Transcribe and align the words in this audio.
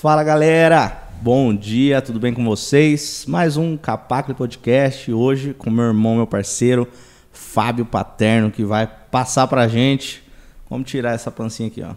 Fala 0.00 0.22
galera, 0.22 1.04
bom 1.22 1.54
dia, 1.54 2.02
tudo 2.02 2.20
bem 2.20 2.34
com 2.34 2.44
vocês? 2.44 3.24
Mais 3.26 3.56
um 3.56 3.78
Capacle 3.78 4.34
Podcast 4.34 5.10
hoje 5.10 5.54
com 5.54 5.70
meu 5.70 5.86
irmão, 5.86 6.16
meu 6.16 6.26
parceiro 6.26 6.86
Fábio 7.32 7.86
Paterno, 7.86 8.50
que 8.50 8.62
vai 8.62 8.86
passar 9.10 9.46
pra 9.46 9.66
gente 9.66 10.22
como 10.66 10.84
tirar 10.84 11.14
essa 11.14 11.30
pancinha 11.30 11.68
aqui, 11.68 11.82
ó. 11.82 11.94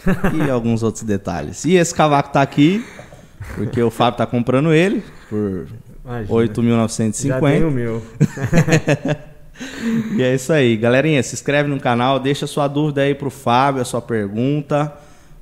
E 0.34 0.50
alguns 0.50 0.82
outros 0.82 1.04
detalhes. 1.04 1.66
E 1.66 1.74
esse 1.74 1.94
cavaco 1.94 2.32
tá 2.32 2.40
aqui 2.40 2.82
porque 3.54 3.82
o 3.82 3.90
Fábio 3.90 4.16
tá 4.16 4.26
comprando 4.26 4.72
ele 4.72 5.04
por 5.28 5.68
Imagina. 6.02 6.88
8.950. 6.88 7.26
Já 7.28 7.38
tem 7.38 7.64
o 7.64 7.70
meu. 7.70 8.02
E 10.16 10.22
é 10.22 10.34
isso 10.34 10.52
aí. 10.52 10.76
Galerinha, 10.76 11.22
se 11.22 11.34
inscreve 11.34 11.68
no 11.68 11.78
canal, 11.78 12.18
deixa 12.18 12.46
sua 12.46 12.66
dúvida 12.66 13.02
aí 13.02 13.14
pro 13.14 13.30
Fábio, 13.30 13.82
a 13.82 13.84
sua 13.84 14.00
pergunta. 14.00 14.92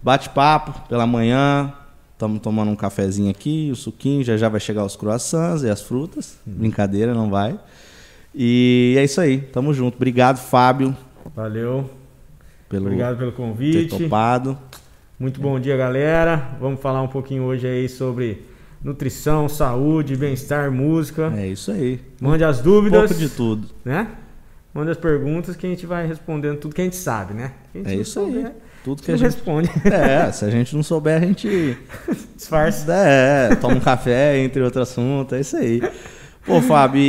Bate 0.02 0.28
papo 0.30 0.88
pela 0.88 1.06
manhã. 1.06 1.72
Estamos 2.20 2.40
tomando 2.42 2.70
um 2.70 2.76
cafezinho 2.76 3.30
aqui, 3.30 3.70
o 3.72 3.74
suquinho, 3.74 4.22
já 4.22 4.36
já 4.36 4.46
vai 4.50 4.60
chegar 4.60 4.84
os 4.84 4.94
croissants 4.94 5.62
e 5.62 5.70
as 5.70 5.80
frutas. 5.80 6.36
Brincadeira, 6.44 7.14
não 7.14 7.30
vai. 7.30 7.58
E 8.34 8.94
é 8.98 9.04
isso 9.04 9.22
aí. 9.22 9.38
Tamo 9.40 9.72
junto. 9.72 9.94
Obrigado, 9.96 10.36
Fábio, 10.36 10.94
Valeu. 11.34 11.88
pelo 12.68 12.88
Obrigado 12.88 13.16
pelo 13.16 13.30
ter 13.30 13.36
convite. 13.38 13.98
topado. 14.04 14.58
Muito 15.18 15.40
bom 15.40 15.58
dia, 15.58 15.74
galera. 15.78 16.58
Vamos 16.60 16.78
falar 16.82 17.00
um 17.00 17.08
pouquinho 17.08 17.44
hoje 17.44 17.66
aí 17.66 17.88
sobre 17.88 18.44
nutrição, 18.84 19.48
saúde, 19.48 20.14
bem-estar, 20.14 20.70
música. 20.70 21.32
É 21.34 21.46
isso 21.46 21.70
aí. 21.72 22.00
Mande 22.20 22.44
as 22.44 22.60
Um 22.60 22.64
dúvidas, 22.64 23.00
pouco 23.08 23.14
de 23.14 23.30
tudo. 23.30 23.66
né? 23.82 24.08
Mande 24.74 24.90
as 24.90 24.98
perguntas 24.98 25.56
que 25.56 25.66
a 25.66 25.70
gente 25.70 25.86
vai 25.86 26.06
respondendo 26.06 26.58
tudo 26.58 26.74
que 26.74 26.82
a 26.82 26.84
gente 26.84 26.96
sabe, 26.96 27.32
né? 27.32 27.52
A 27.74 27.78
gente 27.78 27.88
É 27.88 27.94
isso 27.94 28.20
aí. 28.20 28.26
souber, 28.26 28.52
Tudo 28.84 29.02
que 29.02 29.12
a 29.12 29.16
gente. 29.16 29.34
responde. 29.34 29.70
É, 29.84 30.32
se 30.32 30.44
a 30.44 30.50
gente 30.50 30.74
não 30.74 30.82
souber, 30.82 31.22
a 31.22 31.26
gente 31.26 31.76
Disfarce. 32.34 32.86
É, 32.90 33.54
toma 33.60 33.74
um 33.74 33.80
café, 33.80 34.38
entre 34.38 34.62
outros 34.62 34.88
assuntos, 34.88 35.36
é 35.36 35.40
isso 35.40 35.56
aí. 35.56 35.82
Pô, 36.46 36.62
Fábio, 36.62 37.02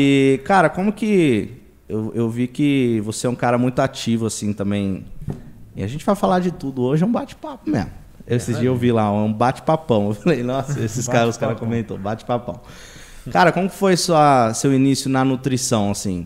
cara, 0.44 0.70
como 0.70 0.92
que. 0.92 1.54
Eu, 1.88 2.12
eu 2.14 2.30
vi 2.30 2.48
que 2.48 3.02
você 3.04 3.28
é 3.28 3.30
um 3.30 3.36
cara 3.36 3.58
muito 3.58 3.80
ativo, 3.80 4.26
assim, 4.26 4.54
também. 4.54 5.06
E 5.76 5.84
a 5.84 5.88
gente 5.88 6.06
vai 6.06 6.16
falar 6.16 6.40
de 6.40 6.52
tudo 6.52 6.82
hoje, 6.84 7.04
é 7.04 7.06
um 7.06 7.12
bate-papo 7.12 7.70
mesmo. 7.70 7.92
Esses 8.28 8.56
dias 8.56 8.66
eu 8.66 8.76
vi 8.76 8.92
lá, 8.92 9.12
um 9.12 9.32
bate-papão. 9.32 10.08
Eu 10.10 10.14
falei, 10.14 10.44
nossa, 10.44 10.80
esses 10.80 11.08
caras, 11.08 11.30
os 11.30 11.38
caras 11.38 11.58
comentou, 11.58 11.98
bate-papão. 11.98 12.62
Cara, 13.32 13.52
como 13.52 13.70
foi 13.70 13.98
sua, 13.98 14.54
seu 14.54 14.74
início 14.74 15.10
na 15.10 15.26
nutrição, 15.26 15.92
assim? 15.92 16.26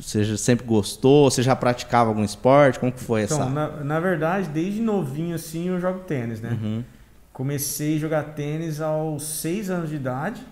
Você 0.00 0.24
já 0.24 0.36
sempre 0.36 0.66
gostou? 0.66 1.30
Você 1.30 1.42
já 1.42 1.54
praticava 1.54 2.10
algum 2.10 2.24
esporte? 2.24 2.78
Como 2.80 2.90
que 2.90 3.00
foi 3.00 3.22
essa? 3.22 3.34
Então, 3.34 3.50
na, 3.50 3.68
na 3.84 4.00
verdade, 4.00 4.48
desde 4.48 4.80
novinho 4.80 5.34
assim 5.36 5.68
eu 5.68 5.80
jogo 5.80 6.00
tênis, 6.00 6.40
né? 6.40 6.58
Uhum. 6.60 6.84
Comecei 7.32 7.96
a 7.96 7.98
jogar 8.00 8.22
tênis 8.34 8.80
aos 8.80 9.22
6 9.24 9.70
anos 9.70 9.90
de 9.90 9.96
idade. 9.96 10.42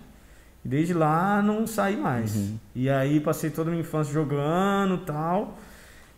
E 0.63 0.67
desde 0.67 0.93
lá 0.93 1.41
não 1.41 1.67
saí 1.67 1.97
mais. 1.97 2.35
Uhum. 2.35 2.57
E 2.73 2.89
aí 2.89 3.19
passei 3.19 3.49
toda 3.49 3.69
a 3.69 3.71
minha 3.71 3.81
infância 3.81 4.13
jogando 4.13 4.99
tal. 4.99 5.57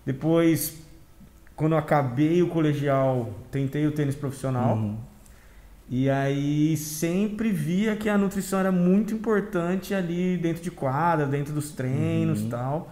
Depois, 0.05 0.77
quando 1.55 1.71
eu 1.71 1.79
acabei 1.79 2.43
o 2.43 2.47
colegial, 2.47 3.31
tentei 3.49 3.87
o 3.87 3.91
tênis 3.91 4.13
profissional. 4.13 4.75
Uhum. 4.75 4.97
E 5.89 6.09
aí 6.09 6.77
sempre 6.77 7.51
via 7.51 7.95
que 7.95 8.07
a 8.07 8.17
nutrição 8.17 8.59
era 8.59 8.71
muito 8.71 9.13
importante 9.15 9.93
ali 9.95 10.37
dentro 10.37 10.61
de 10.63 10.69
quadra, 10.71 11.25
dentro 11.25 11.53
dos 11.53 11.71
treinos 11.71 12.41
Uhum. 12.41 12.47
e 12.47 12.49
tal. 12.49 12.91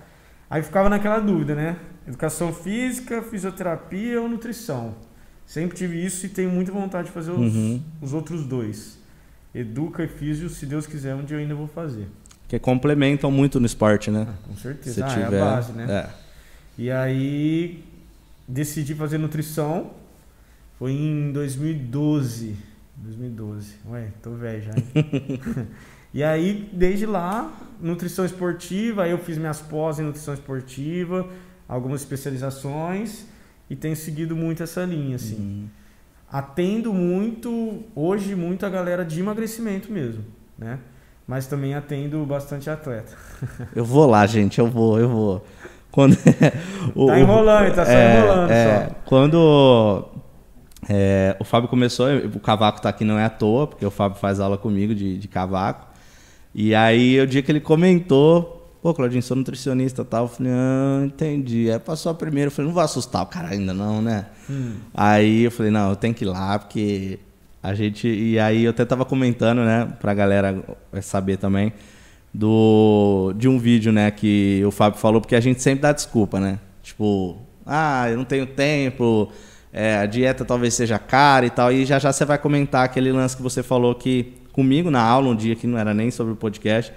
Aí 0.54 0.62
ficava 0.62 0.88
naquela 0.90 1.20
dúvida, 1.20 1.56
né? 1.56 1.78
Educação 2.08 2.54
física, 2.54 3.22
fisioterapia 3.24 4.22
ou 4.22 4.30
nutrição. 4.30 4.94
Sempre 5.48 5.76
tive 5.76 6.06
isso 6.06 6.26
e 6.26 6.30
tenho 6.30 6.50
muita 6.52 6.72
vontade 6.72 7.08
de 7.08 7.14
fazer 7.14 7.32
os, 7.32 7.56
Uhum. 7.56 7.82
os 8.02 8.14
outros 8.14 8.46
dois. 8.46 9.00
Educa 9.54 10.04
e 10.04 10.08
físio, 10.08 10.50
se 10.50 10.66
Deus 10.68 10.86
quiser, 10.86 11.16
um 11.16 11.24
dia 11.24 11.38
eu 11.38 11.42
ainda 11.42 11.56
vou 11.56 11.68
fazer. 11.68 12.08
Que 12.48 12.60
complementam 12.60 13.32
muito 13.32 13.60
no 13.60 13.66
esporte, 13.66 14.12
né? 14.12 14.28
Ah, 14.30 14.34
com 14.48 14.56
Se 14.56 14.62
certeza. 14.62 15.06
Ah, 15.06 15.10
tiver. 15.10 15.24
é 15.24 15.26
a 15.42 15.46
base, 15.46 15.72
né? 15.74 15.86
É. 15.92 16.10
E 16.78 16.92
aí 16.92 17.84
decidi 18.48 18.94
fazer 18.94 19.18
nutrição. 19.18 19.92
Foi 20.78 20.92
em 20.92 21.32
2012. 21.32 22.56
2012. 22.98 23.74
Ué, 23.90 24.10
tô 24.22 24.32
velho 24.36 24.62
já. 24.64 24.72
e 26.14 26.24
aí, 26.24 26.70
desde 26.72 27.06
lá, 27.06 27.52
nutrição 27.82 28.24
esportiva, 28.26 29.04
aí 29.04 29.12
eu 29.12 29.18
fiz 29.18 29.38
minhas 29.38 29.60
pós 29.62 30.00
em 30.00 30.04
nutrição 30.04 30.34
esportiva, 30.34 31.28
algumas 31.68 32.02
especializações 32.02 33.26
e 33.70 33.76
tenho 33.76 33.96
seguido 33.96 34.36
muito 34.36 34.62
essa 34.62 34.84
linha, 34.86 35.16
assim. 35.16 35.36
Uhum. 35.36 35.68
Atendo 36.32 36.94
muito, 36.94 37.84
hoje, 37.96 38.36
muito 38.36 38.66
a 38.66 38.70
galera 38.70 39.04
de 39.06 39.20
emagrecimento 39.20 39.92
mesmo, 39.92 40.24
né? 40.58 40.80
Mas 41.28 41.48
também 41.48 41.74
atendo 41.74 42.26
bastante 42.26 42.70
atleta. 42.70 43.14
Eu 43.76 43.86
vou 43.86 44.06
lá, 44.06 44.26
gente, 44.26 44.60
eu 44.60 44.68
vou, 44.68 45.00
eu 45.00 45.08
vou. 45.10 45.46
Quando 45.92 46.18
o- 46.96 47.08
Tá 47.08 47.20
enrolando, 47.20 47.74
tá 47.76 47.86
só 47.86 47.92
enrolando 47.92 48.52
é, 48.52 48.88
só. 48.88 48.96
Quando 49.06 50.10
é, 50.90 51.36
o 51.40 51.44
Fábio 51.44 51.70
começou, 51.70 52.08
o 52.36 52.40
cavaco 52.40 52.82
tá 52.82 52.90
aqui 52.90 53.06
não 53.06 53.18
é 53.18 53.26
à 53.26 53.30
toa, 53.30 53.68
porque 53.68 53.86
o 53.86 53.92
Fábio 53.92 54.18
faz 54.20 54.40
aula 54.40 54.58
comigo 54.58 54.94
de, 54.94 55.18
de 55.18 55.28
cavaco. 55.28 55.93
E 56.54 56.76
aí, 56.76 57.20
o 57.20 57.26
dia 57.26 57.42
que 57.42 57.52
ele 57.52 57.60
comentou, 57.60 58.78
pô, 58.82 58.94
Claudinho, 58.94 59.24
sou 59.24 59.36
nutricionista 59.38 60.02
e 60.02 60.06
tal, 60.06 60.26
eu 60.26 60.28
falei, 60.28 60.52
ah, 60.54 61.04
entendi. 61.06 61.72
Aí 61.72 61.80
passou 61.80 62.12
a 62.12 62.16
primeira, 62.16 62.48
eu 62.48 62.52
falei, 62.52 62.68
não 62.68 62.74
vou 62.74 62.84
assustar 62.84 63.24
o 63.24 63.26
cara 63.26 63.50
ainda 63.50 63.74
não, 63.74 64.02
né? 64.02 64.28
Hum. 64.50 64.74
Aí 64.94 65.44
eu 65.44 65.52
falei, 65.52 65.72
não, 65.72 65.90
eu 65.90 65.96
tenho 65.96 66.14
que 66.14 66.26
ir 66.26 66.28
lá, 66.28 66.60
porque 66.60 67.18
a 67.62 67.74
gente. 67.74 68.08
E 68.08 68.38
aí 68.38 68.66
eu 68.66 68.72
até 68.72 68.84
tava 68.84 69.06
comentando, 69.06 69.64
né, 69.64 69.88
pra 70.02 70.14
galera 70.14 70.62
saber 71.02 71.38
também, 71.38 71.72
do 72.34 73.34
de 73.38 73.48
um 73.48 73.58
vídeo, 73.58 73.92
né, 73.92 74.12
que 74.12 74.62
o 74.66 74.72
Fábio 74.72 75.00
falou, 75.00 75.22
porque 75.22 75.36
a 75.36 75.40
gente 75.40 75.62
sempre 75.62 75.82
dá 75.82 75.94
desculpa, 75.94 76.40
né? 76.40 76.60
Tipo, 76.84 77.38
ah, 77.66 78.10
eu 78.10 78.18
não 78.18 78.26
tenho 78.26 78.46
tempo, 78.46 79.32
é, 79.72 79.96
a 79.96 80.06
dieta 80.06 80.44
talvez 80.44 80.74
seja 80.74 81.00
cara 81.00 81.46
e 81.46 81.50
tal. 81.50 81.72
E 81.72 81.86
já 81.86 81.98
já 81.98 82.12
você 82.12 82.26
vai 82.26 82.38
comentar 82.38 82.84
aquele 82.84 83.12
lance 83.12 83.36
que 83.36 83.42
você 83.42 83.64
falou 83.64 83.96
que 83.96 84.43
comigo 84.54 84.90
na 84.90 85.02
aula 85.02 85.28
um 85.28 85.36
dia 85.36 85.56
que 85.56 85.68
não 85.68 85.78
era 85.78 85.94
nem 85.94 86.10
sobre 86.10 86.32
o 86.32 86.36
podcast 86.38 86.94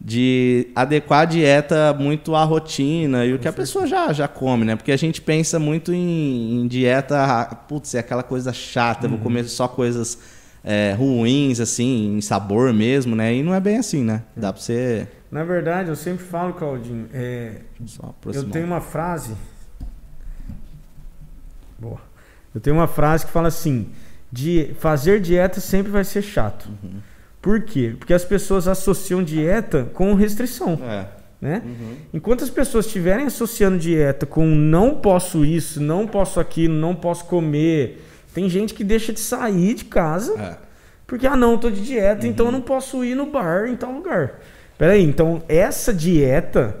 de 0.00 0.68
adequar 0.74 1.20
a 1.20 1.24
dieta 1.24 1.94
muito 1.98 2.34
à 2.34 2.44
rotina 2.44 3.24
e 3.24 3.32
o 3.32 3.38
que 3.38 3.48
a 3.48 3.52
pessoa 3.52 3.86
já, 3.86 4.12
já 4.12 4.28
come, 4.28 4.64
né? 4.64 4.76
Porque 4.76 4.92
a 4.92 4.96
gente 4.96 5.20
pensa 5.20 5.58
muito 5.58 5.92
em, 5.92 6.60
em 6.60 6.68
dieta, 6.68 7.46
putz, 7.66 7.94
é 7.94 8.00
aquela 8.00 8.22
coisa 8.22 8.52
chata, 8.52 9.06
eu 9.06 9.10
vou 9.10 9.18
comer 9.18 9.44
só 9.44 9.66
coisas 9.66 10.18
é, 10.62 10.92
ruins, 10.92 11.60
assim, 11.60 12.16
em 12.16 12.20
sabor 12.20 12.72
mesmo, 12.72 13.16
né? 13.16 13.34
E 13.34 13.42
não 13.42 13.54
é 13.54 13.60
bem 13.60 13.78
assim, 13.78 14.02
né? 14.02 14.22
Dá 14.36 14.52
pra 14.52 14.60
você. 14.60 15.08
Na 15.30 15.44
verdade, 15.44 15.88
eu 15.88 15.96
sempre 15.96 16.24
falo, 16.24 16.52
Claudinho, 16.52 17.08
é, 17.12 17.60
eu 18.32 18.44
tenho 18.44 18.66
uma 18.66 18.80
frase. 18.80 19.34
Boa. 21.78 22.00
Eu 22.54 22.60
tenho 22.60 22.76
uma 22.76 22.86
frase 22.86 23.26
que 23.26 23.32
fala 23.32 23.48
assim: 23.48 23.88
de 24.36 24.74
fazer 24.78 25.18
dieta 25.20 25.60
sempre 25.60 25.90
vai 25.90 26.04
ser 26.04 26.20
chato. 26.20 26.68
Uhum. 26.82 27.00
Por 27.40 27.62
quê? 27.62 27.94
Porque 27.98 28.12
as 28.12 28.22
pessoas 28.24 28.68
associam 28.68 29.22
dieta 29.22 29.88
com 29.94 30.12
restrição, 30.14 30.78
É. 30.82 31.06
né? 31.40 31.62
Uhum. 31.64 31.96
Enquanto 32.12 32.44
as 32.44 32.50
pessoas 32.50 32.84
estiverem 32.84 33.24
associando 33.26 33.78
dieta 33.78 34.26
com 34.26 34.44
não 34.46 34.96
posso 34.96 35.42
isso, 35.42 35.80
não 35.80 36.06
posso 36.06 36.38
aquilo, 36.38 36.74
não 36.74 36.94
posso 36.94 37.24
comer, 37.24 38.04
tem 38.34 38.46
gente 38.50 38.74
que 38.74 38.84
deixa 38.84 39.10
de 39.10 39.20
sair 39.20 39.72
de 39.72 39.86
casa 39.86 40.34
É. 40.38 40.56
porque, 41.06 41.26
ah, 41.26 41.34
não, 41.36 41.56
tô 41.56 41.70
de 41.70 41.80
dieta, 41.82 42.26
então 42.26 42.46
eu 42.46 42.52
não 42.52 42.60
posso 42.60 43.02
ir 43.02 43.14
no 43.14 43.24
bar 43.26 43.66
em 43.68 43.76
tal 43.76 43.90
lugar. 43.92 44.40
Peraí, 44.76 45.02
então 45.02 45.42
essa 45.48 45.94
dieta 45.94 46.76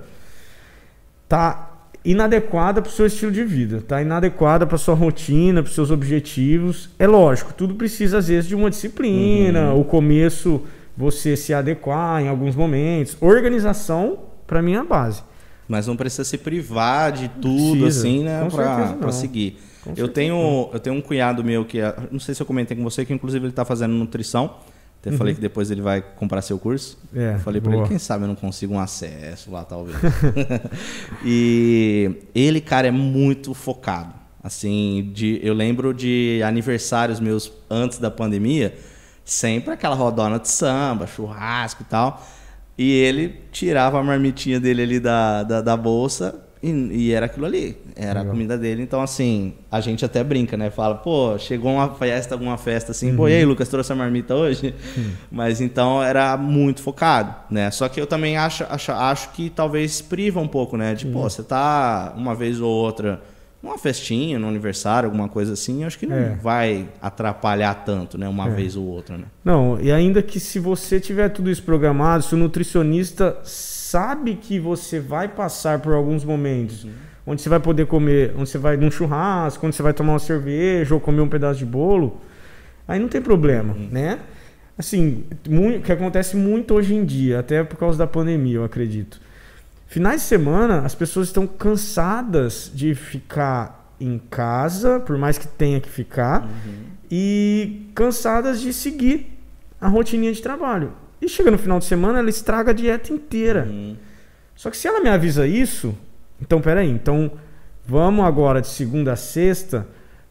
tá 1.26 1.65
inadequada 2.10 2.80
para 2.80 2.88
o 2.88 2.92
seu 2.92 3.06
estilo 3.06 3.32
de 3.32 3.44
vida, 3.44 3.82
tá 3.86 4.00
inadequada 4.00 4.66
para 4.66 4.78
sua 4.78 4.94
rotina, 4.94 5.62
para 5.62 5.72
seus 5.72 5.90
objetivos. 5.90 6.88
É 6.98 7.06
lógico, 7.06 7.52
tudo 7.52 7.74
precisa 7.74 8.18
às 8.18 8.28
vezes 8.28 8.48
de 8.48 8.54
uma 8.54 8.70
disciplina, 8.70 9.72
o 9.74 9.84
começo 9.84 10.62
você 10.96 11.36
se 11.36 11.52
adequar 11.52 12.22
em 12.22 12.28
alguns 12.28 12.54
momentos. 12.56 13.16
Organização, 13.20 14.18
para 14.46 14.62
mim, 14.62 14.74
é 14.74 14.78
a 14.78 14.84
base. 14.84 15.22
Mas 15.68 15.86
não 15.86 15.96
precisa 15.96 16.24
se 16.24 16.38
privar 16.38 17.12
de 17.12 17.28
tudo, 17.28 17.82
Precisa. 17.82 18.06
assim, 18.06 18.22
né? 18.22 18.40
Não. 18.40 19.12
seguir. 19.12 19.58
Com 19.82 19.92
Eu 19.96 20.08
tenho, 20.08 20.70
eu 20.72 20.78
tenho 20.80 20.96
um 20.96 21.00
cunhado 21.00 21.42
meu 21.44 21.64
que, 21.64 21.80
é- 21.80 21.94
não 22.10 22.20
sei 22.20 22.34
se 22.34 22.40
eu 22.40 22.46
comentei 22.46 22.76
com 22.76 22.82
você, 22.84 23.04
que 23.04 23.12
inclusive 23.12 23.44
ele 23.46 23.52
tá 23.52 23.64
fazendo 23.64 23.92
nutrição. 23.92 24.54
Até 25.00 25.12
falei 25.12 25.34
que 25.34 25.40
depois 25.40 25.70
ele 25.70 25.80
vai 25.80 26.02
comprar 26.02 26.42
seu 26.42 26.58
curso. 26.58 26.98
Uhum. 27.12 27.20
É, 27.20 27.34
Eu 27.34 27.38
falei 27.38 27.60
pra 27.60 27.70
boa. 27.70 27.82
ele, 27.82 27.88
quem 27.88 27.98
sabe 27.98 28.24
eu 28.24 28.28
não 28.28 28.34
consigo 28.34 28.74
um 28.74 28.80
acesso 28.80 29.50
lá, 29.50 29.64
talvez. 29.64 29.96
e 31.24 32.10
ele, 32.34 32.60
cara, 32.60 32.88
é 32.88 32.90
muito 32.90 33.54
focado. 33.54 34.12
Assim, 34.42 35.10
de, 35.12 35.40
eu 35.42 35.54
lembro 35.54 35.92
de 35.92 36.40
aniversários 36.44 37.18
meus 37.18 37.52
antes 37.68 37.98
da 37.98 38.10
pandemia, 38.10 38.76
sempre 39.24 39.72
aquela 39.72 39.96
rodona 39.96 40.38
de 40.38 40.48
samba, 40.48 41.06
churrasco 41.06 41.82
e 41.82 41.86
tal. 41.86 42.24
E 42.78 42.92
ele 42.92 43.40
tirava 43.50 43.98
a 43.98 44.02
marmitinha 44.02 44.60
dele 44.60 44.82
ali 44.82 45.00
da, 45.00 45.42
da, 45.42 45.60
da 45.62 45.76
bolsa 45.76 46.45
E, 46.62 46.70
e 46.70 47.12
era 47.12 47.26
aquilo 47.26 47.44
ali, 47.46 47.76
era 47.94 48.20
Legal. 48.20 48.24
a 48.24 48.26
comida 48.30 48.58
dele. 48.58 48.82
Então, 48.82 49.00
assim, 49.02 49.52
a 49.70 49.80
gente 49.80 50.04
até 50.04 50.24
brinca, 50.24 50.56
né? 50.56 50.70
Fala, 50.70 50.94
pô, 50.94 51.36
chegou 51.38 51.72
uma 51.74 51.90
festa, 51.94 52.34
alguma 52.34 52.56
festa 52.56 52.92
assim, 52.92 53.10
Uhum. 53.10 53.16
pô, 53.16 53.28
e 53.28 53.34
aí, 53.34 53.44
Lucas, 53.44 53.68
trouxe 53.68 53.92
a 53.92 53.94
marmita 53.94 54.34
hoje? 54.34 54.74
Mas 55.30 55.60
então 55.60 56.02
era 56.02 56.36
muito 56.36 56.80
focado, 56.82 57.34
né? 57.50 57.70
Só 57.70 57.88
que 57.88 58.00
eu 58.00 58.06
também 58.06 58.36
acho, 58.36 58.64
acho, 58.70 58.90
acho 58.90 59.30
que 59.32 59.50
talvez 59.50 60.00
priva 60.00 60.40
um 60.40 60.48
pouco, 60.48 60.76
né? 60.76 60.94
De, 60.94 61.06
pô, 61.06 61.22
você 61.28 61.42
tá 61.42 62.12
uma 62.16 62.34
vez 62.34 62.60
ou 62.60 62.70
outra 62.70 63.20
numa 63.62 63.78
festinha, 63.78 64.38
num 64.38 64.48
aniversário, 64.48 65.08
alguma 65.08 65.28
coisa 65.28 65.54
assim, 65.54 65.82
acho 65.82 65.98
que 65.98 66.06
não 66.06 66.14
É. 66.16 66.34
vai 66.40 66.88
atrapalhar 67.02 67.74
tanto, 67.84 68.16
né? 68.16 68.28
Uma 68.28 68.48
vez 68.48 68.76
ou 68.76 68.84
outra, 68.86 69.18
né? 69.18 69.24
Não, 69.44 69.78
e 69.80 69.90
ainda 69.90 70.22
que 70.22 70.38
se 70.38 70.58
você 70.60 71.00
tiver 71.00 71.28
tudo 71.30 71.50
isso 71.50 71.62
programado, 71.64 72.22
se 72.22 72.34
o 72.34 72.38
nutricionista 72.38 73.36
sabe 73.86 74.34
que 74.34 74.58
você 74.58 74.98
vai 74.98 75.28
passar 75.28 75.78
por 75.80 75.94
alguns 75.94 76.24
momentos 76.24 76.86
onde 77.26 77.42
você 77.42 77.48
vai 77.48 77.60
poder 77.60 77.86
comer, 77.86 78.32
onde 78.36 78.48
você 78.48 78.58
vai 78.58 78.76
num 78.76 78.90
churrasco, 78.90 79.66
onde 79.66 79.74
você 79.74 79.82
vai 79.82 79.92
tomar 79.92 80.12
uma 80.12 80.18
cerveja 80.18 80.94
ou 80.94 81.00
comer 81.00 81.20
um 81.20 81.28
pedaço 81.28 81.58
de 81.58 81.66
bolo, 81.66 82.20
aí 82.86 83.00
não 83.00 83.08
tem 83.08 83.20
problema, 83.20 83.74
né? 83.90 84.20
Assim, 84.78 85.24
o 85.48 85.80
que 85.80 85.90
acontece 85.90 86.36
muito 86.36 86.74
hoje 86.74 86.94
em 86.94 87.04
dia, 87.04 87.40
até 87.40 87.64
por 87.64 87.76
causa 87.76 87.98
da 87.98 88.06
pandemia, 88.06 88.56
eu 88.56 88.64
acredito. 88.64 89.20
Finais 89.86 90.20
de 90.20 90.26
semana, 90.26 90.80
as 90.80 90.94
pessoas 90.94 91.28
estão 91.28 91.46
cansadas 91.46 92.70
de 92.74 92.94
ficar 92.94 93.94
em 93.98 94.20
casa, 94.30 95.00
por 95.00 95.16
mais 95.16 95.38
que 95.38 95.48
tenha 95.48 95.80
que 95.80 95.88
ficar, 95.88 96.46
e 97.10 97.88
cansadas 97.94 98.60
de 98.60 98.72
seguir 98.72 99.38
a 99.80 99.88
rotininha 99.88 100.32
de 100.32 100.42
trabalho. 100.42 100.92
E 101.20 101.28
chega 101.28 101.50
no 101.50 101.58
final 101.58 101.78
de 101.78 101.84
semana, 101.84 102.18
ela 102.18 102.30
estraga 102.30 102.70
a 102.70 102.74
dieta 102.74 103.12
inteira. 103.12 103.66
Uhum. 103.68 103.96
Só 104.54 104.70
que 104.70 104.76
se 104.76 104.88
ela 104.88 105.00
me 105.00 105.08
avisa 105.08 105.46
isso, 105.46 105.94
então 106.40 106.60
peraí, 106.60 106.90
então 106.90 107.30
vamos 107.86 108.24
agora 108.24 108.60
de 108.60 108.68
segunda 108.68 109.12
a 109.12 109.16
sexta 109.16 109.86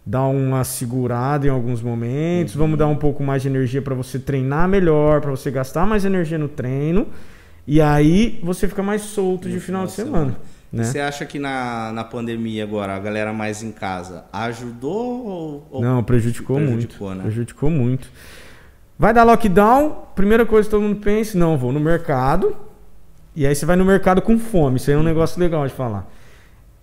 dar 0.06 0.26
uma 0.28 0.64
segurada 0.64 1.48
em 1.48 1.50
alguns 1.50 1.82
momentos, 1.82 2.54
vamos 2.54 2.78
dar 2.78 2.88
um 2.88 2.96
pouco 2.96 3.24
mais 3.24 3.42
de 3.42 3.48
energia 3.48 3.82
para 3.82 3.96
você 3.96 4.20
treinar 4.20 4.68
melhor, 4.68 5.20
para 5.20 5.32
você 5.32 5.50
gastar 5.50 5.88
mais 5.88 6.06
energia 6.06 6.38
no 6.38 6.48
treino, 6.48 7.08
e 7.66 7.82
aí 7.82 8.40
você 8.44 8.68
fica 8.68 8.84
mais 8.84 9.02
solto 9.02 9.48
de 9.50 9.56
No 9.56 9.62
final 9.62 9.86
de 9.88 9.94
final 9.94 10.06
de 10.06 10.14
semana, 10.14 10.38
né? 10.72 10.84
Você 10.84 11.00
acha 11.00 11.26
que 11.26 11.40
na, 11.40 11.92
na 11.92 12.04
pandemia 12.04 12.64
agora, 12.64 12.96
a 12.96 13.00
galera 13.00 13.34
mais 13.34 13.64
em 13.64 13.72
casa 13.72 14.26
ajudou 14.32 15.26
ou, 15.26 15.68
ou 15.72 15.82
Não, 15.82 16.04
prejudicou, 16.04 16.58
prejudicou, 16.58 17.08
muito. 17.08 17.18
né? 17.18 17.24
Prejudicou 17.24 17.70
muito. 17.70 18.12
Vai 18.98 19.14
dar 19.14 19.24
lockdown, 19.24 20.04
primeira 20.16 20.46
coisa 20.46 20.68
que 20.68 20.72
todo 20.72 20.82
mundo 20.84 21.02
pensa, 21.02 21.38
não, 21.38 21.58
vou 21.58 21.72
no 21.72 21.80
mercado. 21.80 22.56
E 23.36 23.46
aí 23.46 23.54
você 23.54 23.66
vai 23.66 23.76
no 23.76 23.84
mercado 23.84 24.22
com 24.22 24.40
fome. 24.40 24.78
Isso 24.78 24.90
aí 24.90 24.96
é 24.96 25.00
um 25.00 25.04
negócio 25.04 25.40
legal 25.40 25.68
de 25.68 25.74
falar. 25.74 26.10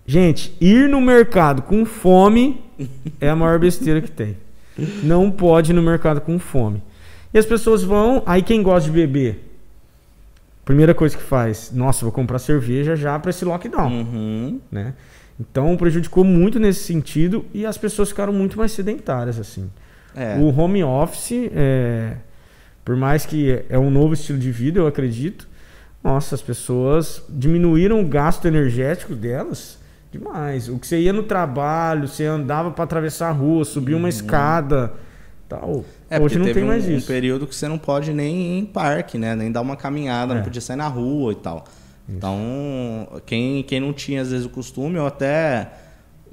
Gente, 0.05 0.55
ir 0.61 0.87
no 0.87 1.01
mercado 1.01 1.61
com 1.63 1.85
fome 1.85 2.61
é 3.19 3.29
a 3.29 3.35
maior 3.35 3.57
besteira 3.57 4.01
que 4.01 4.11
tem. 4.11 4.37
Não 5.03 5.31
pode 5.31 5.71
ir 5.71 5.73
no 5.73 5.81
mercado 5.81 6.21
com 6.21 6.37
fome. 6.37 6.83
E 7.33 7.37
as 7.39 7.45
pessoas 7.45 7.83
vão, 7.83 8.21
aí 8.25 8.43
quem 8.43 8.61
gosta 8.61 8.89
de 8.89 8.95
beber, 8.95 9.43
primeira 10.63 10.93
coisa 10.93 11.17
que 11.17 11.23
faz, 11.23 11.71
nossa, 11.73 12.05
vou 12.05 12.11
comprar 12.11 12.37
cerveja 12.37 12.95
já 12.95 13.17
para 13.17 13.31
esse 13.31 13.43
lockdown 13.43 13.87
Uhum. 13.91 14.59
né? 14.71 14.93
Então 15.39 15.75
prejudicou 15.75 16.23
muito 16.23 16.59
nesse 16.59 16.83
sentido 16.83 17.43
e 17.53 17.65
as 17.65 17.77
pessoas 17.77 18.09
ficaram 18.09 18.31
muito 18.31 18.57
mais 18.57 18.71
sedentárias 18.71 19.39
assim. 19.39 19.69
É. 20.15 20.37
O 20.37 20.47
home 20.57 20.83
office, 20.83 21.49
é, 21.55 22.13
por 22.85 22.95
mais 22.95 23.25
que 23.25 23.63
é 23.69 23.77
um 23.79 23.89
novo 23.89 24.13
estilo 24.13 24.37
de 24.39 24.51
vida, 24.51 24.79
eu 24.79 24.87
acredito, 24.87 25.47
nossa, 26.03 26.35
as 26.35 26.41
pessoas 26.41 27.23
diminuíram 27.29 28.01
o 28.01 28.05
gasto 28.05 28.45
energético 28.47 29.15
delas 29.15 29.79
demais. 30.11 30.69
O 30.69 30.77
que 30.77 30.85
você 30.85 30.99
ia 30.99 31.13
no 31.13 31.23
trabalho, 31.23 32.07
você 32.07 32.25
andava 32.25 32.69
para 32.71 32.83
atravessar 32.83 33.29
a 33.29 33.31
rua, 33.31 33.65
subir 33.65 33.95
uma 33.95 34.09
escada, 34.09 34.93
tal. 35.49 35.83
É, 36.09 36.19
Hoje 36.19 36.37
não 36.37 36.53
tem 36.53 36.63
mais 36.63 36.85
um, 36.87 36.91
um 36.93 36.97
isso. 36.97 37.07
período 37.07 37.47
que 37.47 37.55
você 37.55 37.67
não 37.67 37.77
pode 37.79 38.13
nem 38.13 38.35
ir 38.35 38.59
em 38.59 38.65
parque, 38.65 39.17
né? 39.17 39.35
Nem 39.35 39.51
dar 39.51 39.61
uma 39.61 39.75
caminhada, 39.75 40.33
É. 40.33 40.35
não 40.37 40.43
podia 40.43 40.61
sair 40.61 40.75
na 40.77 40.87
rua 40.87 41.31
e 41.31 41.35
tal. 41.35 41.65
Então, 42.07 43.07
quem, 43.25 43.63
quem 43.63 43.79
não 43.79 43.93
tinha 43.93 44.21
às 44.21 44.29
vezes 44.29 44.45
o 44.45 44.49
costume 44.49 44.99
ou 44.99 45.07
até 45.07 45.69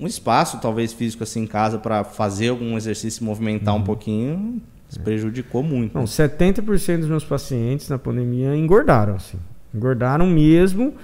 um 0.00 0.06
espaço 0.06 0.58
talvez 0.60 0.92
físico 0.92 1.22
assim 1.22 1.42
em 1.42 1.46
casa 1.46 1.78
para 1.78 2.02
fazer 2.02 2.48
algum 2.48 2.76
exercício, 2.76 3.22
movimentar 3.24 3.74
um 3.74 3.82
pouquinho, 3.82 4.60
se 4.88 4.98
prejudicou 4.98 5.62
muito. 5.62 5.94
Uhum. 5.94 6.00
É. 6.00 6.02
Não, 6.02 6.04
70% 6.06 6.98
dos 7.00 7.08
meus 7.08 7.24
pacientes 7.24 7.88
na 7.88 7.98
pandemia 7.98 8.56
engordaram, 8.56 9.14
assim. 9.16 9.38
Engordaram 9.74 10.26
mesmo, 10.26 10.94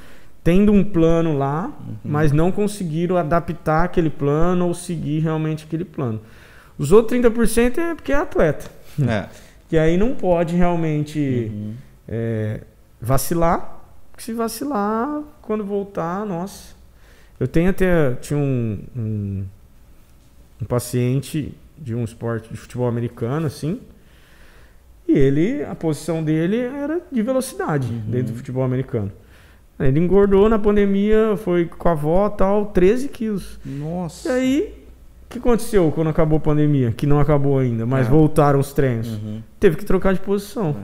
tendo 0.43 0.73
um 0.73 0.83
plano 0.83 1.37
lá, 1.37 1.71
mas 2.05 2.33
não 2.33 2.51
conseguiram 2.51 3.17
adaptar 3.17 3.85
aquele 3.85 4.11
plano 4.11 4.67
ou 4.67 4.75
seguir 4.75 5.21
realmente 5.21 5.65
aquele 5.65 5.85
plano. 5.85 6.21
Os 6.79 6.91
outros 6.91 7.19
30% 7.21 7.79
é 7.79 7.95
porque 7.95 8.13
é 8.13 8.17
atleta. 8.17 8.71
É. 9.07 9.29
Que 9.69 9.77
aí 9.77 9.97
não 9.97 10.15
pode 10.15 10.55
realmente 10.55 11.51
Uhum. 11.53 11.75
é, 12.07 12.61
vacilar. 13.01 13.81
Porque 14.13 14.23
se 14.23 14.33
vacilar, 14.33 15.23
quando 15.43 15.65
voltar, 15.65 16.25
nossa. 16.25 16.76
Eu 17.39 17.47
tenho 17.49 17.71
até. 17.71 18.13
Tinha 18.15 18.39
um, 18.39 18.79
um, 18.97 19.45
um 20.63 20.65
paciente 20.67 21.55
de 21.79 21.95
um 21.95 22.05
esporte 22.05 22.49
de 22.51 22.57
futebol 22.57 22.89
americano, 22.89 23.47
assim. 23.47 23.81
E 25.09 25.13
ele, 25.13 25.63
a 25.65 25.75
posição 25.75 26.23
dele 26.25 26.57
era 26.59 27.01
de 27.13 27.23
velocidade 27.23 27.87
dentro 27.89 28.33
do 28.33 28.37
futebol 28.39 28.65
americano. 28.65 29.13
Ele 29.79 30.01
engordou 30.01 30.49
na 30.49 30.59
pandemia, 30.59 31.37
foi 31.37 31.67
com 31.67 31.89
a 31.89 31.93
avó 31.93 32.29
tal, 32.31 32.67
13 32.67 33.09
quilos. 33.09 33.61
E 33.65 33.69
Nossa. 33.69 34.33
aí, 34.33 34.75
o 35.27 35.29
que 35.29 35.39
aconteceu 35.39 35.93
quando 35.95 36.09
acabou 36.09 36.39
a 36.39 36.41
pandemia? 36.41 36.91
Que 36.93 37.07
não 37.07 37.21
acabou 37.21 37.59
ainda, 37.59 37.85
mas 37.85 38.07
É. 38.07 38.11
voltaram 38.11 38.59
os 38.59 38.73
treinos. 38.73 39.09
Uhum. 39.09 39.43
Teve 39.61 39.77
que 39.77 39.85
trocar 39.85 40.15
de 40.15 40.21
posição. 40.21 40.75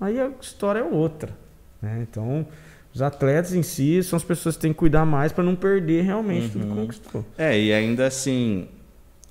É. 0.00 0.04
Aí 0.04 0.20
a 0.20 0.30
história 0.40 0.80
é 0.80 0.84
outra. 0.84 1.30
né? 1.80 2.06
Então, 2.08 2.46
os 2.94 3.00
atletas 3.02 3.54
em 3.54 3.62
si 3.62 4.02
são 4.02 4.16
as 4.16 4.22
pessoas 4.24 4.56
que 4.56 4.62
têm 4.62 4.72
que 4.72 4.78
cuidar 4.78 5.04
mais 5.06 5.32
para 5.32 5.42
não 5.44 5.54
perder 5.54 6.02
realmente 6.04 6.50
tudo 6.50 6.66
que 6.66 6.70
Uhum. 6.70 6.76
conquistou. 6.82 7.24
É, 7.38 7.58
e 7.58 7.72
ainda 7.72 8.06
assim, 8.06 8.66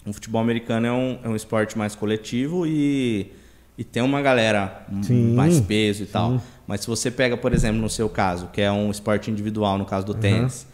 o 0.05 0.11
futebol 0.13 0.41
americano 0.41 0.87
é 0.87 0.91
um, 0.91 1.19
é 1.23 1.29
um 1.29 1.35
esporte 1.35 1.77
mais 1.77 1.93
coletivo 1.95 2.65
e, 2.65 3.31
e 3.77 3.83
tem 3.83 4.01
uma 4.01 4.21
galera 4.21 4.85
Sim, 5.03 5.35
mais 5.35 5.59
peso 5.59 6.03
e 6.03 6.05
tal. 6.07 6.31
sim. 6.39 6.41
Mas 6.67 6.81
se 6.81 6.87
você 6.87 7.11
pega, 7.11 7.35
por 7.37 7.53
exemplo, 7.53 7.79
no 7.81 7.89
seu 7.89 8.07
caso, 8.09 8.47
que 8.51 8.61
é 8.61 8.71
um 8.71 8.89
esporte 8.89 9.29
individual, 9.29 9.77
no 9.77 9.85
caso 9.85 10.05
do 10.05 10.13
tênis, 10.15 10.65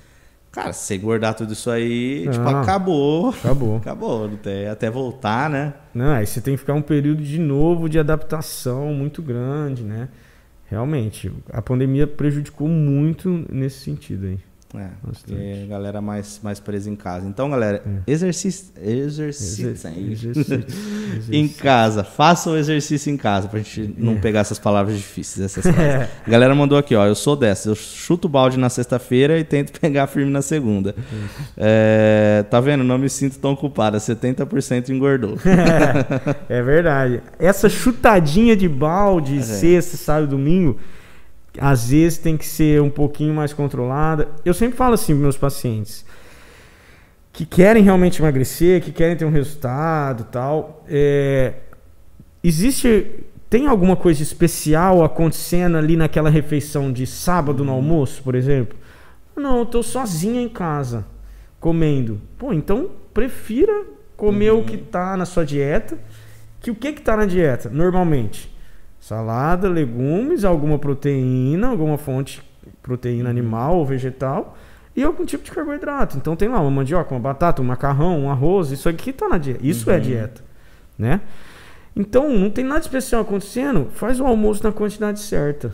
cara, 0.52 0.72
se 0.72 0.86
você 0.86 0.96
engordar 0.96 1.34
tudo 1.34 1.52
isso 1.54 1.70
aí, 1.72 2.22
tipo, 2.32 2.44
Não. 2.46 2.62
acabou. 2.62 3.30
Acabou. 3.30 3.78
Acabou, 3.84 4.30
não 4.30 4.38
tem- 4.38 4.68
até 4.68 4.90
voltar, 4.90 5.50
né? 5.50 5.74
Não, 5.94 6.12
aí 6.12 6.26
você 6.26 6.40
tem 6.40 6.54
que 6.54 6.60
ficar 6.60 6.74
um 6.76 6.82
período 6.82 7.22
de 7.24 7.40
novo 7.40 7.90
de 7.90 7.98
adaptação 8.00 8.94
muito 8.94 9.22
grande, 9.22 9.84
né? 9.84 10.08
Realmente, 10.70 11.32
a 11.50 11.62
pandemia 11.62 12.06
prejudicou 12.06 12.68
muito 12.68 13.46
nesse 13.50 13.80
sentido 13.80 14.28
aí. 14.28 14.40
É, 14.76 14.88
porque 15.02 15.34
a 15.64 15.68
galera 15.68 16.02
mais, 16.02 16.42
mais 16.44 16.60
presa 16.60 16.90
em 16.90 16.96
casa. 16.96 17.26
Então, 17.26 17.50
galera, 17.50 17.82
exercício, 18.06 18.74
exercício, 18.82 19.70
Exer- 19.70 19.98
exercício. 19.98 20.64
em 21.32 21.48
casa. 21.48 22.04
Faça 22.04 22.50
o 22.50 22.58
exercício 22.58 23.10
em 23.10 23.16
casa, 23.16 23.48
pra 23.48 23.60
gente 23.60 23.96
não 23.98 24.14
É. 24.14 24.16
pegar 24.20 24.42
essas 24.42 24.60
palavras 24.60 24.98
difíceis. 24.98 25.46
Essas 25.46 25.64
frases. 25.74 26.10
A 26.26 26.30
galera 26.30 26.54
mandou 26.54 26.78
aqui, 26.78 26.94
ó. 26.96 27.06
Eu 27.08 27.16
sou 27.16 27.36
dessa. 27.36 27.70
Eu 27.70 27.76
chuto 27.76 28.28
o 28.28 28.30
balde 28.30 28.58
na 28.60 28.70
sexta-feira 28.70 29.40
e 29.40 29.44
tento 29.46 29.72
pegar 29.80 30.06
firme 30.08 30.32
na 30.32 30.42
segunda. 30.42 30.94
É, 31.56 32.44
tá 32.50 32.60
vendo? 32.60 32.84
Não 32.84 32.98
me 32.98 33.10
sinto 33.10 33.40
tão 33.40 33.56
culpada. 33.56 33.98
70% 34.00 34.90
engordou. 34.90 35.38
É 36.50 36.62
verdade. 36.62 37.22
Essa 37.40 37.70
chutadinha 37.70 38.56
de 38.56 38.68
balde, 38.68 39.38
É. 39.38 39.42
sexta, 39.42 39.96
sábado, 39.98 40.28
domingo, 40.28 40.78
às 41.60 41.90
vezes 41.90 42.18
tem 42.18 42.38
que 42.38 42.46
ser 42.46 42.82
um 42.82 42.90
pouquinho 42.90 43.34
mais 43.34 43.54
controlada. 43.54 44.28
Eu 44.44 44.54
sempre 44.54 44.78
falo 44.78 44.94
assim 44.94 45.14
para 45.14 45.22
meus 45.22 45.38
pacientes 45.38 46.06
que 47.32 47.46
querem 47.46 47.84
realmente 47.84 48.20
emagrecer, 48.20 48.82
que 48.82 48.92
querem 48.92 49.16
ter 49.16 49.24
um 49.24 49.30
resultado, 49.30 50.24
tal. 50.32 50.84
é, 50.90 51.54
existe 52.44 53.24
tem 53.50 53.68
alguma 53.68 53.96
coisa 53.96 54.22
especial 54.22 55.04
acontecendo 55.04 55.78
ali 55.78 55.96
naquela 55.96 56.30
refeição 56.30 56.92
de 56.92 57.06
sábado 57.06 57.64
no 57.64 57.72
almoço, 57.72 58.22
por 58.22 58.36
exemplo? 58.36 58.78
Não, 59.36 59.60
eu 59.60 59.66
tô 59.66 59.82
sozinha 59.82 60.42
em 60.42 60.50
casa 60.50 61.06
comendo. 61.60 62.20
Pô, 62.38 62.52
então 62.52 62.90
prefira 63.14 63.86
comer 64.18 64.52
o 64.52 64.64
que 64.64 64.78
tá 64.78 65.16
na 65.16 65.26
sua 65.26 65.46
dieta. 65.46 65.98
Que 66.60 66.72
o 66.72 66.76
que 66.76 66.92
que 66.92 67.02
tá 67.02 67.16
na 67.16 67.26
dieta 67.26 67.70
normalmente? 67.70 68.52
Salada, 69.08 69.70
legumes, 69.70 70.44
alguma 70.44 70.78
proteína, 70.78 71.70
alguma 71.70 71.98
fonte 71.98 72.44
proteína 72.84 73.30
animal 73.30 73.78
ou 73.78 73.86
vegetal 73.86 74.58
e 74.94 75.02
algum 75.02 75.24
tipo 75.24 75.46
de 75.46 75.52
carboidrato. 75.52 76.18
Então 76.18 76.36
tem 76.36 76.50
lá 76.50 76.60
uma 76.60 76.70
mandioca, 76.70 77.14
uma 77.14 77.20
batata, 77.22 77.62
um 77.62 77.66
macarrão, 77.66 78.20
um 78.20 78.30
arroz, 78.30 78.70
isso 78.70 78.90
aqui 78.90 79.14
tá 79.14 79.30
na 79.30 79.38
dieta. 79.38 79.66
Isso 79.66 79.90
é 79.90 79.98
dieta, 79.98 80.44
né? 81.00 81.22
Então 81.96 82.30
não 82.38 82.50
tem 82.50 82.66
nada 82.66 82.82
especial 82.82 83.22
acontecendo, 83.22 83.88
faz 83.94 84.20
o 84.20 84.26
almoço 84.26 84.62
na 84.62 84.74
quantidade 84.74 85.22
certa. 85.22 85.74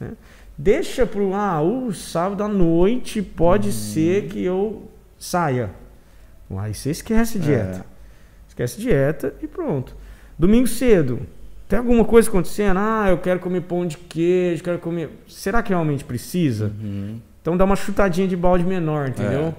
né? 0.00 0.14
Deixa 0.58 1.06
pro 1.06 1.34
ah, 1.34 1.62
o 1.62 1.92
sábado 1.92 2.42
à 2.42 2.48
noite 2.48 3.22
pode 3.22 3.70
ser 3.70 4.26
que 4.26 4.42
eu 4.42 4.90
saia. 5.16 5.70
Aí 6.50 6.74
você 6.74 6.90
esquece 6.90 7.38
dieta. 7.38 7.78
É. 7.78 7.84
Esquece 8.48 8.80
dieta 8.80 9.32
e 9.40 9.46
pronto. 9.46 9.94
Domingo 10.36 10.66
cedo. 10.66 11.20
Tem 11.68 11.78
alguma 11.78 12.04
coisa 12.04 12.28
acontecendo? 12.28 12.78
Ah, 12.78 13.06
eu 13.08 13.18
quero 13.18 13.40
comer 13.40 13.62
pão 13.62 13.86
de 13.86 13.96
queijo, 13.96 14.62
quero 14.62 14.78
comer. 14.78 15.10
Será 15.26 15.62
que 15.62 15.70
realmente 15.70 16.04
precisa? 16.04 16.72
Uhum. 16.80 17.20
Então 17.42 17.56
dá 17.56 17.64
uma 17.64 17.76
chutadinha 17.76 18.28
de 18.28 18.36
balde 18.36 18.64
menor, 18.64 19.08
entendeu? 19.08 19.46
É. 19.46 19.54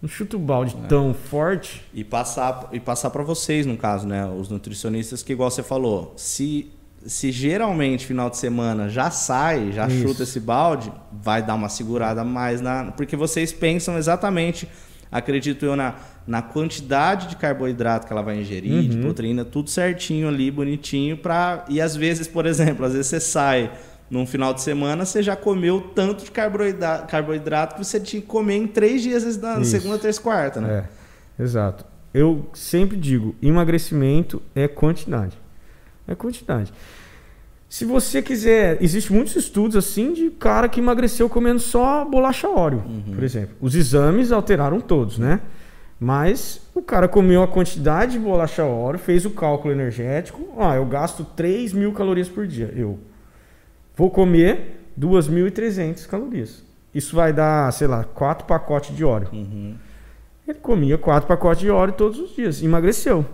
Não 0.00 0.08
chuta 0.08 0.36
o 0.36 0.40
balde 0.40 0.76
tão 0.88 1.14
forte. 1.14 1.84
E 1.94 2.02
passar, 2.02 2.68
e 2.72 2.80
passar 2.80 3.10
para 3.10 3.22
vocês, 3.22 3.64
no 3.64 3.76
caso, 3.76 4.06
né? 4.06 4.26
Os 4.26 4.48
nutricionistas, 4.48 5.22
que 5.22 5.32
igual 5.32 5.48
você 5.48 5.62
falou, 5.62 6.12
se, 6.16 6.68
se 7.06 7.30
geralmente 7.30 8.04
final 8.04 8.28
de 8.28 8.36
semana 8.36 8.88
já 8.88 9.12
sai, 9.12 9.70
já 9.70 9.86
Isso. 9.86 10.08
chuta 10.08 10.24
esse 10.24 10.40
balde, 10.40 10.92
vai 11.12 11.40
dar 11.40 11.54
uma 11.54 11.68
segurada 11.68 12.24
mais 12.24 12.60
na. 12.60 12.90
Porque 12.90 13.14
vocês 13.14 13.52
pensam 13.52 13.96
exatamente, 13.96 14.68
acredito 15.10 15.64
eu, 15.64 15.76
na, 15.76 15.94
na 16.26 16.40
quantidade 16.40 17.28
de 17.28 17.36
carboidrato 17.36 18.06
que 18.06 18.12
ela 18.12 18.22
vai 18.22 18.40
ingerir, 18.40 18.88
de 18.88 18.98
proteína, 18.98 19.44
tudo 19.44 19.68
certinho 19.68 20.28
ali, 20.28 20.50
bonitinho, 20.50 21.16
pra. 21.16 21.64
E 21.68 21.80
às 21.80 21.96
vezes, 21.96 22.28
por 22.28 22.46
exemplo, 22.46 22.84
às 22.84 22.92
vezes 22.92 23.08
você 23.08 23.20
sai. 23.20 23.70
Num 24.10 24.26
final 24.26 24.52
de 24.52 24.60
semana, 24.60 25.06
você 25.06 25.22
já 25.22 25.34
comeu 25.34 25.80
tanto 25.80 26.22
de 26.22 26.30
carboidrato, 26.30 27.06
carboidrato 27.06 27.76
que 27.76 27.82
você 27.82 27.98
tinha 27.98 28.20
que 28.20 28.28
comer 28.28 28.56
em 28.56 28.66
três 28.66 29.00
dias 29.00 29.38
na 29.38 29.58
Isso. 29.58 29.70
segunda, 29.70 29.98
terça 29.98 30.20
e 30.20 30.22
quarta, 30.22 30.60
né? 30.60 30.84
É, 31.38 31.42
exato. 31.42 31.86
Eu 32.12 32.46
sempre 32.52 32.98
digo, 32.98 33.34
emagrecimento 33.40 34.42
é 34.54 34.68
quantidade. 34.68 35.38
É 36.06 36.14
quantidade. 36.14 36.74
Se 37.70 37.86
você 37.86 38.20
quiser, 38.20 38.76
existe 38.82 39.10
muitos 39.10 39.34
estudos 39.34 39.78
assim 39.78 40.12
de 40.12 40.28
cara 40.28 40.68
que 40.68 40.78
emagreceu 40.78 41.26
comendo 41.26 41.58
só 41.58 42.04
bolacha 42.04 42.46
óleo, 42.46 42.84
por 43.14 43.24
exemplo. 43.24 43.56
Os 43.62 43.74
exames 43.74 44.30
alteraram 44.30 44.78
todos, 44.78 45.16
né? 45.16 45.40
Mas 46.04 46.60
o 46.74 46.82
cara 46.82 47.06
comeu 47.06 47.44
a 47.44 47.46
quantidade 47.46 48.14
de 48.14 48.18
bolacha 48.18 48.64
óleo, 48.64 48.98
fez 48.98 49.24
o 49.24 49.30
cálculo 49.30 49.72
energético. 49.72 50.52
Ah, 50.58 50.74
eu 50.74 50.84
gasto 50.84 51.24
3 51.24 51.72
mil 51.72 51.92
calorias 51.92 52.28
por 52.28 52.44
dia. 52.44 52.72
Eu 52.74 52.98
vou 53.96 54.10
comer 54.10 54.80
2.300 54.98 56.04
calorias. 56.08 56.64
Isso 56.92 57.14
vai 57.14 57.32
dar, 57.32 57.72
sei 57.72 57.86
lá, 57.86 58.02
quatro 58.02 58.48
pacotes 58.48 58.96
de 58.96 59.04
óleo. 59.04 59.28
Uhum. 59.32 59.76
Ele 60.48 60.58
comia 60.58 60.98
quatro 60.98 61.28
pacotes 61.28 61.60
de 61.60 61.70
óleo 61.70 61.92
todos 61.92 62.18
os 62.18 62.34
dias, 62.34 62.60
emagreceu. 62.64 63.24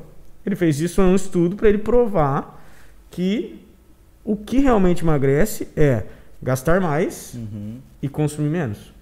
Ele 0.45 0.55
fez 0.55 0.79
isso 0.79 1.01
em 1.01 1.07
um 1.07 1.15
estudo 1.15 1.57
para 1.57 1.71
ele 1.71 1.79
provar 1.79 2.63
que 3.11 3.65
o 4.23 4.37
que 4.37 4.59
realmente 4.59 5.03
emagrece 5.03 5.69
é 5.75 6.03
gastar 6.43 6.83
mais 6.83 7.33
Uhum. 7.33 7.79
e 8.03 8.11
consumir 8.11 8.51
menos, 8.51 8.93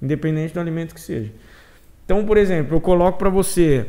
independente 0.00 0.54
do 0.54 0.60
alimento 0.60 0.94
que 0.94 1.00
seja. 1.00 1.32
Então, 2.06 2.24
por 2.24 2.36
exemplo, 2.38 2.76
eu 2.76 2.80
coloco 2.80 3.18
para 3.18 3.28
você 3.28 3.86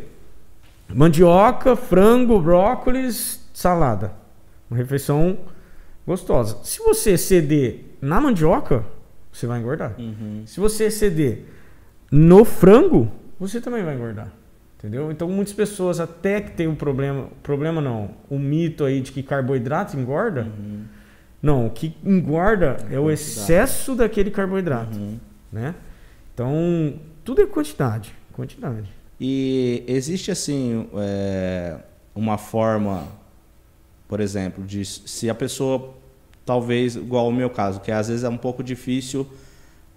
mandioca, 0.94 1.76
frango, 1.76 2.42
brócolis, 2.42 3.48
salada. 3.54 4.12
Uma 4.70 4.78
refeição 4.78 5.38
gostosa. 6.06 6.58
Se 6.64 6.80
você 6.80 7.12
exceder 7.12 7.86
na 8.02 8.20
mandioca, 8.20 8.84
você 9.32 9.46
vai 9.48 9.60
engordar. 9.60 9.94
Uhum. 10.00 10.42
Se 10.46 10.60
você 10.60 10.86
exceder 10.86 11.44
no 12.12 12.44
frango, 12.44 13.10
você 13.40 13.62
também 13.62 13.84
vai 13.84 13.96
engordar. 13.96 14.32
Entendeu? 14.80 15.12
Então 15.12 15.28
muitas 15.30 15.54
pessoas 15.54 16.00
até 16.00 16.40
que 16.42 16.52
tem 16.52 16.68
um 16.68 16.76
problema, 16.76 17.28
problema 17.42 17.82
não, 17.82 18.12
o 18.30 18.38
mito 18.38 18.84
aí 18.84 19.02
de 19.02 19.12
que 19.12 19.24
carboidrato 19.24 19.98
engorda, 19.98 20.42
Uhum. 20.44 20.84
não, 21.42 21.66
o 21.66 21.70
que 21.72 21.96
engorda 22.04 22.78
é 22.92 23.00
o 23.00 23.04
quantidade. 23.04 23.14
excesso 23.14 23.96
daquele 23.96 24.30
carboidrato, 24.30 24.96
Uhum. 24.98 25.18
né? 25.52 25.74
Então, 26.34 26.94
tudo 27.28 27.42
é 27.42 27.46
quantidade, 27.46 28.16
quantidade. 28.32 28.90
E 29.20 29.84
existe 29.86 30.32
assim 30.32 30.88
é, 30.96 31.76
uma 32.16 32.38
forma, 32.38 33.04
por 34.08 34.22
exemplo, 34.22 34.64
de 34.64 34.86
se 34.86 35.30
a 35.30 35.36
pessoa 35.36 35.94
talvez 36.46 36.96
igual 36.96 37.28
o 37.28 37.34
meu 37.34 37.50
caso, 37.50 37.82
que 37.82 37.92
às 37.92 38.08
vezes 38.08 38.24
é 38.24 38.30
um 38.30 38.38
pouco 38.38 38.64
difícil 38.64 39.28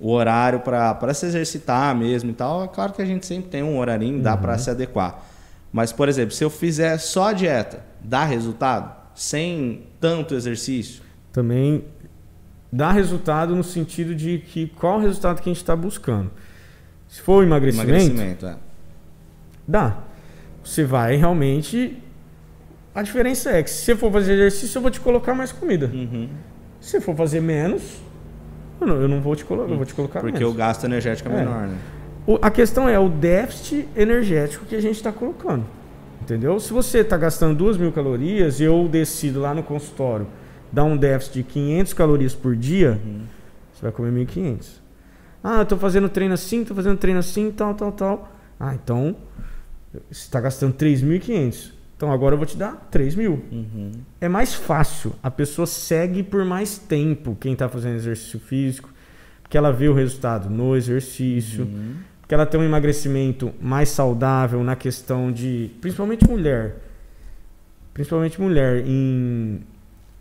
o 0.01 0.11
horário 0.11 0.59
para 0.59 1.15
se 1.15 1.25
exercitar 1.25 1.95
mesmo 1.95 2.31
e 2.31 2.35
tal. 2.35 2.65
É 2.65 2.67
claro 2.67 2.93
que 2.93 3.01
a 3.01 3.07
gente 3.07 3.25
sempre 3.25 3.49
tem 3.49 3.63
um 3.63 3.79
horarinho, 3.79 4.21
dá 4.21 4.37
para 4.37 4.59
se 4.59 4.69
adequar. 4.69 5.25
Mas, 5.73 5.93
por 5.93 6.09
exemplo, 6.09 6.35
se 6.35 6.43
eu 6.43 6.51
fizer 6.51 6.99
só 6.99 7.29
a 7.29 7.33
dieta, 7.33 7.85
dá 8.01 8.25
resultado? 8.25 8.93
Sem 9.15 9.85
tanto 10.01 10.35
exercício? 10.35 11.01
Também 11.33 11.85
dá 12.73 12.91
resultado 12.91 13.55
no 13.55 13.63
sentido 13.63 14.17
de 14.17 14.39
que 14.39 14.67
qual 14.67 14.99
o 14.99 15.01
resultado 15.01 15.41
que 15.41 15.49
a 15.49 15.53
gente 15.53 15.63
está 15.63 15.77
buscando. 15.77 16.33
Se 17.11 17.21
for 17.21 17.43
emagrecimento, 17.43 17.91
Emagrecimento, 17.91 18.47
é. 18.47 18.57
Dá. 19.67 19.99
Você 20.65 20.85
vai 20.85 21.17
realmente. 21.17 21.99
A 22.95 23.03
diferença 23.03 23.51
é 23.51 23.63
que 23.63 23.69
se 23.71 23.85
você 23.85 23.97
for 23.97 24.13
fazer 24.13 24.35
exercício, 24.35 24.79
eu 24.79 24.83
vou 24.83 24.91
te 24.91 25.01
colocar 25.01 25.35
mais 25.35 25.51
comida. 25.53 25.91
Uhum. 25.93 26.29
Se 26.81 26.91
você 26.93 27.01
for 27.01 27.17
fazer 27.17 27.41
menos, 27.41 27.83
eu 28.81 28.87
não, 28.87 28.97
eu 29.03 29.09
não 29.09 29.21
vou 29.21 29.35
te 29.37 29.45
colocar, 29.45 29.71
eu 29.71 29.77
vou 29.77 29.85
te 29.85 29.93
colocar 29.95 30.21
Porque 30.21 30.39
menos. 30.39 30.55
o 30.55 30.57
gasto 30.57 30.85
energético 30.85 31.29
é 31.29 31.33
É. 31.33 31.37
menor, 31.37 31.67
né? 31.67 31.77
O- 32.27 32.39
a 32.41 32.51
questão 32.51 32.89
é 32.89 32.99
o 32.99 33.09
déficit 33.09 33.89
energético 33.97 34.65
que 34.65 34.77
a 34.77 34.81
gente 34.81 34.97
está 34.97 35.11
colocando. 35.13 35.65
Entendeu? 36.23 36.61
Se 36.61 36.73
você 36.73 36.99
está 36.99 37.17
gastando 37.17 37.57
2 37.57 37.77
mil 37.77 37.91
calorias 37.91 38.61
e 38.61 38.65
eu 38.65 38.87
decido 38.89 39.41
lá 39.41 39.53
no 39.53 39.63
consultório 39.65 40.27
dar 40.71 40.85
um 40.85 40.97
déficit 40.97 41.35
de 41.35 41.43
500 41.43 41.93
calorias 41.93 42.35
por 42.35 42.55
dia, 42.55 43.01
você 43.73 43.83
vai 43.83 43.91
comer 43.93 44.13
1.500. 44.13 44.80
Ah, 45.43 45.59
eu 45.59 45.63
estou 45.63 45.79
fazendo 45.79 46.09
treino 46.09 46.35
assim, 46.35 46.63
estou 46.63 46.77
fazendo 46.77 46.99
treino 46.99 47.19
assim, 47.21 47.51
tal, 47.51 47.75
tal, 47.75 47.93
tal. 47.93 48.33
Ah, 48.59 48.75
então 48.75 49.17
você 49.93 50.23
está 50.25 50.41
gastando 50.41 50.75
3.500. 50.75 51.73
Então 51.97 52.13
agora 52.13 52.35
eu 52.35 52.39
vou 52.39 52.47
te 52.47 52.57
dar 52.57 52.89
3 52.91 53.15
mil. 53.15 53.43
Uhum. 53.51 53.93
É 54.21 54.29
mais 54.29 54.55
fácil. 54.55 55.13
A 55.23 55.31
pessoa 55.31 55.67
segue 55.67 56.23
por 56.23 56.45
mais 56.45 56.79
tempo 56.79 57.37
quem 57.41 57.53
está 57.55 57.69
fazendo 57.69 57.97
exercício 57.97 58.39
físico, 58.41 58.89
porque 59.43 59.57
ela 59.59 59.73
vê 59.73 59.89
o 59.89 59.95
resultado 59.95 60.49
no 60.49 60.77
exercício, 60.77 61.65
Uhum. 61.65 61.95
porque 62.21 62.35
ela 62.35 62.47
tem 62.47 62.61
um 62.61 62.65
emagrecimento 62.65 63.53
mais 63.61 63.89
saudável 63.91 64.63
na 64.65 64.77
questão 64.77 65.31
de, 65.33 65.71
principalmente 65.81 66.27
mulher, 66.29 66.77
principalmente 67.93 68.41
mulher, 68.41 68.85
em 68.87 69.61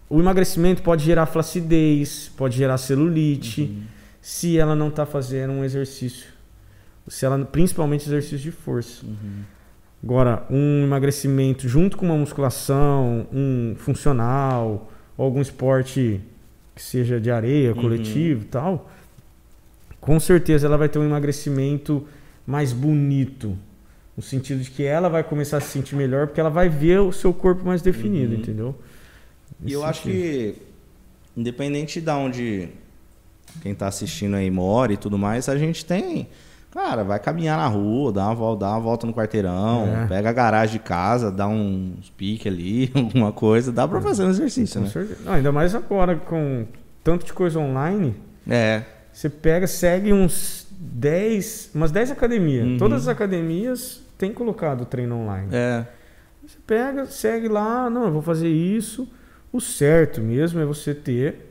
o 0.09 0.19
emagrecimento 0.19 0.81
pode 0.81 1.05
gerar 1.05 1.27
flacidez, 1.27 2.31
pode 2.35 2.57
gerar 2.57 2.77
celulite, 2.79 3.61
Uhum. 3.61 3.83
Se 4.21 4.57
ela 4.57 4.75
não 4.75 4.89
está 4.89 5.05
fazendo 5.05 5.51
um 5.53 5.63
exercício, 5.63 6.27
se 7.07 7.25
ela 7.25 7.39
principalmente 7.45 8.05
exercício 8.05 8.37
de 8.39 8.51
força. 8.51 9.05
Uhum. 9.05 9.43
Agora, 10.03 10.45
um 10.49 10.83
emagrecimento 10.83 11.67
junto 11.67 11.97
com 11.97 12.05
uma 12.05 12.15
musculação, 12.17 13.27
um 13.33 13.75
funcional, 13.77 14.89
ou 15.17 15.25
algum 15.25 15.41
esporte 15.41 16.21
que 16.75 16.81
seja 16.81 17.19
de 17.19 17.29
areia, 17.29 17.73
Uhum. 17.73 17.81
coletivo 17.81 18.43
e 18.43 18.45
tal, 18.45 18.89
com 19.99 20.17
certeza 20.19 20.65
ela 20.67 20.77
vai 20.77 20.87
ter 20.87 20.99
um 20.99 21.03
emagrecimento 21.03 22.07
mais 22.47 22.71
bonito. 22.71 23.57
No 24.15 24.23
sentido 24.23 24.61
de 24.61 24.69
que 24.71 24.83
ela 24.83 25.09
vai 25.09 25.23
começar 25.23 25.57
a 25.57 25.61
se 25.61 25.67
sentir 25.69 25.95
melhor 25.95 26.27
porque 26.27 26.39
ela 26.39 26.49
vai 26.49 26.67
ver 26.69 26.99
o 26.99 27.11
seu 27.11 27.33
corpo 27.33 27.65
mais 27.65 27.81
definido, 27.81 28.33
Uhum. 28.33 28.39
entendeu? 28.39 28.75
E 29.59 29.63
Nesse 29.63 29.75
eu 29.75 29.83
acho 29.83 30.03
sentido. 30.03 30.21
que, 30.21 30.55
independente 31.37 31.99
de 32.01 32.11
onde 32.11 32.69
quem 33.61 33.73
tá 33.75 33.87
assistindo 33.87 34.35
aí 34.35 34.49
mora 34.51 34.93
e 34.93 34.97
tudo 34.97 35.17
mais, 35.17 35.47
a 35.49 35.57
gente 35.57 35.83
tem. 35.85 36.27
Cara, 36.71 37.03
vai 37.03 37.19
caminhar 37.19 37.57
na 37.57 37.67
rua, 37.67 38.11
dá 38.11 38.25
uma 38.27 38.35
volta, 38.35 38.65
dá 38.65 38.71
uma 38.73 38.79
volta 38.79 39.07
no 39.07 39.13
quarteirão, 39.13 39.87
É. 40.03 40.07
pega 40.07 40.29
a 40.29 40.33
garagem 40.33 40.73
de 40.73 40.79
casa, 40.83 41.31
dá 41.31 41.47
uns 41.47 42.09
piques 42.11 42.45
ali, 42.45 42.91
alguma 42.95 43.31
coisa, 43.31 43.71
dá 43.71 43.87
pra 43.87 43.99
fazer 43.99 44.23
um 44.23 44.29
exercício, 44.29 44.79
Com 44.79 44.85
né? 44.85 44.91
certeza. 44.91 45.19
Não, 45.25 45.33
ainda 45.33 45.51
mais 45.51 45.73
agora 45.73 46.15
com 46.15 46.65
tanto 47.03 47.25
de 47.25 47.33
coisa 47.33 47.59
online, 47.59 48.15
É. 48.47 48.83
Você 49.11 49.27
pega, 49.29 49.65
segue 49.67 50.13
uns 50.13 50.67
10, 50.79 51.71
umas 51.73 51.91
10 51.91 52.11
academias. 52.11 52.65
Uhum. 52.67 52.77
Todas 52.77 53.01
as 53.01 53.07
academias 53.07 54.01
têm 54.17 54.31
colocado 54.31 54.85
treino 54.85 55.15
online. 55.17 55.47
É. 55.51 55.85
Você 56.45 56.57
pega, 56.65 57.05
segue 57.07 57.47
lá, 57.47 57.89
não, 57.89 58.05
eu 58.05 58.11
vou 58.13 58.21
fazer 58.21 58.47
isso. 58.47 59.07
O 59.51 59.59
certo 59.59 60.21
mesmo 60.21 60.59
é 60.61 60.65
você 60.65 60.93
ter 60.93 61.48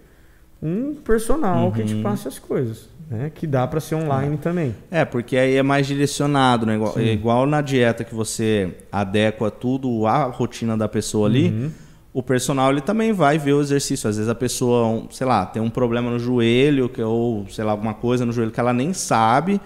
um 0.63 0.95
personal 0.95 1.71
que 1.73 1.83
te 1.85 1.95
Uhum. 1.95 2.03
passe 2.03 2.27
as 2.29 2.39
coisas, 2.39 2.89
né? 3.11 3.31
Que 3.35 3.47
dá 3.47 3.67
para 3.67 3.81
ser 3.81 3.95
online 3.95 4.37
também. 4.37 4.75
É, 4.91 5.05
porque 5.05 5.37
aí 5.37 5.55
é 5.57 5.63
mais 5.63 5.87
direcionado, 5.87 6.67
né? 6.67 6.75
Igual, 6.75 6.93
Sim. 6.95 7.01
é 7.01 7.13
igual 7.13 7.47
na 7.47 7.61
dieta 7.61 8.03
que 8.05 8.15
você 8.15 8.75
adequa 8.91 9.51
tudo 9.51 10.07
à 10.07 10.25
rotina 10.25 10.77
da 10.77 10.89
pessoa 10.89 11.29
ali. 11.29 11.49
Uhum. 11.49 11.71
O 12.13 12.23
personal 12.23 12.71
ele 12.73 12.81
também 12.81 13.13
vai 13.13 13.39
ver 13.39 13.53
o 13.53 13.61
exercício. 13.61 14.09
Às 14.11 14.17
vezes 14.17 14.29
a 14.29 14.35
pessoa, 14.35 15.05
sei 15.11 15.27
lá, 15.27 15.47
tem 15.47 15.63
um 15.63 15.71
problema 15.71 16.11
no 16.11 16.19
joelho, 16.19 16.89
que, 16.89 17.01
ou 17.01 17.47
sei 17.49 17.65
lá, 17.65 17.71
alguma 17.73 17.95
coisa 17.95 18.27
no 18.27 18.33
joelho 18.33 18.51
que 18.51 18.59
ela 18.59 18.73
nem 18.73 18.93
sabe. 18.93 19.61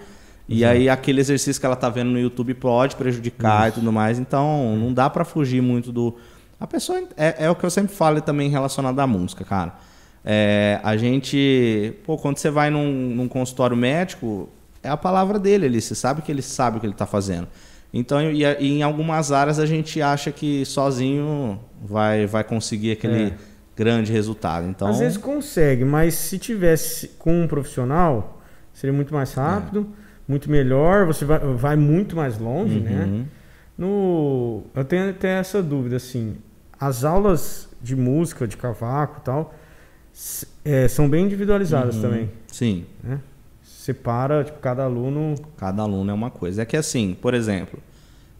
E 0.47 0.63
aí 0.63 0.89
aquele 0.89 1.21
exercício 1.21 1.59
que 1.59 1.65
ela 1.65 1.75
tá 1.75 1.89
vendo 1.89 2.11
no 2.11 2.19
YouTube 2.19 2.53
pode 2.53 2.95
prejudicar 2.97 3.69
e 3.69 3.71
tudo 3.71 3.91
mais. 3.91 4.19
Então 4.19 4.75
não 4.77 4.93
dá 4.93 5.09
pra 5.09 5.25
fugir 5.25 5.61
muito 5.61 5.91
do. 5.91 6.15
A 6.59 6.67
pessoa. 6.67 7.01
É, 7.17 7.45
é 7.45 7.49
o 7.49 7.55
que 7.55 7.63
eu 7.65 7.69
sempre 7.71 7.95
falo 7.95 8.21
também 8.21 8.49
relacionado 8.49 8.99
à 8.99 9.07
música, 9.07 9.43
cara. 9.43 9.73
É, 10.25 10.79
a 10.83 10.95
gente, 10.95 11.93
pô, 12.05 12.17
quando 12.17 12.37
você 12.37 12.49
vai 12.49 12.69
num, 12.69 12.91
num, 12.91 13.27
consultório 13.27 13.75
médico, 13.75 14.49
é 14.81 14.89
a 14.89 14.95
palavra 14.95 15.37
dele 15.37 15.65
ali, 15.65 15.81
você 15.81 15.93
sabe 15.93 16.21
que 16.21 16.31
ele 16.31 16.41
sabe 16.41 16.77
o 16.77 16.79
que 16.79 16.85
ele 16.85 16.93
está 16.93 17.05
fazendo. 17.05 17.47
Então, 17.93 18.21
e, 18.21 18.43
e, 18.43 18.71
em 18.71 18.83
algumas 18.83 19.31
áreas 19.31 19.59
a 19.59 19.65
gente 19.65 20.01
acha 20.01 20.31
que 20.31 20.65
sozinho 20.65 21.59
vai, 21.83 22.25
vai 22.25 22.43
conseguir 22.43 22.93
aquele 22.93 23.27
é. 23.27 23.33
grande 23.75 24.11
resultado. 24.11 24.67
Então, 24.67 24.87
Às 24.87 24.99
vezes 24.99 25.17
consegue, 25.17 25.83
mas 25.83 26.15
se 26.15 26.39
tivesse 26.39 27.09
com 27.19 27.43
um 27.43 27.47
profissional, 27.47 28.41
seria 28.73 28.93
muito 28.93 29.13
mais 29.13 29.33
rápido, 29.33 29.87
é. 29.91 30.03
muito 30.27 30.49
melhor, 30.49 31.05
você 31.05 31.25
vai, 31.25 31.39
vai 31.39 31.75
muito 31.75 32.15
mais 32.15 32.37
longe, 32.39 32.79
né? 32.79 32.91
uhum. 32.91 33.17
né? 33.19 33.25
No, 33.77 34.63
eu 34.75 34.85
tenho 34.85 35.09
até 35.09 35.39
essa 35.39 35.61
dúvida, 35.61 35.97
assim, 35.97 36.37
as 36.79 37.03
aulas 37.03 37.67
de 37.81 37.95
música, 37.95 38.47
de 38.47 38.55
cavaco 38.55 39.19
e 39.19 39.23
tal, 39.23 39.53
é, 40.63 40.87
são 40.87 41.09
bem 41.09 41.25
individualizadas 41.25 41.95
uhum. 41.95 42.01
também. 42.01 42.31
Sim. 42.47 42.85
Né? 43.03 43.19
Separa, 43.61 44.43
tipo, 44.43 44.59
cada 44.59 44.83
aluno. 44.83 45.35
Cada 45.57 45.81
aluno 45.81 46.09
é 46.09 46.13
uma 46.13 46.29
coisa. 46.29 46.61
É 46.61 46.65
que 46.65 46.77
assim, 46.77 47.17
por 47.21 47.33
exemplo, 47.33 47.79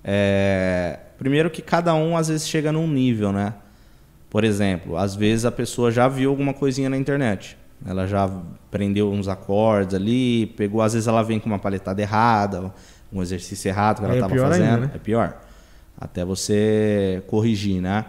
é... 0.03 0.99
primeiro 1.17 1.49
que 1.49 1.61
cada 1.61 1.93
um 1.95 2.15
às 2.15 2.27
vezes 2.27 2.47
chega 2.47 2.71
num 2.71 2.87
nível, 2.87 3.31
né? 3.31 3.53
Por 4.29 4.43
exemplo, 4.43 4.97
às 4.97 5.15
vezes 5.15 5.45
a 5.45 5.51
pessoa 5.51 5.91
já 5.91 6.07
viu 6.07 6.29
alguma 6.29 6.53
coisinha 6.53 6.89
na 6.89 6.97
internet. 6.97 7.57
Ela 7.85 8.07
já 8.07 8.23
aprendeu 8.23 9.11
uns 9.11 9.27
acordes 9.27 9.93
ali, 9.93 10.47
pegou, 10.57 10.81
às 10.81 10.93
vezes 10.93 11.07
ela 11.07 11.21
vem 11.21 11.39
com 11.39 11.47
uma 11.47 11.59
paletada 11.59 12.01
errada, 12.01 12.73
um 13.11 13.21
exercício 13.21 13.69
errado 13.69 13.99
que 13.99 14.05
ela 14.05 14.15
estava 14.15 14.35
é 14.35 14.39
fazendo. 14.39 14.63
Ainda, 14.63 14.77
né? 14.87 14.91
É 14.95 14.97
pior. 14.97 15.39
Até 15.97 16.23
você 16.25 17.21
corrigir, 17.27 17.81
né? 17.81 18.05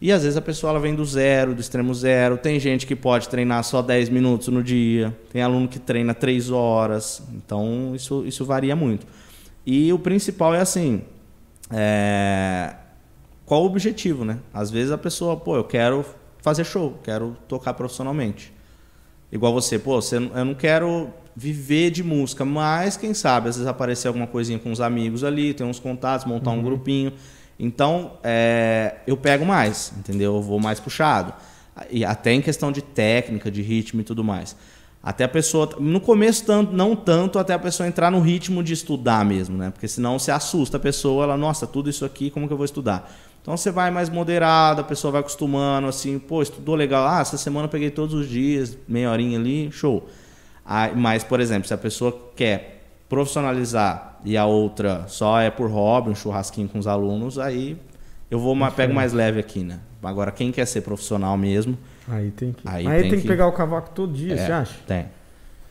E 0.00 0.12
às 0.12 0.22
vezes 0.22 0.36
a 0.36 0.42
pessoa 0.42 0.70
ela 0.70 0.80
vem 0.80 0.94
do 0.94 1.04
zero, 1.04 1.54
do 1.54 1.60
extremo 1.60 1.94
zero. 1.94 2.36
Tem 2.36 2.60
gente 2.60 2.86
que 2.86 2.94
pode 2.94 3.28
treinar 3.28 3.64
só 3.64 3.80
10 3.80 4.10
minutos 4.10 4.48
no 4.48 4.62
dia. 4.62 5.16
Tem 5.32 5.42
aluno 5.42 5.66
que 5.66 5.78
treina 5.78 6.12
3 6.12 6.50
horas. 6.50 7.22
Então 7.34 7.94
isso, 7.94 8.24
isso 8.26 8.44
varia 8.44 8.76
muito. 8.76 9.06
E 9.64 9.92
o 9.92 9.98
principal 9.98 10.54
é 10.54 10.60
assim: 10.60 11.02
é... 11.70 12.74
qual 13.46 13.62
o 13.62 13.66
objetivo, 13.66 14.24
né? 14.24 14.38
Às 14.52 14.70
vezes 14.70 14.92
a 14.92 14.98
pessoa, 14.98 15.36
pô, 15.36 15.56
eu 15.56 15.64
quero 15.64 16.04
fazer 16.42 16.64
show, 16.64 16.98
quero 17.02 17.36
tocar 17.48 17.72
profissionalmente. 17.74 18.52
Igual 19.32 19.52
você, 19.52 19.78
pô, 19.78 20.00
você, 20.00 20.16
eu 20.16 20.44
não 20.44 20.54
quero 20.54 21.10
viver 21.34 21.90
de 21.90 22.02
música, 22.02 22.44
mas 22.44 22.96
quem 22.96 23.12
sabe, 23.12 23.48
às 23.48 23.56
vezes 23.56 23.68
aparecer 23.68 24.08
alguma 24.08 24.26
coisinha 24.26 24.58
com 24.58 24.70
os 24.70 24.80
amigos 24.80 25.24
ali, 25.24 25.52
ter 25.52 25.64
uns 25.64 25.80
contatos, 25.80 26.26
montar 26.26 26.52
uhum. 26.52 26.60
um 26.60 26.62
grupinho. 26.62 27.12
Então, 27.58 28.18
é, 28.22 28.96
eu 29.06 29.16
pego 29.16 29.44
mais, 29.44 29.92
entendeu? 29.98 30.36
Eu 30.36 30.42
vou 30.42 30.60
mais 30.60 30.78
puxado. 30.78 31.32
E 31.90 32.04
até 32.04 32.32
em 32.32 32.40
questão 32.40 32.70
de 32.70 32.82
técnica, 32.82 33.50
de 33.50 33.62
ritmo 33.62 34.00
e 34.00 34.04
tudo 34.04 34.22
mais. 34.22 34.56
Até 35.02 35.24
a 35.24 35.28
pessoa, 35.28 35.70
no 35.78 36.00
começo 36.00 36.44
tanto, 36.44 36.72
não 36.72 36.96
tanto, 36.96 37.38
até 37.38 37.54
a 37.54 37.58
pessoa 37.58 37.86
entrar 37.86 38.10
no 38.10 38.20
ritmo 38.20 38.62
de 38.62 38.72
estudar 38.72 39.24
mesmo, 39.24 39.56
né? 39.56 39.70
Porque 39.70 39.86
senão 39.86 40.18
você 40.18 40.32
assusta 40.32 40.78
a 40.78 40.80
pessoa, 40.80 41.24
ela, 41.24 41.36
nossa, 41.36 41.66
tudo 41.66 41.88
isso 41.88 42.04
aqui, 42.04 42.28
como 42.28 42.48
que 42.48 42.52
eu 42.52 42.56
vou 42.56 42.64
estudar? 42.64 43.10
Então 43.40 43.56
você 43.56 43.70
vai 43.70 43.88
mais 43.92 44.10
moderado, 44.10 44.80
a 44.80 44.84
pessoa 44.84 45.12
vai 45.12 45.20
acostumando, 45.20 45.86
assim, 45.86 46.18
pô, 46.18 46.42
estudou 46.42 46.74
legal, 46.74 47.06
ah, 47.06 47.20
essa 47.20 47.38
semana 47.38 47.66
eu 47.66 47.70
peguei 47.70 47.90
todos 47.90 48.14
os 48.14 48.28
dias, 48.28 48.76
meia 48.88 49.08
horinha 49.08 49.38
ali, 49.38 49.70
show. 49.70 50.08
Mas, 50.96 51.22
por 51.22 51.38
exemplo, 51.38 51.68
se 51.68 51.72
a 51.72 51.78
pessoa 51.78 52.32
quer 52.34 52.75
profissionalizar 53.08 54.18
e 54.24 54.36
a 54.36 54.44
outra 54.46 55.04
só 55.06 55.40
é 55.40 55.50
por 55.50 55.70
hobby, 55.70 56.10
um 56.10 56.14
churrasquinho 56.14 56.68
com 56.68 56.78
os 56.78 56.86
alunos, 56.86 57.38
aí 57.38 57.76
eu 58.30 58.38
vou 58.38 58.52
uma, 58.52 58.70
pego 58.70 58.92
mais 58.92 59.12
leve 59.12 59.38
aqui, 59.38 59.62
né? 59.62 59.78
Agora, 60.02 60.30
quem 60.30 60.52
quer 60.52 60.66
ser 60.66 60.82
profissional 60.82 61.36
mesmo. 61.36 61.76
Aí 62.08 62.30
tem 62.30 62.52
que. 62.52 62.62
Aí, 62.64 62.86
aí 62.86 63.02
tem, 63.02 63.10
tem, 63.12 63.20
que 63.20 63.26
pegar 63.26 63.46
o 63.48 63.52
cavaco 63.52 63.90
todo 63.90 64.12
dia, 64.12 64.34
é, 64.34 64.36
você 64.36 64.52
acha? 64.52 64.74
Tem. 64.86 65.06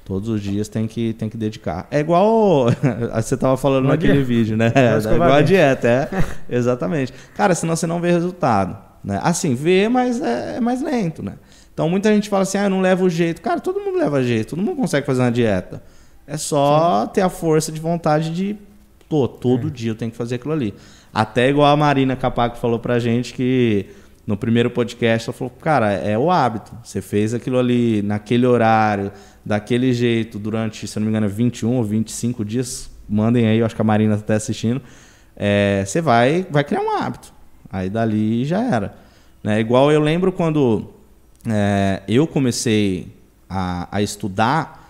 Todos 0.04 0.30
os 0.30 0.42
dias 0.42 0.68
tem 0.68 0.88
que, 0.88 1.14
tem 1.14 1.30
que 1.30 1.38
dedicar. 1.38 1.88
É 1.90 2.00
igual 2.00 2.68
você 3.16 3.36
estava 3.36 3.58
falando 3.58 3.88
naquele 3.88 4.14
dieta. 4.14 4.28
vídeo, 4.28 4.58
né? 4.58 4.72
É, 4.76 4.94
é 4.94 5.16
igual 5.16 5.34
a 5.34 5.42
dieta, 5.42 5.88
é. 5.88 6.10
Exatamente. 6.56 7.14
Cara, 7.36 7.56
senão 7.56 7.76
você 7.76 7.88
não 7.88 8.00
vê 8.00 8.12
resultado. 8.12 8.78
Né? 9.04 9.20
Assim, 9.24 9.56
vê, 9.56 9.88
mas 9.88 10.22
é, 10.22 10.58
é 10.58 10.62
mais 10.62 10.82
lento, 10.82 11.24
né? 11.24 11.34
Então 11.74 11.90
muita 11.90 12.14
gente 12.14 12.30
fala 12.30 12.44
assim, 12.44 12.58
ah, 12.58 12.66
eu 12.66 12.70
não 12.70 12.82
levo 12.82 13.10
jeito. 13.10 13.42
Cara, 13.42 13.60
todo 13.60 13.80
mundo 13.80 13.98
leva 13.98 14.24
jeito, 14.24 14.52
todo 14.52 14.62
mundo 14.62 14.78
consegue 14.78 15.06
fazer 15.06 15.22
uma 15.22 15.32
dieta. 15.32 15.82
É 16.28 16.38
só 16.38 17.06
Sim. 17.06 17.12
ter 17.14 17.22
a 17.22 17.30
força 17.30 17.72
de 17.72 17.80
vontade 17.80 18.30
de, 18.32 18.56
pô, 19.08 19.28
todo 19.28 19.68
é. 19.68 19.72
dia 19.72 19.92
eu 19.92 19.96
tenho 19.96 20.12
que 20.12 20.18
fazer 20.18 20.36
aquilo 20.36 20.54
ali. 20.54 20.74
Até 21.14 21.50
igual 21.50 21.72
a 21.72 21.78
Marina 21.78 22.16
Capaco 22.16 22.58
falou 22.58 22.80
pra 22.80 23.00
gente 23.00 23.34
que 23.34 23.86
no 24.26 24.36
primeiro 24.36 24.70
podcast 24.70 25.30
ela 25.30 25.38
falou, 25.38 25.54
cara, 25.62 25.94
é 25.94 26.18
o 26.18 26.32
hábito. 26.32 26.76
Você 26.84 27.02
fez 27.02 27.34
aquilo 27.34 27.60
ali 27.60 28.02
naquele 28.02 28.46
horário, 28.46 29.12
daquele 29.46 29.94
jeito, 29.94 30.40
durante, 30.40 30.88
se 30.88 31.00
não 31.00 31.06
me 31.06 31.12
engano, 31.12 31.30
21 31.30 31.76
ou 31.76 31.84
25 31.84 32.44
dias. 32.44 32.90
Mandem 33.08 33.48
aí, 33.48 33.60
eu 33.60 33.66
acho 33.66 33.76
que 33.76 33.82
a 33.82 33.86
Marina 33.86 34.16
está 34.16 34.34
assistindo. 34.34 34.82
É, 35.36 35.84
você 35.86 36.02
vai, 36.02 36.46
vai 36.50 36.64
criar 36.64 36.82
um 36.82 36.98
hábito. 36.98 37.32
Aí 37.70 37.90
dali 37.90 38.46
já 38.46 38.64
era. 38.64 38.96
Né? 39.44 39.60
Igual 39.60 39.92
eu 39.92 40.02
lembro 40.02 40.32
quando 40.32 40.92
é, 41.48 42.02
eu 42.08 42.26
comecei 42.26 43.08
a, 43.48 43.88
a 43.92 44.02
estudar 44.02 44.85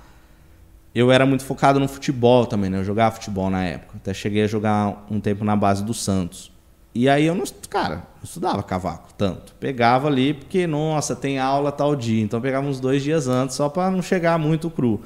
eu 0.96 1.12
era 1.12 1.26
muito 1.26 1.44
focado 1.44 1.78
no 1.78 1.90
futebol 1.90 2.46
também, 2.46 2.70
né? 2.70 2.80
Eu 2.80 2.86
jogava 2.86 3.16
futebol 3.16 3.50
na 3.50 3.66
época. 3.66 3.98
Até 3.98 4.14
cheguei 4.14 4.46
a 4.46 4.48
jogar 4.48 5.06
um 5.12 5.20
tempo 5.20 5.44
na 5.44 5.54
base 5.54 5.84
do 5.84 5.94
Santos. 5.94 6.50
E 6.94 7.10
aí 7.10 7.26
eu 7.26 7.36
não, 7.36 7.44
cara, 7.70 7.96
não 7.96 8.24
estudava 8.24 8.64
cavaco 8.64 9.10
tanto. 9.18 9.54
Pegava 9.60 10.08
ali 10.08 10.34
porque, 10.34 10.66
nossa, 10.66 11.14
tem 11.14 11.38
aula 11.38 11.70
tal 11.70 11.98
dia. 11.98 12.24
Então 12.24 12.40
pegava 12.40 12.66
uns 12.66 12.80
dois 12.80 13.04
dias 13.04 13.28
antes 13.28 13.58
só 13.58 13.68
para 13.68 13.92
não 13.92 14.02
chegar 14.02 14.40
muito 14.40 14.70
cru. 14.70 15.02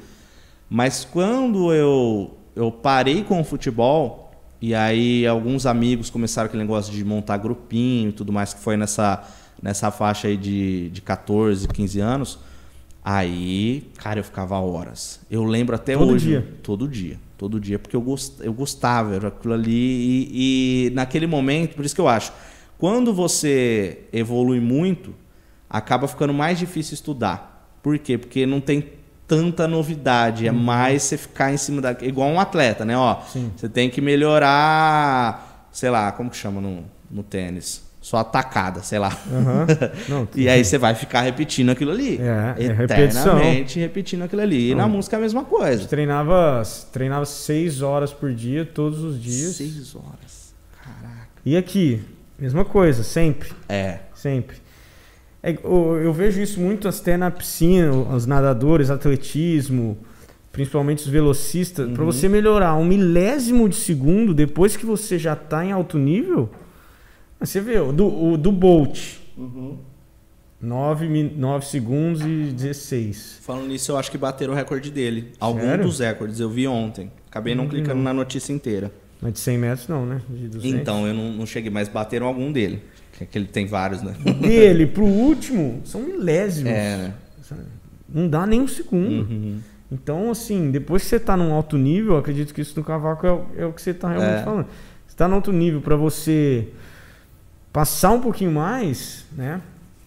Mas 0.68 1.04
quando 1.04 1.74
eu, 1.74 2.38
eu 2.54 2.70
parei 2.70 3.24
com 3.24 3.40
o 3.40 3.44
futebol, 3.44 4.30
e 4.62 4.72
aí 4.72 5.26
alguns 5.26 5.66
amigos 5.66 6.08
começaram 6.08 6.46
aquele 6.46 6.62
negócio 6.62 6.92
de 6.92 7.04
montar 7.04 7.38
grupinho 7.38 8.10
e 8.10 8.12
tudo 8.12 8.32
mais, 8.32 8.54
que 8.54 8.60
foi 8.60 8.76
nessa, 8.76 9.24
nessa 9.60 9.90
faixa 9.90 10.28
aí 10.28 10.36
de, 10.36 10.88
de 10.90 11.02
14, 11.02 11.66
15 11.66 11.98
anos 11.98 12.38
Aí, 13.04 13.90
cara, 13.96 14.20
eu 14.20 14.24
ficava 14.24 14.58
horas. 14.58 15.20
Eu 15.30 15.44
lembro 15.44 15.74
até 15.74 15.96
todo 15.96 16.12
hoje. 16.12 16.28
Dia. 16.28 16.48
Todo 16.62 16.88
dia. 16.88 17.18
Todo 17.36 17.58
dia, 17.58 17.78
porque 17.78 17.96
eu, 17.96 18.02
gost, 18.02 18.34
eu 18.40 18.52
gostava, 18.52 19.14
era 19.14 19.28
aquilo 19.28 19.54
ali. 19.54 19.70
E, 19.72 20.88
e 20.88 20.90
naquele 20.90 21.26
momento, 21.26 21.74
por 21.74 21.84
isso 21.86 21.94
que 21.94 22.00
eu 22.00 22.08
acho, 22.08 22.32
quando 22.76 23.14
você 23.14 24.00
evolui 24.12 24.60
muito, 24.60 25.14
acaba 25.68 26.06
ficando 26.06 26.34
mais 26.34 26.58
difícil 26.58 26.92
estudar. 26.92 27.78
Por 27.82 27.98
quê? 27.98 28.18
Porque 28.18 28.44
não 28.44 28.60
tem 28.60 28.92
tanta 29.26 29.66
novidade. 29.66 30.46
É 30.46 30.52
uhum. 30.52 30.58
mais 30.58 31.04
você 31.04 31.16
ficar 31.16 31.52
em 31.52 31.56
cima 31.56 31.80
da. 31.80 31.96
Igual 32.02 32.28
um 32.28 32.40
atleta, 32.40 32.84
né? 32.84 32.96
Ó, 32.96 33.22
Sim. 33.22 33.50
Você 33.56 33.68
tem 33.68 33.88
que 33.88 34.00
melhorar, 34.00 35.68
sei 35.72 35.88
lá, 35.88 36.12
como 36.12 36.28
que 36.28 36.36
chama 36.36 36.60
no, 36.60 36.84
no 37.10 37.22
tênis? 37.22 37.89
Só 38.10 38.16
atacada, 38.16 38.82
sei 38.82 38.98
lá. 38.98 39.16
Uhum. 39.30 39.66
Não, 40.08 40.28
e 40.34 40.48
aí 40.48 40.64
você 40.64 40.76
vai 40.76 40.96
ficar 40.96 41.20
repetindo 41.20 41.70
aquilo 41.70 41.92
ali. 41.92 42.18
É, 42.20 42.56
é 42.58 42.82
eternamente 42.82 43.78
é 43.78 43.82
repetindo 43.82 44.22
aquilo 44.22 44.42
ali. 44.42 44.72
E 44.72 44.74
na 44.74 44.88
música 44.88 45.14
é 45.14 45.18
a 45.18 45.20
mesma 45.20 45.44
coisa. 45.44 45.86
Treinava, 45.86 46.60
treinava 46.90 47.24
seis 47.24 47.82
horas 47.82 48.12
por 48.12 48.32
dia, 48.32 48.64
todos 48.64 49.04
os 49.04 49.22
dias. 49.22 49.54
Seis 49.54 49.94
horas. 49.94 50.52
Caraca. 50.82 51.28
E 51.46 51.56
aqui, 51.56 52.02
mesma 52.36 52.64
coisa, 52.64 53.04
sempre. 53.04 53.52
É. 53.68 54.00
Sempre. 54.12 54.56
É, 55.40 55.56
eu, 55.62 56.00
eu, 56.02 56.12
vejo 56.12 56.42
isso 56.42 56.60
muito 56.60 56.88
até 56.88 57.16
na 57.16 57.30
piscina, 57.30 57.92
os 57.92 58.26
nadadores, 58.26 58.90
atletismo, 58.90 59.96
principalmente 60.50 61.04
os 61.04 61.08
velocistas. 61.08 61.86
Uhum. 61.86 61.94
Para 61.94 62.04
você 62.04 62.28
melhorar 62.28 62.74
um 62.74 62.84
milésimo 62.84 63.68
de 63.68 63.76
segundo 63.76 64.34
depois 64.34 64.76
que 64.76 64.84
você 64.84 65.16
já 65.16 65.34
está 65.34 65.64
em 65.64 65.70
alto 65.70 65.96
nível 65.96 66.50
você 67.46 67.60
vê, 67.60 67.78
o 67.78 67.92
do, 67.92 68.06
o 68.06 68.36
do 68.36 68.52
Bolt. 68.52 69.16
Uhum. 69.36 69.78
9, 70.60 71.32
9 71.36 71.66
segundos 71.66 72.20
e 72.20 72.52
16. 72.52 73.38
Falando 73.40 73.68
nisso, 73.68 73.92
eu 73.92 73.96
acho 73.96 74.10
que 74.10 74.18
bateram 74.18 74.52
o 74.52 74.56
recorde 74.56 74.90
dele. 74.90 75.32
Algum 75.40 75.60
Sério? 75.60 75.84
dos 75.84 75.98
recordes, 76.00 76.38
eu 76.38 76.50
vi 76.50 76.66
ontem. 76.66 77.10
Acabei 77.30 77.54
não, 77.54 77.64
não 77.64 77.70
clicando 77.70 77.96
não. 77.96 78.02
na 78.02 78.12
notícia 78.12 78.52
inteira. 78.52 78.92
Mas 79.22 79.34
de 79.34 79.38
100 79.38 79.58
metros 79.58 79.88
não, 79.88 80.04
né? 80.04 80.20
Então, 80.62 81.06
eu 81.06 81.14
não, 81.14 81.32
não, 81.32 81.46
cheguei, 81.46 81.70
mas 81.70 81.88
bateram 81.88 82.26
algum 82.26 82.52
dele. 82.52 82.82
Que, 83.12 83.24
que 83.24 83.38
ele 83.38 83.46
tem 83.46 83.66
vários, 83.66 84.02
né? 84.02 84.14
Dele 84.40 84.86
pro 84.86 85.04
último, 85.04 85.80
são 85.84 86.02
milésimos. 86.02 86.70
É, 86.70 86.96
né? 86.96 87.14
Não 88.08 88.28
dá 88.28 88.46
nem 88.46 88.60
um 88.60 88.68
segundo. 88.68 89.30
Uhum. 89.30 89.60
Então, 89.90 90.30
assim, 90.30 90.70
depois 90.70 91.02
que 91.02 91.08
você 91.08 91.20
tá 91.20 91.36
num 91.36 91.52
alto 91.52 91.76
nível, 91.76 92.16
acredito 92.16 92.52
que 92.52 92.60
isso 92.60 92.78
no 92.78 92.84
cavaco 92.84 93.26
é, 93.26 93.32
o, 93.32 93.46
é 93.56 93.66
o 93.66 93.72
que 93.72 93.80
você 93.80 93.94
tá 93.94 94.08
realmente 94.08 94.40
é. 94.40 94.44
falando. 94.44 94.66
Você 95.06 95.16
tá 95.16 95.26
num 95.26 95.36
alto 95.36 95.52
nível 95.52 95.80
para 95.80 95.96
você 95.96 96.68
passar 97.72 98.12
um 98.12 98.20
pouquinho 98.20 98.52
mais, 98.52 99.24
né? 99.32 99.60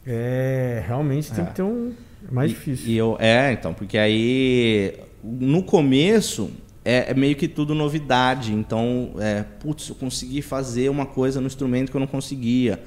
É, 0.06 0.84
realmente 0.86 1.32
tem 1.32 1.44
é. 1.44 1.48
que 1.48 1.56
ter 1.56 1.64
um. 1.64 1.94
É 2.28 2.32
mais 2.32 2.52
e, 2.52 2.54
difícil. 2.54 2.88
E 2.88 2.98
eu, 2.98 3.18
é, 3.20 3.52
então, 3.52 3.74
porque 3.74 3.98
aí 3.98 5.00
no 5.24 5.64
começo 5.64 6.52
é, 6.84 7.12
é 7.12 7.14
meio 7.14 7.36
que 7.36 7.48
tudo 7.48 7.74
novidade. 7.74 8.54
Então, 8.54 9.14
é, 9.20 9.44
putz, 9.60 9.90
eu 9.90 9.96
consegui 9.96 10.42
fazer 10.42 10.90
uma 10.90 11.06
coisa 11.06 11.40
no 11.40 11.48
instrumento 11.48 11.90
que 11.90 11.98
eu 11.98 12.02
não 12.02 12.08
conseguia. 12.08 12.82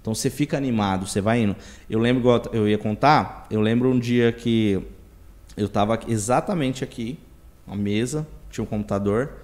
Então 0.00 0.14
você 0.14 0.28
fica 0.28 0.56
animado, 0.56 1.06
você 1.06 1.20
vai 1.20 1.42
indo. 1.42 1.54
Eu 1.88 2.00
lembro, 2.00 2.20
igual 2.20 2.42
eu 2.52 2.68
ia 2.68 2.78
contar, 2.78 3.46
eu 3.50 3.60
lembro 3.60 3.88
um 3.88 3.98
dia 3.98 4.32
que 4.32 4.80
eu 5.56 5.66
estava 5.66 6.00
exatamente 6.08 6.82
aqui, 6.82 7.18
na 7.66 7.76
mesa, 7.76 8.26
tinha 8.50 8.64
um 8.64 8.66
computador, 8.66 9.34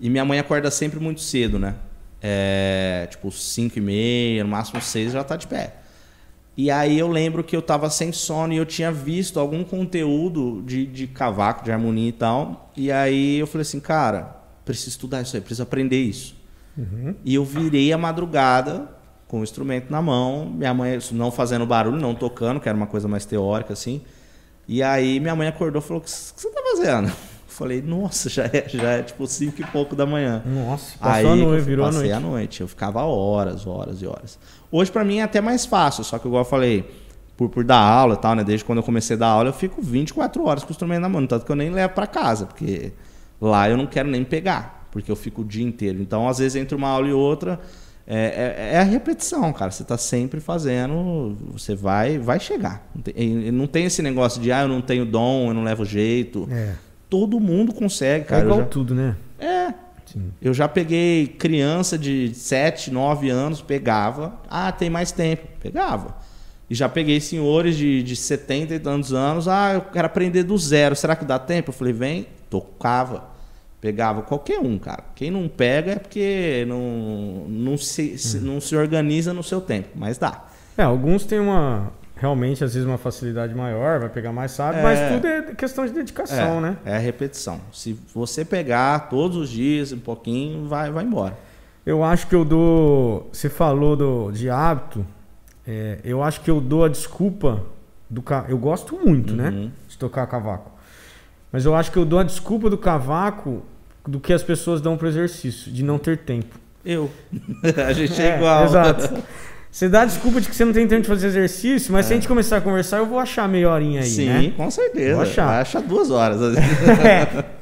e 0.00 0.10
minha 0.10 0.24
mãe 0.24 0.40
acorda 0.40 0.68
sempre 0.70 0.98
muito 0.98 1.20
cedo, 1.20 1.60
né? 1.60 1.76
É, 2.26 3.06
tipo 3.10 3.30
5 3.30 3.76
e 3.78 3.82
meia, 3.82 4.44
no 4.44 4.48
máximo 4.48 4.80
6 4.80 5.12
já 5.12 5.22
tá 5.22 5.36
de 5.36 5.46
pé. 5.46 5.74
E 6.56 6.70
aí 6.70 6.98
eu 6.98 7.08
lembro 7.08 7.44
que 7.44 7.54
eu 7.54 7.60
tava 7.60 7.90
sem 7.90 8.12
sono 8.12 8.54
e 8.54 8.56
eu 8.56 8.64
tinha 8.64 8.90
visto 8.90 9.38
algum 9.38 9.62
conteúdo 9.62 10.62
de, 10.64 10.86
de 10.86 11.06
cavaco, 11.06 11.62
de 11.62 11.70
harmonia 11.70 12.08
e 12.08 12.12
tal. 12.12 12.72
E 12.74 12.90
aí 12.90 13.38
eu 13.38 13.46
falei 13.46 13.62
assim, 13.62 13.78
cara, 13.78 14.36
preciso 14.64 14.90
estudar 14.90 15.20
isso 15.20 15.36
aí, 15.36 15.42
preciso 15.42 15.64
aprender 15.64 16.00
isso. 16.00 16.34
Uhum. 16.78 17.14
E 17.24 17.34
eu 17.34 17.44
virei 17.44 17.92
a 17.92 17.98
madrugada 17.98 18.88
com 19.28 19.40
o 19.40 19.42
instrumento 19.42 19.90
na 19.90 20.00
mão, 20.00 20.46
minha 20.46 20.72
mãe 20.72 20.98
não 21.12 21.30
fazendo 21.30 21.66
barulho, 21.66 22.00
não 22.00 22.14
tocando, 22.14 22.58
que 22.58 22.68
era 22.68 22.76
uma 22.76 22.86
coisa 22.86 23.06
mais 23.06 23.26
teórica 23.26 23.74
assim. 23.74 24.00
E 24.66 24.82
aí 24.82 25.20
minha 25.20 25.36
mãe 25.36 25.48
acordou 25.48 25.82
e 25.82 25.84
falou: 25.84 26.00
O 26.00 26.04
que 26.04 26.10
você 26.10 26.50
tá 26.50 26.62
fazendo? 26.72 27.12
Falei, 27.54 27.80
nossa, 27.80 28.28
já 28.28 28.44
é, 28.44 28.64
já 28.68 28.90
é 28.90 29.02
tipo 29.02 29.26
cinco 29.26 29.60
e 29.60 29.64
pouco 29.64 29.94
da 29.94 30.04
manhã. 30.04 30.42
Nossa, 30.44 30.98
passou 30.98 31.32
aí, 31.32 31.42
a 31.42 31.44
noite, 31.44 31.64
virou 31.64 31.86
passei 31.86 32.10
a 32.10 32.18
noite. 32.18 32.26
a 32.26 32.30
noite. 32.30 32.60
Eu 32.60 32.68
ficava 32.68 33.02
horas, 33.02 33.66
horas 33.66 34.02
e 34.02 34.06
horas. 34.06 34.38
Hoje 34.72 34.90
para 34.90 35.04
mim 35.04 35.18
é 35.18 35.22
até 35.22 35.40
mais 35.40 35.64
fácil, 35.64 36.02
só 36.02 36.18
que 36.18 36.26
igual 36.26 36.42
eu 36.42 36.48
falei, 36.48 36.84
por, 37.36 37.48
por 37.48 37.62
dar 37.62 37.78
aula 37.78 38.14
e 38.14 38.18
tal, 38.18 38.34
né? 38.34 38.42
Desde 38.42 38.64
quando 38.64 38.78
eu 38.78 38.82
comecei 38.82 39.14
a 39.14 39.18
dar 39.18 39.28
aula, 39.28 39.50
eu 39.50 39.52
fico 39.52 39.80
24 39.80 40.44
horas 40.44 40.64
com 40.64 40.70
o 40.70 40.72
instrumento 40.72 41.02
na 41.02 41.08
mão, 41.08 41.24
tanto 41.26 41.46
que 41.46 41.52
eu 41.52 41.56
nem 41.56 41.70
levo 41.70 41.94
para 41.94 42.08
casa, 42.08 42.46
porque 42.46 42.92
lá 43.40 43.68
eu 43.68 43.76
não 43.76 43.86
quero 43.86 44.08
nem 44.08 44.24
pegar, 44.24 44.88
porque 44.90 45.10
eu 45.10 45.16
fico 45.16 45.42
o 45.42 45.44
dia 45.44 45.64
inteiro. 45.64 46.02
Então, 46.02 46.28
às 46.28 46.38
vezes, 46.38 46.56
entre 46.56 46.74
uma 46.74 46.88
aula 46.88 47.08
e 47.08 47.12
outra, 47.12 47.60
é, 48.06 48.16
é, 48.16 48.74
é, 48.74 48.78
a 48.78 48.82
repetição, 48.82 49.52
cara. 49.52 49.70
Você 49.70 49.82
está 49.82 49.96
sempre 49.96 50.40
fazendo, 50.40 51.36
você 51.52 51.74
vai, 51.74 52.18
vai 52.18 52.38
chegar. 52.38 52.86
Não 52.94 53.02
tem, 53.02 53.52
não 53.52 53.66
tem, 53.66 53.86
esse 53.86 54.02
negócio 54.02 54.40
de, 54.40 54.52
ah, 54.52 54.62
eu 54.62 54.68
não 54.68 54.80
tenho 54.80 55.06
dom, 55.06 55.48
eu 55.48 55.54
não 55.54 55.62
levo 55.62 55.84
jeito. 55.84 56.48
É. 56.50 56.74
Todo 57.08 57.38
mundo 57.40 57.72
consegue, 57.72 58.24
cara. 58.26 58.42
É 58.42 58.44
igual 58.44 58.60
já... 58.60 58.66
tudo, 58.66 58.94
né? 58.94 59.16
É. 59.38 59.74
Sim. 60.06 60.32
Eu 60.40 60.54
já 60.54 60.68
peguei 60.68 61.26
criança 61.26 61.98
de 61.98 62.34
7, 62.34 62.90
9 62.90 63.30
anos, 63.30 63.60
pegava. 63.60 64.38
Ah, 64.48 64.70
tem 64.70 64.88
mais 64.90 65.12
tempo. 65.12 65.46
Pegava. 65.60 66.16
E 66.68 66.74
já 66.74 66.88
peguei 66.88 67.20
senhores 67.20 67.76
de, 67.76 68.02
de 68.02 68.16
70 68.16 68.74
e 68.74 68.78
tantos 68.78 69.12
anos. 69.12 69.48
Ah, 69.48 69.74
eu 69.74 69.80
quero 69.82 70.06
aprender 70.06 70.42
do 70.44 70.56
zero. 70.56 70.96
Será 70.96 71.14
que 71.14 71.24
dá 71.24 71.38
tempo? 71.38 71.70
Eu 71.70 71.74
falei, 71.74 71.92
vem, 71.92 72.26
tocava. 72.48 73.34
Pegava 73.80 74.22
qualquer 74.22 74.58
um, 74.60 74.78
cara. 74.78 75.04
Quem 75.14 75.30
não 75.30 75.46
pega 75.46 75.92
é 75.92 75.96
porque 75.96 76.64
não, 76.66 77.46
não, 77.48 77.76
se, 77.76 78.16
se 78.16 78.38
não 78.38 78.58
se 78.58 78.74
organiza 78.74 79.34
no 79.34 79.42
seu 79.42 79.60
tempo, 79.60 79.90
mas 79.94 80.16
dá. 80.16 80.46
É, 80.78 80.82
alguns 80.82 81.26
têm 81.26 81.38
uma. 81.38 81.92
Realmente, 82.16 82.62
às 82.62 82.74
vezes, 82.74 82.86
uma 82.86 82.96
facilidade 82.96 83.54
maior, 83.54 83.98
vai 83.98 84.08
pegar 84.08 84.32
mais 84.32 84.56
rápido, 84.56 84.78
é, 84.78 84.82
mas 84.82 85.12
tudo 85.12 85.26
é 85.26 85.54
questão 85.54 85.84
de 85.84 85.92
dedicação, 85.92 86.58
é, 86.58 86.60
né? 86.60 86.76
É 86.84 86.96
a 86.96 86.98
repetição. 86.98 87.60
Se 87.72 87.98
você 88.14 88.44
pegar 88.44 89.08
todos 89.08 89.36
os 89.36 89.50
dias, 89.50 89.92
um 89.92 89.98
pouquinho, 89.98 90.68
vai, 90.68 90.90
vai 90.92 91.04
embora. 91.04 91.36
Eu 91.84 92.02
acho 92.02 92.26
que 92.28 92.34
eu 92.34 92.44
dou. 92.44 93.28
Você 93.32 93.50
falou 93.50 93.96
do, 93.96 94.30
de 94.30 94.48
hábito. 94.48 95.04
É, 95.66 95.98
eu 96.04 96.22
acho 96.22 96.40
que 96.40 96.50
eu 96.50 96.60
dou 96.60 96.84
a 96.84 96.88
desculpa 96.88 97.62
do. 98.08 98.22
Eu 98.48 98.58
gosto 98.58 98.96
muito, 98.96 99.34
né, 99.34 99.48
uhum. 99.48 99.64
né? 99.64 99.70
De 99.88 99.98
tocar 99.98 100.26
cavaco. 100.26 100.72
Mas 101.50 101.64
eu 101.64 101.74
acho 101.74 101.90
que 101.90 101.98
eu 101.98 102.04
dou 102.04 102.18
a 102.18 102.22
desculpa 102.22 102.70
do 102.70 102.78
cavaco 102.78 103.62
do 104.06 104.20
que 104.20 104.32
as 104.32 104.42
pessoas 104.42 104.80
dão 104.80 104.96
pro 104.96 105.08
exercício, 105.08 105.70
de 105.70 105.82
não 105.82 105.98
ter 105.98 106.18
tempo. 106.18 106.58
Eu. 106.84 107.10
a 107.86 107.92
gente 107.92 108.20
é, 108.20 108.30
é 108.30 108.36
igual. 108.36 108.64
Exato. 108.64 109.22
Você 109.74 109.88
dá 109.88 110.02
a 110.02 110.04
desculpa 110.04 110.40
de 110.40 110.48
que 110.48 110.54
você 110.54 110.64
não 110.64 110.72
tem 110.72 110.86
tempo 110.86 111.02
de 111.02 111.08
fazer 111.08 111.26
exercício, 111.26 111.92
mas 111.92 112.06
é. 112.06 112.08
se 112.08 112.12
a 112.12 112.16
gente 112.16 112.28
começar 112.28 112.58
a 112.58 112.60
conversar, 112.60 112.98
eu 112.98 113.06
vou 113.06 113.18
achar 113.18 113.48
meia 113.48 113.68
horinha 113.68 114.02
aí, 114.02 114.06
Sim, 114.06 114.28
né? 114.28 114.40
Sim, 114.42 114.50
com 114.52 114.70
certeza. 114.70 115.14
Vou 115.14 115.22
achar. 115.24 115.46
Vai 115.46 115.60
achar 115.62 115.82
duas 115.82 116.10
horas. 116.12 116.40
é. 117.04 117.44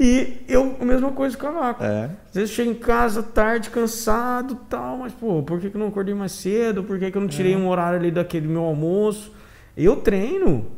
E 0.00 0.38
eu, 0.48 0.76
a 0.80 0.84
mesma 0.84 1.12
coisa 1.12 1.36
com 1.36 1.46
o 1.46 1.52
cavaco. 1.52 1.84
É. 1.84 2.10
Às 2.30 2.34
vezes 2.34 2.50
chego 2.50 2.70
em 2.70 2.74
casa 2.74 3.22
tarde, 3.22 3.68
cansado 3.68 4.54
tal, 4.68 4.96
mas, 4.96 5.12
pô, 5.12 5.42
por 5.42 5.60
que, 5.60 5.68
que 5.68 5.76
eu 5.76 5.78
não 5.78 5.88
acordei 5.88 6.14
mais 6.14 6.32
cedo? 6.32 6.82
Por 6.82 6.98
que, 6.98 7.10
que 7.10 7.16
eu 7.16 7.20
não 7.20 7.28
tirei 7.28 7.52
é. 7.52 7.56
um 7.56 7.68
horário 7.68 7.98
ali 7.98 8.10
daquele 8.10 8.48
meu 8.48 8.62
almoço? 8.62 9.30
Eu 9.76 9.96
treino 9.96 10.68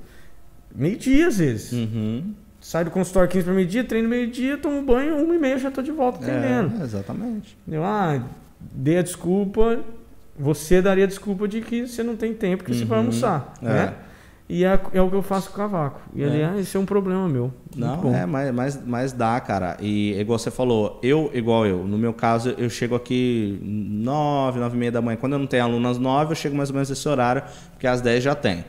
meio-dia 0.74 1.28
às 1.28 1.38
vezes. 1.38 1.70
Uhum. 1.70 2.35
Saio 2.61 2.87
do 2.87 2.90
consultório 2.90 3.31
15 3.31 3.44
para 3.44 3.55
meio-dia, 3.55 3.85
treino 3.85 4.09
meio-dia, 4.09 4.59
tomo 4.59 4.83
banho, 4.83 5.16
uma 5.24 5.37
e 5.37 5.38
meia 5.38 5.57
já 5.57 5.70
tô 5.70 5.81
de 5.81 5.92
volta 5.92 6.18
treinando. 6.18 6.81
É, 6.81 6.85
exatamente. 6.85 7.57
Eu, 7.66 7.85
ah, 7.85 8.20
dei 8.61 8.98
a 8.98 9.02
desculpa, 9.02 9.81
você 10.38 10.80
daria 10.80 11.04
a 11.04 11.06
desculpa 11.06 11.46
de 11.46 11.60
que 11.60 11.86
você 11.86 12.02
não 12.02 12.16
tem 12.16 12.32
tempo, 12.34 12.64
que 12.64 12.72
uhum. 12.72 12.78
você 12.78 12.84
vai 12.84 12.98
uhum. 12.98 13.04
almoçar, 13.06 13.54
é. 13.62 13.66
né? 13.66 13.94
E 14.48 14.64
é, 14.64 14.78
é, 14.92 15.00
o 15.00 15.08
que 15.08 15.16
eu 15.16 15.22
faço 15.22 15.48
com 15.48 15.54
o 15.54 15.56
cavaco. 15.56 16.00
E 16.14 16.22
ali, 16.22 16.40
é. 16.40 16.44
ah, 16.44 16.58
isso 16.58 16.76
é 16.76 16.80
um 16.80 16.84
problema 16.84 17.26
meu. 17.26 17.50
Não, 17.74 18.14
é, 18.14 18.26
mas, 18.26 18.52
mas, 18.52 18.80
mas 18.84 19.12
dá, 19.12 19.40
cara. 19.40 19.78
E 19.80 20.12
igual 20.20 20.38
você 20.38 20.50
falou, 20.50 21.00
eu, 21.02 21.30
igual 21.32 21.64
eu, 21.64 21.84
no 21.84 21.96
meu 21.96 22.12
caso, 22.12 22.54
eu 22.58 22.68
chego 22.68 22.94
aqui 22.94 23.58
nove, 23.62 24.60
nove 24.60 24.76
e 24.76 24.78
meia 24.78 24.92
da 24.92 25.00
manhã. 25.00 25.16
Quando 25.16 25.34
eu 25.34 25.38
não 25.38 25.46
tenho 25.46 25.64
aluno 25.64 25.88
às 25.88 25.96
nove, 25.96 26.32
eu 26.32 26.36
chego 26.36 26.54
mais 26.54 26.68
ou 26.68 26.74
menos 26.74 26.90
nesse 26.90 27.08
horário, 27.08 27.42
porque 27.70 27.86
às 27.86 28.02
dez 28.02 28.22
já 28.22 28.34
tem. 28.34 28.62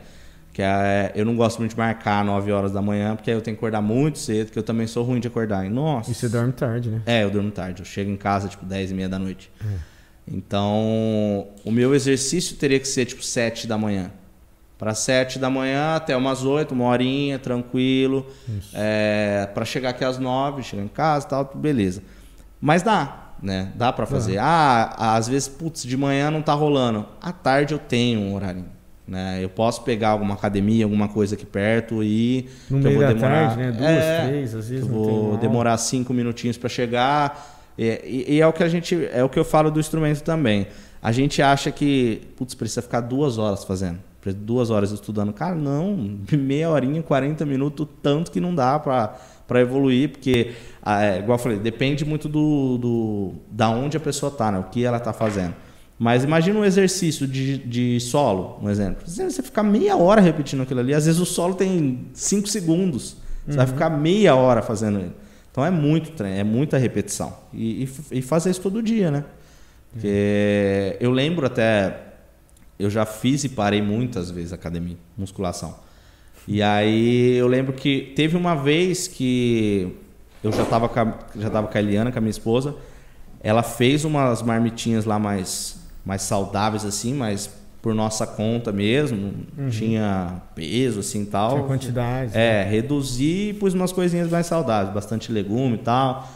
Que 0.54 0.62
é, 0.62 1.12
eu 1.14 1.26
não 1.26 1.36
gosto 1.36 1.58
muito 1.58 1.72
de 1.72 1.76
marcar 1.76 2.24
9 2.24 2.50
horas 2.52 2.72
da 2.72 2.80
manhã, 2.80 3.16
porque 3.16 3.30
aí 3.30 3.36
eu 3.36 3.42
tenho 3.42 3.56
que 3.56 3.58
acordar 3.58 3.82
muito 3.82 4.18
cedo, 4.18 4.52
que 4.52 4.58
eu 4.58 4.62
também 4.62 4.86
sou 4.86 5.04
ruim 5.04 5.18
de 5.18 5.26
acordar. 5.26 5.66
E, 5.66 5.68
nossa. 5.68 6.10
E 6.10 6.14
você 6.14 6.28
dorme 6.28 6.52
tarde, 6.52 6.88
né? 6.88 7.02
É, 7.04 7.24
eu 7.24 7.30
durmo 7.30 7.50
tarde. 7.50 7.82
Eu 7.82 7.84
chego 7.84 8.08
em 8.08 8.16
casa, 8.16 8.48
tipo, 8.48 8.64
10 8.64 8.92
e 8.92 8.94
meia 8.94 9.08
da 9.08 9.18
noite. 9.18 9.50
É. 9.60 9.93
Então, 10.26 11.48
o 11.64 11.70
meu 11.70 11.94
exercício 11.94 12.56
teria 12.56 12.80
que 12.80 12.88
ser, 12.88 13.04
tipo, 13.04 13.22
7 13.22 13.66
da 13.66 13.76
manhã. 13.76 14.10
Para 14.78 14.94
7 14.94 15.38
da 15.38 15.48
manhã 15.48 15.94
até 15.96 16.16
umas 16.16 16.44
8, 16.44 16.72
uma 16.72 16.86
horinha, 16.86 17.38
tranquilo. 17.38 18.26
É, 18.72 19.48
para 19.54 19.64
chegar 19.64 19.90
aqui 19.90 20.04
às 20.04 20.18
9, 20.18 20.62
chegar 20.62 20.82
em 20.82 20.88
casa 20.88 21.26
e 21.26 21.28
tal, 21.30 21.52
beleza. 21.54 22.02
Mas 22.60 22.82
dá, 22.82 23.32
né? 23.42 23.72
Dá 23.76 23.92
para 23.92 24.06
fazer. 24.06 24.38
Ah, 24.38 25.14
às 25.16 25.28
vezes, 25.28 25.48
putz, 25.48 25.84
de 25.84 25.96
manhã 25.96 26.30
não 26.30 26.42
tá 26.42 26.54
rolando. 26.54 27.06
À 27.20 27.32
tarde 27.32 27.74
eu 27.74 27.78
tenho 27.78 28.20
um 28.20 28.34
horário. 28.34 28.64
Né? 29.06 29.38
Eu 29.42 29.50
posso 29.50 29.82
pegar 29.82 30.10
alguma 30.10 30.32
academia, 30.32 30.84
alguma 30.86 31.08
coisa 31.08 31.34
aqui 31.34 31.44
perto 31.44 32.02
e 32.02 32.48
no 32.70 32.78
meio 32.78 33.00
da 33.00 33.08
demorar, 33.08 33.48
tarde, 33.48 33.62
né? 33.62 33.72
Duas, 33.72 33.90
é, 33.90 34.26
três, 34.26 34.54
às 34.54 34.68
vezes. 34.70 34.86
Eu 34.86 34.90
vou 34.90 35.36
demorar 35.36 35.76
cinco 35.76 36.14
minutinhos 36.14 36.56
para 36.56 36.70
chegar. 36.70 37.53
E, 37.76 37.84
e, 38.04 38.34
e, 38.34 38.40
é 38.40 38.46
o 38.46 38.52
que 38.52 38.62
a 38.62 38.68
gente, 38.68 39.08
é 39.12 39.22
o 39.24 39.28
que 39.28 39.38
eu 39.38 39.44
falo 39.44 39.70
do 39.70 39.80
instrumento 39.80 40.22
também. 40.22 40.68
A 41.02 41.12
gente 41.12 41.42
acha 41.42 41.70
que, 41.70 42.22
putz, 42.36 42.54
precisa 42.54 42.82
ficar 42.82 43.00
duas 43.00 43.36
horas 43.36 43.64
fazendo, 43.64 43.98
duas 44.36 44.70
horas 44.70 44.90
estudando. 44.90 45.32
Cara, 45.32 45.54
não, 45.54 46.18
meia 46.32 46.70
horinha, 46.70 47.02
40 47.02 47.44
minutos, 47.44 47.86
tanto 48.02 48.30
que 48.30 48.40
não 48.40 48.54
dá 48.54 48.78
para 48.78 49.14
para 49.46 49.60
evoluir, 49.60 50.10
porque, 50.10 50.52
é, 50.84 51.18
igual 51.18 51.36
eu 51.38 51.42
falei, 51.42 51.58
depende 51.58 52.04
muito 52.04 52.28
do, 52.28 52.78
do 52.78 53.32
da 53.50 53.68
onde 53.68 53.96
a 53.96 54.00
pessoa 54.00 54.32
está, 54.32 54.50
né? 54.50 54.58
o 54.58 54.64
que 54.64 54.84
ela 54.84 54.96
está 54.96 55.12
fazendo. 55.12 55.54
Mas 55.98 56.24
imagina 56.24 56.58
um 56.58 56.64
exercício 56.64 57.26
de, 57.26 57.58
de 57.58 58.00
solo, 58.00 58.58
um 58.60 58.68
exemplo. 58.68 59.04
Você 59.06 59.42
ficar 59.42 59.62
meia 59.62 59.96
hora 59.96 60.20
repetindo 60.20 60.62
aquilo 60.62 60.80
ali. 60.80 60.92
Às 60.92 61.06
vezes 61.06 61.20
o 61.20 61.26
solo 61.26 61.54
tem 61.54 62.06
5 62.12 62.48
segundos. 62.48 63.16
Você 63.46 63.52
uhum. 63.52 63.56
vai 63.56 63.66
ficar 63.66 63.90
meia 63.90 64.34
hora 64.34 64.60
fazendo 64.60 64.98
ele. 64.98 65.12
Então 65.54 65.64
é 65.64 65.70
muito 65.70 66.10
treino, 66.10 66.36
é 66.36 66.42
muita 66.42 66.76
repetição. 66.76 67.32
E, 67.52 67.84
e, 67.84 68.18
e 68.18 68.22
fazer 68.22 68.50
isso 68.50 68.60
todo 68.60 68.82
dia, 68.82 69.08
né? 69.08 69.24
Porque 69.92 70.96
eu 70.98 71.12
lembro 71.12 71.46
até. 71.46 71.96
Eu 72.76 72.90
já 72.90 73.06
fiz 73.06 73.44
e 73.44 73.48
parei 73.48 73.80
muitas 73.80 74.32
vezes 74.32 74.52
academia, 74.52 74.96
musculação. 75.16 75.76
E 76.48 76.60
aí 76.60 77.36
eu 77.36 77.46
lembro 77.46 77.72
que 77.72 78.12
teve 78.16 78.36
uma 78.36 78.56
vez 78.56 79.06
que 79.06 79.96
eu 80.42 80.50
já 80.50 80.64
estava 80.64 80.90
já 81.36 81.48
tava 81.48 81.68
com 81.68 81.78
a 81.78 81.80
Eliana, 81.80 82.10
com 82.10 82.18
a 82.18 82.20
minha 82.20 82.32
esposa. 82.32 82.74
Ela 83.40 83.62
fez 83.62 84.04
umas 84.04 84.42
marmitinhas 84.42 85.04
lá 85.04 85.20
mais 85.20 85.76
mais 86.04 86.22
saudáveis 86.22 86.84
assim, 86.84 87.14
mas 87.14 87.48
por 87.84 87.94
nossa 87.94 88.26
conta 88.26 88.72
mesmo, 88.72 89.34
uhum. 89.58 89.68
tinha 89.68 90.40
peso 90.54 91.00
assim 91.00 91.22
tal. 91.26 91.50
Tinha 91.50 91.64
quantidade. 91.64 92.30
É, 92.32 92.64
né? 92.64 92.70
reduzi 92.70 93.50
e 93.50 93.52
pus 93.52 93.74
umas 93.74 93.92
coisinhas 93.92 94.30
mais 94.30 94.46
saudáveis, 94.46 94.94
bastante 94.94 95.30
legume 95.30 95.74
e 95.74 95.78
tal. 95.80 96.26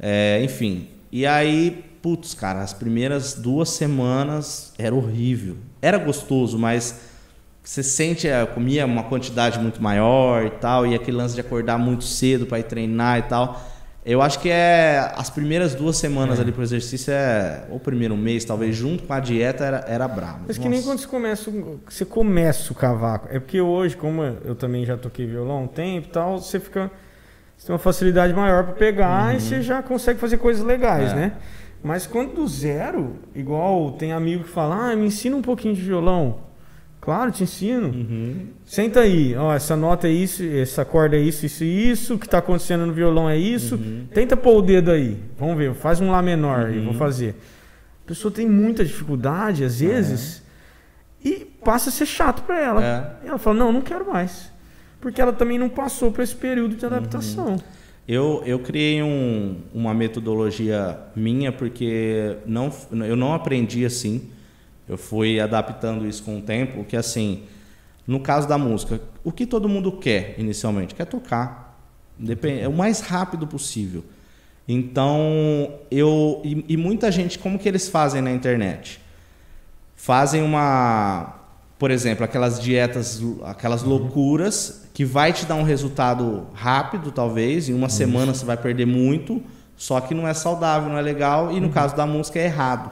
É, 0.00 0.40
enfim. 0.42 0.88
E 1.12 1.26
aí, 1.26 1.84
putz, 2.00 2.32
cara, 2.32 2.62
as 2.62 2.72
primeiras 2.72 3.34
duas 3.34 3.68
semanas 3.68 4.72
era 4.78 4.94
horrível. 4.94 5.58
Era 5.82 5.98
gostoso, 5.98 6.58
mas 6.58 6.98
você 7.62 7.82
sente, 7.82 8.26
eu 8.26 8.46
comia 8.46 8.86
uma 8.86 9.02
quantidade 9.02 9.58
muito 9.58 9.82
maior 9.82 10.46
e 10.46 10.50
tal, 10.50 10.86
e 10.86 10.94
aquele 10.94 11.18
lance 11.18 11.34
de 11.34 11.42
acordar 11.42 11.76
muito 11.76 12.04
cedo 12.04 12.46
para 12.46 12.58
ir 12.58 12.62
treinar 12.62 13.18
e 13.18 13.22
tal. 13.24 13.62
Eu 14.06 14.22
acho 14.22 14.38
que 14.38 14.48
é 14.48 15.12
as 15.16 15.28
primeiras 15.28 15.74
duas 15.74 15.96
semanas 15.96 16.38
é. 16.38 16.42
ali 16.42 16.52
pro 16.52 16.62
exercício 16.62 17.12
é 17.12 17.64
o 17.68 17.80
primeiro 17.80 18.16
mês, 18.16 18.44
talvez 18.44 18.76
junto 18.76 19.02
com 19.02 19.12
a 19.12 19.18
dieta 19.18 19.64
era 19.64 19.84
era 19.88 20.06
brabo. 20.06 20.44
Mas 20.46 20.56
que 20.56 20.68
nem 20.68 20.80
quando 20.80 21.00
você 21.00 21.08
começa, 21.08 21.50
você 21.84 22.04
começa 22.04 22.72
o 22.72 22.76
cavaco. 22.76 23.26
É 23.32 23.40
porque 23.40 23.60
hoje, 23.60 23.96
como 23.96 24.22
eu 24.22 24.54
também 24.54 24.86
já 24.86 24.96
toquei 24.96 25.26
violão 25.26 25.64
um 25.64 25.66
tempo 25.66 26.06
e 26.06 26.10
tal, 26.12 26.38
você 26.38 26.60
fica 26.60 26.88
você 27.56 27.66
tem 27.66 27.72
uma 27.72 27.80
facilidade 27.80 28.32
maior 28.32 28.62
para 28.62 28.74
pegar 28.74 29.30
uhum. 29.30 29.38
e 29.38 29.40
você 29.40 29.60
já 29.60 29.82
consegue 29.82 30.20
fazer 30.20 30.36
coisas 30.36 30.62
legais, 30.62 31.10
é. 31.12 31.16
né? 31.16 31.32
Mas 31.82 32.06
quando 32.06 32.34
do 32.34 32.46
zero, 32.46 33.16
igual 33.34 33.92
tem 33.92 34.12
amigo 34.12 34.44
que 34.44 34.50
fala, 34.50 34.92
ah, 34.92 34.96
me 34.96 35.06
ensina 35.06 35.36
um 35.36 35.42
pouquinho 35.42 35.74
de 35.74 35.82
violão. 35.82 36.45
Claro, 37.06 37.30
te 37.30 37.44
ensino. 37.44 37.86
Uhum. 37.86 38.46
Senta 38.64 39.00
aí, 39.00 39.34
ó, 39.36 39.54
essa 39.54 39.76
nota 39.76 40.08
é 40.08 40.10
isso, 40.10 40.42
essa 40.42 40.84
corda 40.84 41.16
é 41.16 41.20
isso, 41.20 41.46
isso 41.46 41.62
e 41.62 41.88
isso, 41.90 42.14
o 42.16 42.18
que 42.18 42.26
está 42.26 42.38
acontecendo 42.38 42.84
no 42.84 42.92
violão 42.92 43.30
é 43.30 43.38
isso. 43.38 43.76
Uhum. 43.76 44.06
Tenta 44.12 44.36
pôr 44.36 44.56
o 44.58 44.60
dedo 44.62 44.90
aí. 44.90 45.16
Vamos 45.38 45.56
ver, 45.56 45.72
faz 45.72 46.00
um 46.00 46.10
lá 46.10 46.20
menor 46.20 46.68
Uhum. 46.70 46.84
vou 46.86 46.94
fazer. 46.94 47.36
A 48.04 48.08
pessoa 48.08 48.32
tem 48.34 48.48
muita 48.48 48.84
dificuldade, 48.84 49.62
às 49.62 49.78
vezes, 49.78 50.42
e 51.24 51.46
passa 51.64 51.90
a 51.90 51.92
ser 51.92 52.06
chato 52.06 52.42
para 52.42 52.60
ela. 52.60 52.84
É. 52.84 53.24
E 53.24 53.28
ela 53.28 53.38
fala, 53.38 53.56
não, 53.56 53.70
não 53.72 53.82
quero 53.82 54.04
mais. 54.12 54.50
Porque 55.00 55.20
ela 55.20 55.32
também 55.32 55.58
não 55.60 55.68
passou 55.68 56.10
por 56.10 56.22
esse 56.22 56.34
período 56.34 56.74
de 56.74 56.84
adaptação. 56.84 57.56
Eu, 58.08 58.42
eu 58.44 58.58
criei 58.58 59.00
um- 59.00 59.58
uma 59.72 59.94
metodologia 59.94 60.98
minha 61.14 61.52
porque 61.52 62.36
não, 62.44 62.72
eu 63.06 63.14
não 63.14 63.32
aprendi 63.32 63.84
assim. 63.84 64.28
Eu 64.88 64.96
fui 64.96 65.40
adaptando 65.40 66.06
isso 66.06 66.22
com 66.22 66.38
o 66.38 66.42
tempo, 66.42 66.84
que 66.84 66.96
assim, 66.96 67.42
no 68.06 68.20
caso 68.20 68.46
da 68.46 68.56
música, 68.56 69.00
o 69.24 69.32
que 69.32 69.44
todo 69.44 69.68
mundo 69.68 69.92
quer 69.92 70.34
inicialmente? 70.38 70.94
Quer 70.94 71.06
tocar. 71.06 71.76
Depende, 72.18 72.60
é 72.60 72.68
o 72.68 72.72
mais 72.72 73.00
rápido 73.00 73.46
possível. 73.46 74.04
Então, 74.68 75.74
eu. 75.90 76.40
E, 76.44 76.64
e 76.68 76.76
muita 76.76 77.10
gente, 77.10 77.38
como 77.38 77.58
que 77.58 77.68
eles 77.68 77.88
fazem 77.88 78.22
na 78.22 78.30
internet? 78.30 79.00
Fazem 79.94 80.42
uma. 80.42 81.34
Por 81.78 81.90
exemplo, 81.90 82.24
aquelas 82.24 82.60
dietas, 82.60 83.20
aquelas 83.44 83.82
loucuras 83.82 84.88
que 84.94 85.04
vai 85.04 85.30
te 85.32 85.44
dar 85.44 85.56
um 85.56 85.62
resultado 85.62 86.46
rápido, 86.54 87.12
talvez. 87.12 87.68
Em 87.68 87.74
uma 87.74 87.88
semana 87.88 88.32
você 88.32 88.46
vai 88.46 88.56
perder 88.56 88.86
muito, 88.86 89.42
só 89.76 90.00
que 90.00 90.14
não 90.14 90.26
é 90.26 90.32
saudável, 90.32 90.88
não 90.88 90.96
é 90.96 91.02
legal. 91.02 91.52
E 91.52 91.60
no 91.60 91.68
caso 91.68 91.94
da 91.94 92.06
música 92.06 92.38
é 92.38 92.44
errado. 92.46 92.90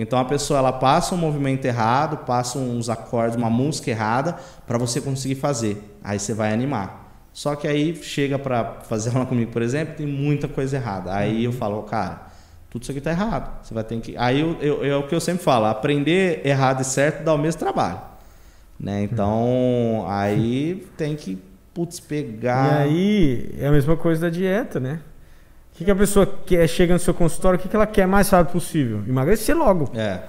Então 0.00 0.18
a 0.18 0.24
pessoa 0.24 0.58
ela 0.60 0.72
passa 0.72 1.14
um 1.14 1.18
movimento 1.18 1.64
errado, 1.64 2.18
passa 2.18 2.58
uns 2.58 2.88
acordes, 2.88 3.36
uma 3.36 3.50
música 3.50 3.90
errada 3.90 4.36
para 4.66 4.78
você 4.78 5.00
conseguir 5.00 5.34
fazer. 5.34 5.82
Aí 6.04 6.18
você 6.18 6.32
vai 6.32 6.52
animar. 6.52 7.06
Só 7.32 7.54
que 7.56 7.66
aí 7.66 7.94
chega 7.96 8.38
para 8.38 8.64
fazer 8.88 9.10
aula 9.14 9.26
comigo, 9.26 9.50
por 9.50 9.60
exemplo, 9.62 9.94
tem 9.96 10.06
muita 10.06 10.46
coisa 10.46 10.76
errada. 10.76 11.12
Aí 11.14 11.42
eu 11.44 11.52
falo, 11.52 11.82
cara, 11.82 12.28
tudo 12.70 12.82
isso 12.82 12.92
aqui 12.92 13.00
tá 13.00 13.10
errado. 13.10 13.64
Você 13.64 13.74
vai 13.74 13.82
ter 13.82 13.98
que. 14.00 14.16
Aí 14.16 14.40
eu, 14.40 14.56
eu- 14.60 14.84
é 14.84 14.96
o 14.96 15.06
que 15.08 15.14
eu 15.14 15.20
sempre 15.20 15.42
falo, 15.42 15.66
aprender 15.66 16.42
errado 16.46 16.80
e 16.80 16.84
certo 16.84 17.24
dá 17.24 17.34
o 17.34 17.38
mesmo 17.38 17.58
trabalho. 17.58 18.00
Né? 18.78 19.02
Então, 19.02 20.04
aí 20.08 20.86
tem 20.96 21.16
que 21.16 21.38
putz, 21.74 21.98
E 21.98 22.02
pegar. 22.02 22.78
aí 22.82 23.52
é 23.58 23.66
a 23.66 23.72
mesma 23.72 23.96
coisa 23.96 24.20
da 24.22 24.30
dieta, 24.30 24.78
né? 24.78 25.00
O 25.78 25.80
que, 25.80 25.84
que 25.84 25.90
a 25.92 25.94
pessoa 25.94 26.26
quer, 26.44 26.66
chega 26.68 26.92
no 26.92 26.98
seu 26.98 27.14
consultório, 27.14 27.56
o 27.56 27.62
que, 27.62 27.68
que 27.68 27.76
ela 27.76 27.86
quer 27.86 28.04
mais 28.04 28.28
rápido 28.30 28.52
possível? 28.52 29.00
Emagrecer 29.06 29.56
logo, 29.56 29.88
É. 29.94 30.22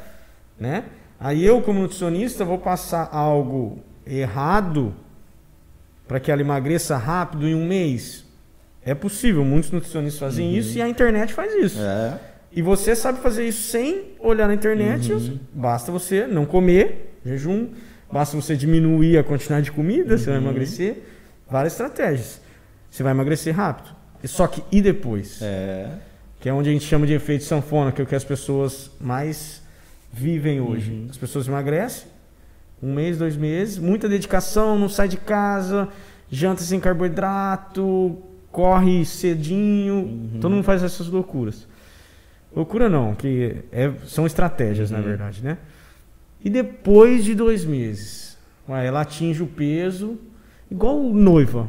né? 0.60 0.84
Aí 1.20 1.44
eu, 1.44 1.60
como 1.60 1.82
nutricionista, 1.82 2.46
vou 2.46 2.60
passar 2.60 3.10
algo 3.12 3.80
errado 4.06 4.94
para 6.08 6.20
que 6.20 6.32
ela 6.32 6.40
emagreça 6.42 6.98
rápido 6.98 7.48
em 7.48 7.56
um 7.56 7.66
mês. 7.66 8.28
É 8.86 8.94
possível, 8.94 9.44
muitos 9.44 9.72
nutricionistas 9.72 10.20
fazem 10.20 10.56
isso 10.56 10.78
e 10.78 10.84
a 10.84 10.88
internet 10.88 11.34
faz 11.34 11.52
isso. 11.56 11.82
É. 11.82 12.20
E 12.52 12.62
você 12.62 12.96
sabe 12.96 13.20
fazer 13.20 13.48
isso 13.48 13.72
sem 13.72 14.12
olhar 14.20 14.48
na 14.48 14.54
internet. 14.54 15.12
Basta 15.52 15.92
você 15.92 16.28
não 16.28 16.46
comer, 16.46 17.18
jejum. 17.26 17.70
Basta 18.12 18.38
você 18.38 18.56
diminuir 18.56 19.18
a 19.18 19.24
quantidade 19.24 19.66
de 19.66 19.72
comida, 19.72 20.16
você 20.16 20.30
vai 20.30 20.38
emagrecer. 20.38 20.98
Várias 21.50 21.74
estratégias. 21.74 22.40
Você 22.92 23.02
vai 23.02 23.14
emagrecer 23.14 23.56
rápido. 23.56 23.98
Só 24.26 24.48
que 24.48 24.64
e 24.72 24.82
depois? 24.82 25.42
É. 25.42 25.90
Que 26.40 26.50
é 26.50 26.54
onde 26.54 26.70
a 26.70 26.72
gente 26.74 26.86
chama 26.86 27.06
de 27.06 27.14
efeito 27.14 27.44
sanfona, 27.44 27.92
que 27.92 28.02
é 28.02 28.04
o 28.04 28.08
que 28.08 28.16
as 28.16 28.24
pessoas 28.24 28.90
mais 29.00 29.62
vivem 30.12 30.60
hoje. 30.62 31.06
As 31.10 31.18
pessoas 31.18 31.48
emagrecem, 31.48 32.08
um 32.82 32.94
mês, 32.94 33.18
dois 33.18 33.36
meses, 33.36 33.78
muita 33.78 34.08
dedicação, 34.08 34.78
não 34.80 34.88
sai 34.90 35.08
de 35.08 35.18
casa, 35.18 35.88
janta 36.32 36.62
sem 36.62 36.80
carboidrato, 36.80 38.18
corre 38.52 39.06
cedinho, 39.06 40.30
todo 40.42 40.52
mundo 40.54 40.64
faz 40.64 40.82
essas 40.82 41.08
loucuras. 41.08 41.68
Loucura 42.56 42.90
não, 42.90 43.14
que 43.14 43.58
é- 43.72 43.92
são 44.06 44.26
estratégias, 44.26 44.90
na 44.90 45.00
verdade, 45.02 45.44
né? 45.44 45.58
E 46.44 46.50
depois 46.50 47.24
de 47.26 47.36
dois 47.36 47.64
meses, 47.66 48.38
ué, 48.68 48.86
ela 48.88 49.02
atinge 49.02 49.44
o 49.44 49.48
peso, 49.48 50.18
igual 50.72 51.02
noiva. 51.04 51.68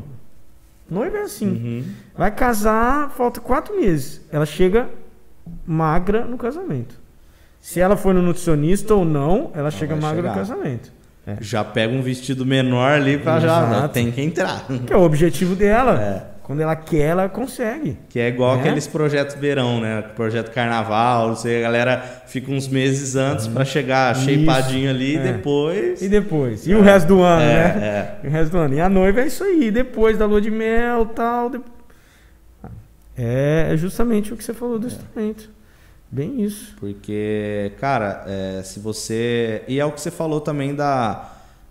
Noiva 0.90 1.18
é 1.18 1.22
assim. 1.22 1.48
Uhum. 1.48 1.84
Vai 2.16 2.30
casar, 2.30 3.10
falta 3.10 3.40
quatro 3.40 3.78
meses. 3.78 4.20
Ela 4.32 4.44
chega 4.44 4.88
magra 5.66 6.24
no 6.24 6.36
casamento. 6.36 6.98
Se 7.60 7.78
ela 7.78 7.96
for 7.96 8.14
no 8.14 8.22
nutricionista 8.22 8.94
ou 8.94 9.04
não, 9.04 9.50
ela 9.54 9.70
chega 9.70 9.94
magra 9.94 10.22
no 10.22 10.28
chegar. 10.28 10.34
casamento. 10.34 10.92
É. 11.26 11.36
Já 11.40 11.62
pega 11.62 11.92
um 11.92 12.02
vestido 12.02 12.44
menor 12.46 12.92
ali 12.92 13.18
pra 13.18 13.38
já, 13.38 13.86
tem 13.88 14.10
que 14.10 14.20
entrar. 14.22 14.66
Que 14.86 14.92
é 14.92 14.96
o 14.96 15.02
objetivo 15.02 15.54
dela. 15.54 16.00
É. 16.00 16.29
Quando 16.50 16.62
ela 16.62 16.74
quer, 16.74 17.10
ela 17.10 17.28
consegue. 17.28 17.96
Que 18.08 18.18
é 18.18 18.26
igual 18.26 18.56
É. 18.56 18.58
aqueles 18.58 18.84
projetos 18.84 19.36
verão, 19.36 19.80
né? 19.80 20.02
Projeto 20.16 20.50
carnaval, 20.50 21.28
não 21.28 21.36
sei, 21.36 21.60
a 21.60 21.62
galera 21.62 22.02
fica 22.26 22.50
uns 22.50 22.66
meses 22.66 23.14
antes 23.14 23.46
pra 23.46 23.64
chegar 23.64 24.16
shapeadinho 24.16 24.90
ali 24.90 25.16
É. 25.16 25.20
e 25.20 25.32
depois. 25.32 26.02
E 26.02 26.08
depois? 26.08 26.66
E 26.66 26.74
o 26.74 26.80
resto 26.82 27.06
do 27.06 27.22
ano, 27.22 27.42
É, 27.42 27.46
né? 27.46 27.84
é. 27.84 28.18
E 28.24 28.26
o 28.26 28.30
resto 28.32 28.50
do 28.50 28.58
ano. 28.58 28.74
E 28.74 28.80
a 28.80 28.88
noiva 28.88 29.20
é 29.20 29.28
isso 29.28 29.44
aí. 29.44 29.70
Depois 29.70 30.18
da 30.18 30.26
lua 30.26 30.40
de 30.40 30.50
mel 30.50 31.06
tal. 31.06 31.50
de- 31.50 31.60
É, 33.16 33.68
é 33.72 33.76
justamente 33.76 34.32
o 34.32 34.36
que 34.36 34.42
você 34.42 34.52
falou 34.52 34.76
do 34.76 34.88
instrumento. 34.88 35.48
Bem 36.10 36.42
isso. 36.42 36.74
Porque, 36.80 37.70
cara, 37.78 38.24
é, 38.26 38.62
se 38.64 38.80
você. 38.80 39.62
E 39.68 39.78
é 39.78 39.84
o 39.84 39.92
que 39.92 40.00
você 40.00 40.10
falou 40.10 40.40
também 40.40 40.74
da, 40.74 41.30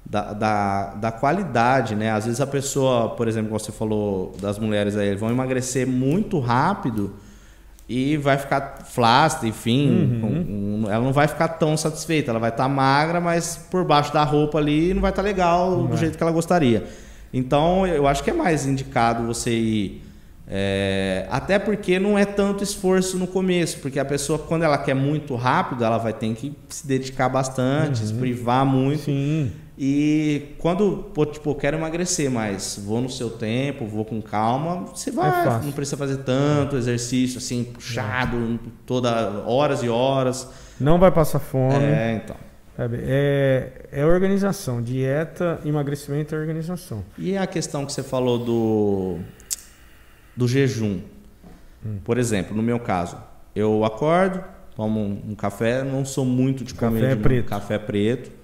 da, 0.09 0.33
da, 0.33 0.85
da 0.95 1.11
qualidade, 1.11 1.95
né? 1.95 2.11
Às 2.11 2.25
vezes 2.25 2.41
a 2.41 2.47
pessoa, 2.47 3.09
por 3.09 3.27
exemplo, 3.27 3.49
como 3.49 3.59
você 3.59 3.71
falou 3.71 4.35
das 4.41 4.57
mulheres 4.57 4.97
aí, 4.97 5.15
vão 5.15 5.29
emagrecer 5.29 5.85
muito 5.87 6.39
rápido 6.39 7.13
e 7.87 8.17
vai 8.17 8.37
ficar 8.37 8.79
flácida, 8.85 9.47
enfim. 9.47 9.89
Uhum. 10.23 10.83
ela 10.89 11.03
não 11.03 11.13
vai 11.13 11.27
ficar 11.27 11.47
tão 11.47 11.77
satisfeita. 11.77 12.31
Ela 12.31 12.39
vai 12.39 12.49
estar 12.49 12.67
magra, 12.67 13.21
mas 13.21 13.67
por 13.69 13.85
baixo 13.85 14.11
da 14.11 14.23
roupa 14.23 14.57
ali 14.57 14.93
não 14.93 15.01
vai 15.01 15.11
estar 15.11 15.21
legal 15.21 15.75
do 15.75 15.87
vai. 15.89 15.97
jeito 15.97 16.17
que 16.17 16.23
ela 16.23 16.31
gostaria. 16.31 16.85
Então, 17.31 17.85
eu 17.85 18.07
acho 18.07 18.23
que 18.23 18.31
é 18.31 18.33
mais 18.33 18.65
indicado 18.65 19.25
você 19.25 19.51
ir. 19.51 20.03
é, 20.47 21.27
até 21.29 21.59
porque 21.59 21.99
não 21.99 22.17
é 22.17 22.25
tanto 22.25 22.63
esforço 22.63 23.17
no 23.17 23.27
começo, 23.27 23.77
porque 23.79 23.99
a 23.99 24.05
pessoa, 24.05 24.39
quando 24.39 24.63
ela 24.63 24.79
quer 24.79 24.95
muito 24.95 25.35
rápido, 25.35 25.83
ela 25.83 25.99
vai 25.99 26.13
ter 26.13 26.33
que 26.33 26.55
se 26.69 26.87
dedicar 26.87 27.29
bastante, 27.29 27.99
se 27.99 28.13
privar 28.13 28.65
muito. 28.65 29.03
Sim. 29.03 29.51
E 29.81 30.55
quando, 30.57 31.09
pô, 31.13 31.25
tipo, 31.25 31.55
quero 31.55 31.77
emagrecer, 31.77 32.29
mas 32.29 32.77
vou 32.83 32.99
no 32.99 33.09
seu 33.09 33.29
tempo, 33.29 33.85
vou 33.85 34.03
com 34.03 34.21
calma, 34.21 34.81
você 34.93 35.09
vai, 35.09 35.29
É 35.47 35.63
não 35.63 35.71
precisa 35.71 35.95
fazer 35.95 36.17
tanto 36.17 36.75
exercício 36.75 37.37
assim, 37.37 37.63
puxado, 37.63 38.59
toda 38.85 39.41
horas 39.47 39.81
e 39.81 39.87
horas. 39.87 40.49
Não 40.81 40.99
vai 40.99 41.11
passar 41.11 41.39
fome. 41.39 41.75
É, 41.75 42.21
então. 42.21 42.35
Sabe? 42.75 42.99
É, 43.03 43.85
é 43.89 44.05
organização. 44.05 44.81
Dieta, 44.81 45.61
emagrecimento 45.63 46.35
é 46.35 46.37
organização. 46.37 47.05
E 47.17 47.37
a 47.37 47.47
questão 47.47 47.85
que 47.85 47.93
você 47.93 48.03
falou 48.03 48.37
do, 48.37 49.19
do 50.35 50.45
jejum. 50.45 50.99
Por 52.03 52.17
exemplo, 52.17 52.53
no 52.53 52.61
meu 52.61 52.81
caso, 52.81 53.15
eu 53.55 53.85
acordo, 53.85 54.43
tomo 54.75 54.99
um, 54.99 55.31
um 55.31 55.35
café, 55.35 55.83
não 55.85 56.03
sou 56.03 56.25
muito 56.25 56.65
de 56.65 56.73
Café 56.73 56.87
comer 56.97 57.15
de- 57.15 57.21
preto. 57.21 57.45
café 57.47 57.77
preto. 57.77 58.38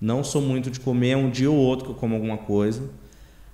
Não 0.00 0.24
sou 0.24 0.40
muito 0.40 0.70
de 0.70 0.80
comer 0.80 1.16
um 1.16 1.28
dia 1.28 1.50
ou 1.50 1.56
outro 1.56 1.86
que 1.86 1.90
eu 1.92 1.96
como 1.96 2.14
alguma 2.14 2.38
coisa. 2.38 2.82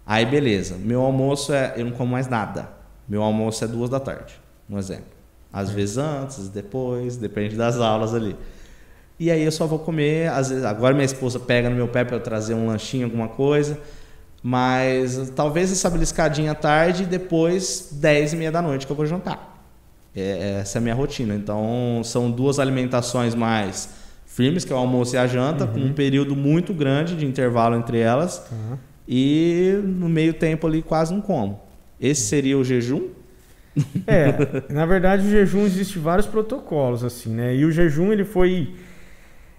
Aí 0.07 0.25
beleza, 0.25 0.77
meu 0.77 1.03
almoço 1.03 1.53
é. 1.53 1.75
Eu 1.77 1.87
não 1.87 1.93
como 1.93 2.13
mais 2.13 2.29
nada. 2.29 2.69
Meu 3.09 3.23
almoço 3.23 3.65
é 3.65 3.69
duas 3.69 3.91
da 3.91 3.99
tarde, 3.99 4.35
um 4.71 4.79
exemplo. 4.79 5.17
Às 5.53 5.71
vezes 5.71 5.97
antes, 5.97 6.49
depois, 6.49 7.17
depende 7.17 7.57
das 7.57 7.79
aulas 7.79 8.15
ali. 8.15 8.37
E 9.19 9.31
aí 9.31 9.43
eu 9.43 9.51
só 9.51 9.67
vou 9.67 9.79
comer, 9.79 10.29
às 10.31 10.51
vezes, 10.51 10.65
agora 10.65 10.93
minha 10.93 11.05
esposa 11.05 11.41
pega 11.41 11.71
no 11.71 11.77
meu 11.77 11.89
pé 11.89 12.05
para 12.05 12.17
eu 12.17 12.21
trazer 12.21 12.55
um 12.55 12.67
lanchinho, 12.67 13.07
alguma 13.07 13.29
coisa. 13.29 13.79
Mas 14.43 15.33
talvez 15.35 15.73
essa 15.73 15.89
beliscadinha 15.89 16.53
à 16.53 16.55
tarde 16.55 17.05
e 17.05 17.07
depois 17.07 17.89
10 17.93 18.35
e 18.35 18.37
meia 18.37 18.53
da 18.53 18.61
noite 18.61 18.87
que 18.87 18.93
eu 18.93 18.97
vou 18.97 19.07
jantar. 19.07 19.57
É, 20.15 20.59
essa 20.61 20.79
é 20.79 20.81
a 20.81 20.83
minha 20.83 20.95
rotina. 20.95 21.35
Então 21.35 22.03
são 22.05 22.31
duas 22.31 22.59
alimentações 22.59 23.35
mais 23.35 23.89
firmes, 24.37 24.67
que 24.67 24.73
é 24.73 24.77
o 24.77 24.79
almoço 24.79 25.17
e 25.17 25.19
a 25.19 25.27
janta, 25.27 25.67
com 25.67 25.81
um 25.81 25.95
período 25.95 26.37
muito 26.37 26.75
grande 26.75 27.17
de 27.17 27.25
intervalo 27.25 27.75
entre 27.75 27.99
elas. 27.99 28.41
Tá? 28.41 28.79
E 29.09 29.81
no 29.83 30.11
meio 30.11 30.35
tempo 30.35 30.67
ali 30.67 30.83
quase 30.83 31.15
não 31.15 31.23
como. 31.23 31.59
Esse 31.99 32.21
seria 32.23 32.59
o 32.59 32.65
jejum? 32.65 33.09
É, 34.07 34.73
na 34.73 34.87
verdade 34.87 35.27
o 35.27 35.31
jejum 35.31 35.67
existe 35.67 35.99
vários 35.99 36.27
protocolos 36.27 37.05
assim, 37.05 37.29
né? 37.29 37.55
E 37.55 37.63
o 37.63 37.71
jejum 37.71 38.11
ele 38.11 38.25
foi 38.25 38.73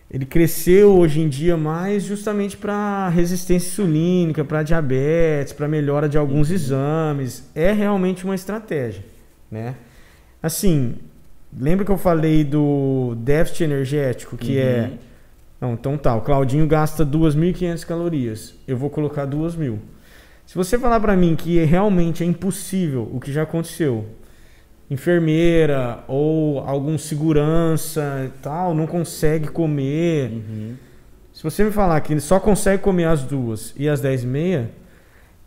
ele 0.10 0.26
cresceu 0.26 0.92
hoje 0.94 1.20
em 1.20 1.30
dia 1.30 1.56
mais 1.56 2.04
justamente 2.04 2.58
para 2.58 3.10
resistência 3.10 3.68
insulínica, 3.68 4.44
para 4.44 4.64
diabetes, 4.64 5.54
para 5.54 5.68
melhora 5.68 6.10
de 6.10 6.18
alguns 6.18 6.50
exames. 6.50 7.48
É 7.54 7.72
realmente 7.72 8.26
uma 8.26 8.34
estratégia, 8.34 9.04
né? 9.52 9.76
Assim, 10.42 10.96
Lembra 11.60 11.86
que 11.86 11.92
eu 11.92 11.98
falei 11.98 12.44
do 12.44 13.16
déficit 13.18 13.64
energético, 13.64 14.38
que 14.38 14.60
é. 14.60 14.90
Uhum. 14.92 14.98
Não, 15.60 15.74
então 15.74 15.98
tá, 15.98 16.16
o 16.16 16.22
Claudinho 16.22 16.68
gasta 16.68 17.06
2.500 17.06 17.86
calorias. 17.86 18.56
Eu 18.68 18.78
vou 18.78 18.90
colocar 18.90 19.26
2.000. 19.26 19.78
Se 20.46 20.56
você 20.56 20.78
falar 20.78 21.00
pra 21.00 21.16
mim 21.16 21.36
que 21.36 21.64
realmente 21.66 22.24
é 22.24 22.28
impossível 22.28 23.10
o 23.12 23.20
que 23.20 23.34
já 23.34 23.42
aconteceu, 23.42 24.06
enfermeira 24.90 26.04
ou 26.08 26.60
algum 26.60 26.98
segurança 26.98 28.24
e 28.26 28.42
tal, 28.42 28.74
não 28.74 28.88
consegue 28.88 29.48
comer. 29.48 30.32
Uhum. 30.32 30.76
Se 31.34 31.44
você 31.44 31.64
me 31.64 31.72
falar 31.72 32.00
que 32.02 32.14
ele 32.14 32.22
só 32.22 32.40
consegue 32.40 32.82
comer 32.82 33.06
as 33.06 33.24
duas 33.24 33.74
e 33.78 33.90
as 33.90 34.00
10 34.00 34.24
e 34.24 34.28
meia, 34.28 34.72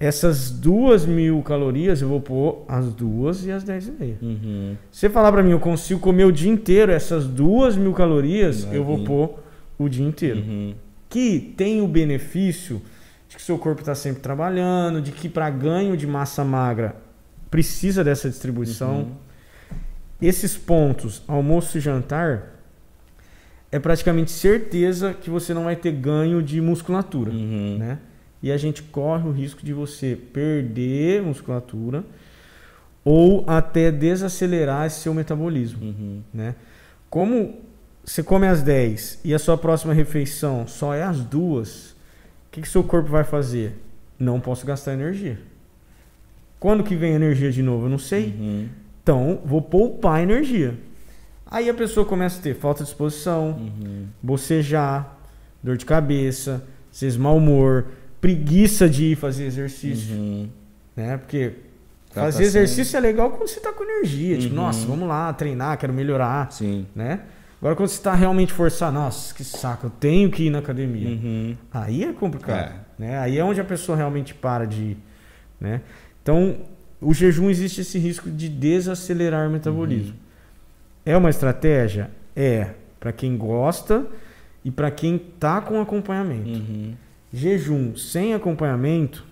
essas 0.01 0.51
duas 0.51 1.05
mil 1.05 1.43
calorias 1.43 2.01
eu 2.01 2.09
vou 2.09 2.23
pôr 2.23 2.65
as 2.67 2.91
duas 2.95 3.45
e 3.45 3.53
as 3.53 3.63
10 3.63 3.89
e 3.89 3.91
meia. 3.93 4.19
Uhum. 4.23 4.77
Se 4.91 5.01
você 5.01 5.11
falar 5.11 5.31
pra 5.31 5.43
mim, 5.43 5.51
eu 5.51 5.61
consigo 5.61 6.01
comer 6.01 6.25
o 6.25 6.33
dia 6.33 6.51
inteiro 6.51 6.91
essas 6.91 7.27
duas 7.27 7.77
mil 7.77 7.93
calorias, 7.93 8.65
Vai 8.65 8.79
eu 8.79 8.83
vou 8.83 9.05
pôr 9.05 9.39
o 9.79 9.91
dia 9.91 10.05
inteiro. 10.07 10.41
Uhum. 10.41 10.75
Que 11.11 11.53
tem 11.55 11.83
o 11.83 11.87
benefício 11.87 12.81
de 13.29 13.37
que 13.37 13.43
seu 13.43 13.59
corpo 13.59 13.83
está 13.83 13.95
sempre 13.95 14.23
trabalhando, 14.23 15.03
de 15.03 15.13
que 15.13 15.29
para 15.29 15.51
ganho 15.51 15.95
de 15.99 16.07
massa 16.07 16.43
magra 16.43 16.97
precisa 17.51 18.03
dessa 18.03 18.31
distribuição. 18.31 19.01
Uhum. 19.01 19.11
Esses 20.23 20.57
pontos, 20.57 21.23
almoço 21.29 21.77
e 21.77 21.81
jantar, 21.81 22.55
é 23.71 23.79
praticamente 23.79 24.31
certeza 24.31 25.13
que 25.13 25.29
você 25.29 25.53
não 25.53 25.65
vai 25.65 25.77
ter 25.77 25.93
ganho 25.93 26.43
de 26.43 26.59
musculatura, 26.61 27.31
Uhum. 27.31 27.77
né? 27.79 27.99
E 28.43 28.51
a 28.51 28.57
gente 28.57 28.83
corre 28.83 29.29
o 29.29 29.33
risco 29.33 29.65
de 29.65 29.73
você 29.73 30.17
perder 30.33 31.23
musculatura 31.23 32.05
ou 33.05 33.45
até 33.47 33.91
desacelerar 33.91 34.87
esse 34.87 35.01
seu 35.01 35.13
metabolismo, 35.15 35.83
Uhum. 35.83 36.23
né? 36.33 36.55
Como 37.09 37.57
você 38.05 38.23
come 38.23 38.47
às 38.47 38.63
10 38.63 39.21
e 39.25 39.35
a 39.35 39.39
sua 39.39 39.57
próxima 39.59 39.93
refeição 39.93 40.67
só 40.67 40.95
é 40.95 41.03
às 41.03 41.21
duas, 41.21 41.91
o 41.91 42.53
que, 42.53 42.61
que 42.63 42.69
seu 42.69 42.83
corpo 42.85 43.11
vai 43.11 43.25
fazer? 43.25 43.75
Não 44.19 44.41
posso 44.41 44.67
gastar 44.67 44.93
energia. 44.95 45.39
Quando 46.59 46.85
que 46.85 46.95
vem 46.95 47.13
energia 47.15 47.51
de 47.51 47.63
novo? 47.63 47.87
Eu 47.87 47.91
não 47.91 47.99
sei. 47.99 48.35
Uhum. 48.39 48.69
Então, 49.03 49.41
vou 49.45 49.63
poupar 49.63 50.23
energia. 50.23 50.75
Aí 51.47 51.69
a 51.71 51.75
pessoa 51.75 52.05
começa 52.07 52.39
a 52.39 52.43
ter 52.43 52.55
falta 52.55 52.85
de 52.85 52.91
disposição, 52.91 53.51
Uhum. 53.59 54.07
bocejar, 54.23 55.17
dor 55.63 55.77
de 55.77 55.85
cabeça, 55.87 56.63
mau 57.19 57.37
humor, 57.39 57.87
preguiça 58.21 58.89
de 58.89 59.07
ir 59.13 59.17
fazer 59.17 59.45
exercício, 59.47 60.15
Uhum. 60.15 60.49
né? 60.97 61.17
Porque 61.17 61.53
Tá 62.13 62.23
fazer 62.23 62.45
passando. 62.45 62.47
exercício 62.47 62.97
é 62.97 63.01
legal 63.01 63.31
quando 63.31 63.49
você 63.49 63.61
tá 63.61 63.73
com 63.73 63.83
energia. 63.85 64.37
Tipo, 64.39 64.55
Uhum. 64.55 64.63
nossa, 64.63 64.87
vamos 64.87 65.09
lá 65.09 65.33
treinar, 65.33 65.79
quero 65.79 65.93
melhorar, 65.93 66.51
Sim. 66.53 66.87
né? 66.95 67.21
Agora 67.61 67.77
quando 67.77 67.89
você 67.89 68.03
tá 68.03 68.15
realmente 68.15 68.53
forçado, 68.53 68.95
nossa, 68.95 69.35
que 69.35 69.45
saco, 69.45 69.87
eu 69.87 69.91
tenho 69.91 70.31
que 70.31 70.45
ir 70.45 70.51
na 70.51 70.59
academia. 70.61 71.09
Uhum. 71.11 71.57
Aí 71.73 72.05
é 72.05 72.13
complicado, 72.13 72.73
É. 72.73 72.75
né? 72.99 73.19
Aí 73.19 73.39
é 73.39 73.45
onde 73.45 73.61
a 73.61 73.65
pessoa 73.65 73.97
realmente 73.97 74.35
para 74.35 74.65
de 74.67 74.81
ir, 74.83 74.97
né? 75.61 75.83
Então, 76.23 76.57
o 77.01 77.13
jejum 77.15 77.49
existe 77.51 77.83
esse 77.83 77.99
risco 77.99 78.31
de 78.31 78.49
desacelerar 78.49 79.47
o 79.49 79.53
metabolismo. 79.53 80.15
É 81.05 81.17
uma 81.17 81.31
estratégia? 81.31 82.11
É, 82.35 82.71
para 82.99 83.13
quem 83.13 83.37
gosta 83.37 84.07
e 84.65 84.71
para 84.71 84.91
quem 84.91 85.19
tá 85.19 85.61
com 85.61 85.81
acompanhamento. 85.81 86.61
Jejum 87.33 87.97
sem 87.97 88.35
acompanhamento, 88.35 89.25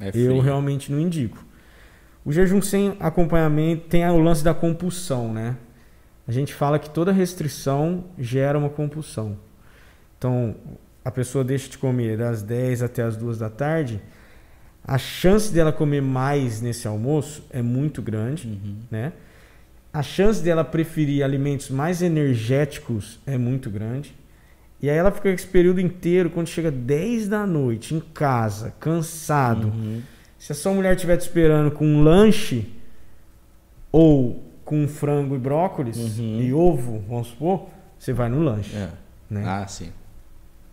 É 0.00 0.10
eu 0.14 0.40
realmente 0.40 0.90
não 0.92 1.00
indico. 1.00 1.44
O 2.24 2.32
jejum 2.32 2.60
sem 2.62 2.96
acompanhamento 3.00 3.88
tem 3.88 4.06
o 4.08 4.18
lance 4.18 4.44
da 4.44 4.54
compulsão, 4.54 5.32
né? 5.32 5.56
A 6.28 6.32
gente 6.32 6.54
fala 6.54 6.78
que 6.78 6.88
toda 6.88 7.10
restrição 7.12 8.04
gera 8.18 8.58
uma 8.58 8.68
compulsão. 8.70 9.36
Então, 10.16 10.54
a 11.04 11.10
pessoa 11.10 11.42
deixa 11.42 11.68
de 11.68 11.78
comer 11.78 12.16
das 12.18 12.42
10 12.42 12.82
até 12.82 13.02
as 13.02 13.16
2 13.16 13.38
da 13.38 13.48
tarde, 13.50 14.00
a 14.84 14.96
chance 14.98 15.52
dela 15.52 15.72
comer 15.72 16.00
mais 16.02 16.60
nesse 16.60 16.86
almoço 16.86 17.42
é 17.50 17.60
muito 17.62 18.00
grande, 18.00 18.46
Uhum. 18.48 18.76
né? 18.90 19.12
A 19.92 20.02
chance 20.02 20.40
dela 20.42 20.62
preferir 20.62 21.24
alimentos 21.24 21.68
mais 21.68 22.00
energéticos 22.00 23.18
é 23.26 23.36
muito 23.36 23.68
grande. 23.68 24.14
E 24.82 24.88
aí 24.88 24.96
ela 24.96 25.10
fica 25.10 25.28
esse 25.28 25.46
período 25.46 25.80
inteiro, 25.80 26.30
quando 26.30 26.46
chega 26.46 26.70
10 26.70 27.28
da 27.28 27.46
noite, 27.46 27.94
em 27.94 28.00
casa, 28.00 28.72
cansado. 28.80 29.68
Uhum. 29.68 30.00
Se 30.38 30.52
a 30.52 30.54
sua 30.54 30.72
mulher 30.72 30.94
estiver 30.94 31.16
te 31.18 31.20
esperando 31.22 31.70
com 31.70 31.84
um 31.86 32.02
lanche 32.02 32.66
ou 33.92 34.42
com 34.64 34.86
frango 34.88 35.34
e 35.34 35.38
brócolis 35.38 36.18
Uhum. 36.18 36.40
e 36.40 36.52
ovo, 36.54 37.02
vamos 37.08 37.28
supor, 37.28 37.66
você 37.98 38.12
vai 38.12 38.28
no 38.28 38.42
lanche, 38.42 38.74
É. 38.76 38.88
né? 39.28 39.42
Ah, 39.46 39.66
sim. 39.66 39.90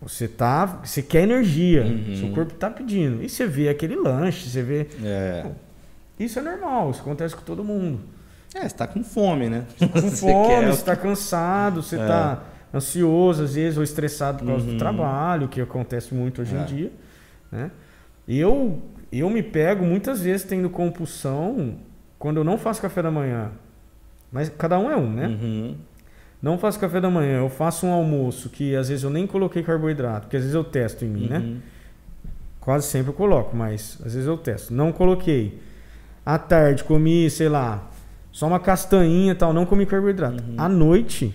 Você 0.00 0.28
tá, 0.28 0.64
você 0.84 1.02
quer 1.02 1.24
energia, 1.24 1.82
Uhum. 1.82 2.16
seu 2.16 2.28
corpo 2.30 2.54
tá 2.54 2.70
pedindo. 2.70 3.22
E 3.22 3.28
você 3.28 3.46
vê 3.46 3.68
aquele 3.68 3.96
lanche, 3.96 4.48
você 4.48 4.62
vê, 4.62 4.86
É. 5.02 5.44
isso 6.18 6.38
é 6.38 6.42
normal, 6.42 6.90
isso 6.92 7.00
acontece 7.00 7.34
com 7.34 7.42
todo 7.42 7.64
mundo. 7.64 8.00
É, 8.54 8.66
você 8.66 8.74
tá 8.76 8.86
com 8.86 9.02
fome, 9.02 9.48
né? 9.50 9.64
Com 9.78 9.86
Você 10.00 10.16
fome, 10.32 10.48
quer- 10.48 10.66
você 10.68 10.82
tá 10.84 10.96
cansado, 10.96 11.82
você 11.82 11.96
É. 11.96 12.06
tá 12.06 12.42
ansioso 12.74 13.42
às 13.44 13.54
vezes 13.54 13.76
ou 13.78 13.82
estressado 13.84 14.38
por 14.38 14.46
causa 14.46 14.66
Uhum. 14.66 14.72
do 14.72 14.78
trabalho, 14.78 15.48
que 15.48 15.60
acontece 15.60 16.14
muito 16.14 16.42
hoje 16.42 16.54
É. 16.56 16.60
em 16.60 16.64
dia, 16.64 16.92
né? 17.50 17.70
Eu 18.26 18.82
eu 19.10 19.30
me 19.30 19.42
pego 19.42 19.84
muitas 19.86 20.20
vezes 20.20 20.44
tendo 20.44 20.68
compulsão 20.68 21.76
quando 22.18 22.36
eu 22.36 22.44
não 22.44 22.58
faço 22.58 22.82
café 22.82 23.00
da 23.02 23.10
manhã. 23.10 23.50
Mas 24.30 24.50
cada 24.50 24.78
um 24.78 24.90
é 24.90 24.96
um, 24.96 25.10
né? 25.10 25.28
Uhum. 25.28 25.76
Não 26.42 26.58
faço 26.58 26.78
café 26.78 27.00
da 27.00 27.08
manhã, 27.08 27.38
eu 27.38 27.48
faço 27.48 27.86
um 27.86 27.92
almoço 27.92 28.50
que 28.50 28.76
às 28.76 28.88
vezes 28.90 29.02
eu 29.04 29.10
nem 29.10 29.26
coloquei 29.26 29.62
carboidrato, 29.62 30.22
porque 30.26 30.36
às 30.36 30.42
vezes 30.42 30.54
eu 30.54 30.62
testo 30.62 31.04
em 31.04 31.08
mim, 31.08 31.26
né? 31.26 31.38
Uhum. 31.38 31.58
Quase 32.60 32.86
sempre 32.86 33.10
eu 33.10 33.14
coloco, 33.14 33.56
mas 33.56 33.98
às 34.04 34.12
vezes 34.12 34.26
eu 34.28 34.36
testo. 34.36 34.74
Não 34.74 34.92
coloquei. 34.92 35.58
À 36.26 36.36
tarde 36.38 36.84
comi, 36.84 37.30
sei 37.30 37.48
lá, 37.48 37.88
só 38.30 38.46
uma 38.46 38.60
castanhinha 38.60 39.32
e 39.32 39.34
tal, 39.34 39.54
não 39.54 39.64
comi 39.64 39.86
carboidrato. 39.86 40.44
Uhum. 40.44 40.54
À 40.58 40.68
noite, 40.68 41.34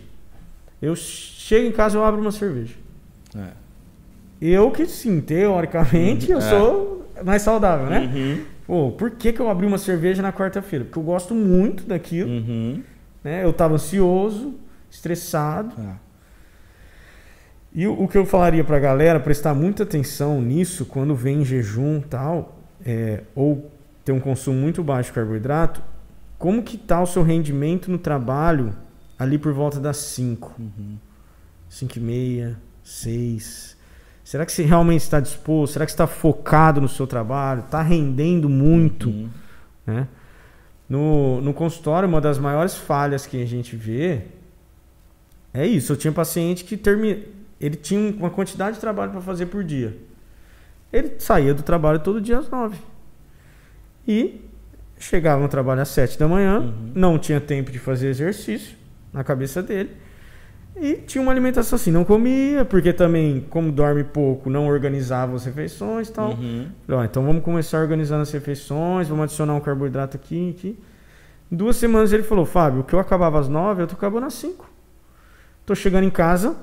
eu 0.85 0.95
chego 0.95 1.67
em 1.67 1.71
casa 1.71 1.97
e 1.97 1.99
eu 1.99 2.03
abro 2.05 2.19
uma 2.21 2.31
cerveja. 2.31 2.75
É. 3.35 3.47
Eu 4.41 4.69
que 4.71 4.85
sim, 4.85 5.21
teoricamente, 5.21 6.29
eu 6.31 6.39
É. 6.39 6.41
sou 6.41 7.09
mais 7.23 7.41
saudável, 7.41 7.87
né? 7.87 8.11
Uhum. 8.13 8.43
Pô, 8.65 8.91
por 8.91 9.11
que, 9.11 9.31
que 9.33 9.39
eu 9.39 9.49
abri 9.49 9.65
uma 9.65 9.77
cerveja 9.77 10.21
na 10.21 10.31
quarta-feira? 10.33 10.85
Porque 10.85 10.99
eu 10.99 11.03
gosto 11.03 11.33
muito 11.33 11.83
daquilo, 11.85 12.29
Uhum. 12.29 12.81
né? 13.23 13.43
Eu 13.43 13.53
tava 13.53 13.75
ansioso, 13.75 14.55
estressado. 14.91 15.73
Ah. 15.77 15.95
E 17.73 17.87
o, 17.87 18.03
o 18.03 18.07
que 18.07 18.17
eu 18.17 18.25
falaria 18.25 18.63
pra 18.63 18.79
galera, 18.79 19.19
prestar 19.19 19.53
muita 19.53 19.83
atenção 19.83 20.41
nisso 20.41 20.85
quando 20.85 21.15
vem 21.15 21.41
em 21.41 21.45
jejum 21.45 21.97
e 21.97 22.01
tal, 22.01 22.59
é, 22.85 23.21
ou 23.35 23.71
ter 24.05 24.11
um 24.11 24.19
consumo 24.19 24.59
muito 24.59 24.83
baixo 24.83 25.09
de 25.09 25.13
carboidrato, 25.15 25.81
como 26.37 26.61
que 26.61 26.77
tá 26.77 27.01
o 27.01 27.07
seu 27.07 27.23
rendimento 27.23 27.89
no 27.89 27.97
trabalho 27.97 28.73
ali 29.23 29.37
por 29.37 29.53
volta 29.53 29.79
das 29.79 29.97
5, 29.97 30.53
Uhum. 30.59 30.97
5 31.69 31.97
e 31.97 32.01
meia, 32.01 32.59
6? 32.83 33.75
Será 34.23 34.45
que 34.45 34.51
você 34.51 34.63
realmente 34.63 35.01
está 35.01 35.19
disposto? 35.19 35.73
Será 35.73 35.85
que 35.85 35.91
você 35.91 35.95
está 35.95 36.07
focado 36.07 36.79
no 36.79 36.87
seu 36.87 37.05
trabalho? 37.07 37.61
Está 37.61 37.81
rendendo 37.81 38.47
muito? 38.49 39.09
Uhum. 39.09 39.29
né? 39.85 40.07
No, 40.87 41.41
no 41.41 41.53
consultório, 41.53 42.07
uma 42.07 42.21
das 42.21 42.37
maiores 42.37 42.75
falhas 42.75 43.25
que 43.25 43.41
a 43.41 43.45
gente 43.45 43.75
vê 43.75 44.21
é 45.53 45.65
isso. 45.65 45.91
Eu 45.93 45.97
tinha 45.97 46.11
paciente 46.11 46.63
que 46.63 46.77
termi... 46.77 47.27
ele 47.59 47.75
tinha 47.75 48.11
uma 48.15 48.29
quantidade 48.29 48.75
de 48.75 48.81
trabalho 48.81 49.11
para 49.11 49.21
fazer 49.21 49.47
por 49.47 49.63
dia. 49.63 49.97
Ele 50.91 51.13
saía 51.19 51.53
do 51.53 51.63
trabalho 51.63 51.99
todo 51.99 52.21
dia 52.21 52.37
às 52.37 52.49
nove. 52.49 52.77
E 54.07 54.41
chegava 54.99 55.41
no 55.41 55.47
trabalho 55.47 55.81
às 55.81 55.89
sete 55.89 56.17
da 56.19 56.27
manhã, 56.27 56.59
Uhum. 56.59 56.91
não 56.93 57.17
tinha 57.17 57.41
tempo 57.41 57.71
de 57.71 57.79
fazer 57.79 58.09
exercício 58.09 58.77
na 59.13 59.23
cabeça 59.23 59.61
dele. 59.61 59.91
E 60.75 60.95
tinha 60.95 61.21
uma 61.21 61.31
alimentação 61.31 61.75
assim, 61.75 61.91
não 61.91 62.03
comia, 62.03 62.65
porque 62.65 62.91
também, 62.91 63.45
como 63.49 63.71
dorme 63.71 64.03
pouco, 64.03 64.49
não 64.49 64.67
organizava 64.67 65.35
as 65.35 65.45
refeições 65.45 66.09
e 66.09 66.11
tal. 66.11 66.31
Uhum. 66.31 66.67
Falei, 66.87 67.05
então 67.05 67.23
vamos 67.23 67.43
começar 67.43 67.79
organizando 67.79 68.23
as 68.23 68.31
refeições, 68.31 69.07
vamos 69.07 69.25
adicionar 69.25 69.53
um 69.53 69.59
carboidrato 69.59 70.17
aqui, 70.17 70.49
aqui. 70.57 70.79
Duas 71.51 71.75
semanas 71.75 72.11
ele 72.11 72.23
falou, 72.23 72.43
Fábio, 72.45 72.79
o 72.81 72.83
que 72.83 72.93
eu 72.95 72.99
acabava 72.99 73.39
às 73.39 73.47
nove, 73.47 73.83
eu 73.83 73.87
tô 73.87 73.93
acabando 73.93 74.25
às 74.25 74.33
cinco. 74.33 74.67
Tô 75.63 75.75
chegando 75.75 76.05
em 76.05 76.09
casa, 76.09 76.55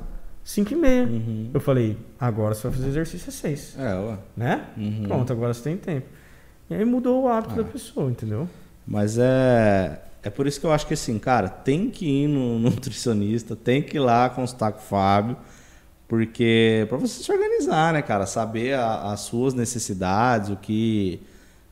cinco 0.43 0.73
e 0.73 0.77
meia. 0.77 1.05
Uhum. 1.05 1.51
Eu 1.55 1.61
falei, 1.61 1.97
agora 2.19 2.53
você 2.55 2.67
vai 2.67 2.77
fazer 2.77 2.89
exercício 2.89 3.29
às 3.29 3.35
seis, 3.37 3.77
É, 3.79 3.95
ué. 3.95 4.19
né? 4.37 4.65
Uhum. 4.77 5.05
Pronto, 5.07 5.33
agora 5.33 5.55
você 5.55 5.63
tem 5.63 5.77
tempo. 5.77 6.09
E 6.69 6.75
aí 6.75 6.85
mudou 6.85 7.23
o 7.23 7.29
hábito 7.29 7.55
Ah. 7.55 7.63
da 7.63 7.65
pessoa, 7.65 8.11
entendeu? 8.11 8.49
Mas 8.85 9.17
é. 9.19 10.01
É 10.23 10.29
por 10.31 10.47
isso 10.47 10.61
que 10.61 10.67
eu 10.67 10.73
acho 10.73 10.87
que 10.87 10.95
assim, 10.95 11.19
cara, 11.19 11.49
tem 11.49 11.89
que 11.91 12.07
ir 12.25 12.29
no 12.29 12.59
nutricionista, 12.61 13.57
tem 13.57 13.83
que 13.83 13.97
ir 13.97 14.01
lá 14.01 14.29
consultar 14.29 14.73
com 14.73 14.79
o 14.79 14.83
Fábio, 14.83 15.37
porque 16.07 16.87
para 16.89 16.99
você 16.99 17.23
se 17.23 17.33
organizar, 17.33 17.93
né, 17.93 18.03
cara, 18.03 18.27
saber 18.27 18.75
a- 18.75 19.13
as 19.13 19.21
suas 19.21 19.55
necessidades, 19.55 20.51
o 20.51 20.57
que 20.57 21.23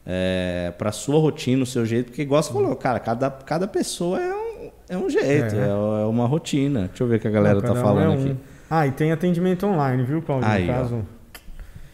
é, 0.07 0.72
para 0.78 0.90
sua 0.92 1.20
rotina, 1.20 1.62
o 1.62 1.66
seu 1.66 1.84
jeito, 1.84 2.07
porque 2.07 2.22
igual 2.22 2.42
você 2.42 2.53
falou, 2.53 2.74
cara, 2.76 2.99
cada, 2.99 3.30
cada 3.30 3.68
pessoa 3.68 4.18
é 4.18 4.34
um, 4.34 4.70
é 4.88 4.96
um 4.96 5.11
jeito, 5.11 5.55
é. 5.55 5.68
é 5.68 6.07
uma 6.07 6.26
rotina. 6.26 6.86
Deixa 6.88 7.05
eu 7.05 7.09
ver 7.09 7.16
o 7.16 7.20
que 7.20 7.28
a 7.28 7.30
galera 7.30 7.61
tá 7.61 7.74
falando 7.74 8.05
é 8.05 8.09
um. 8.09 8.22
aqui. 8.24 8.36
Ah, 8.70 8.86
e 8.86 8.92
tem 8.92 9.12
atendimento 9.12 9.66
online, 9.66 10.03
viu, 10.05 10.22
Claudio? 10.22 10.49
Aí, 10.49 10.66
no 10.66 10.72
caso. 10.72 11.07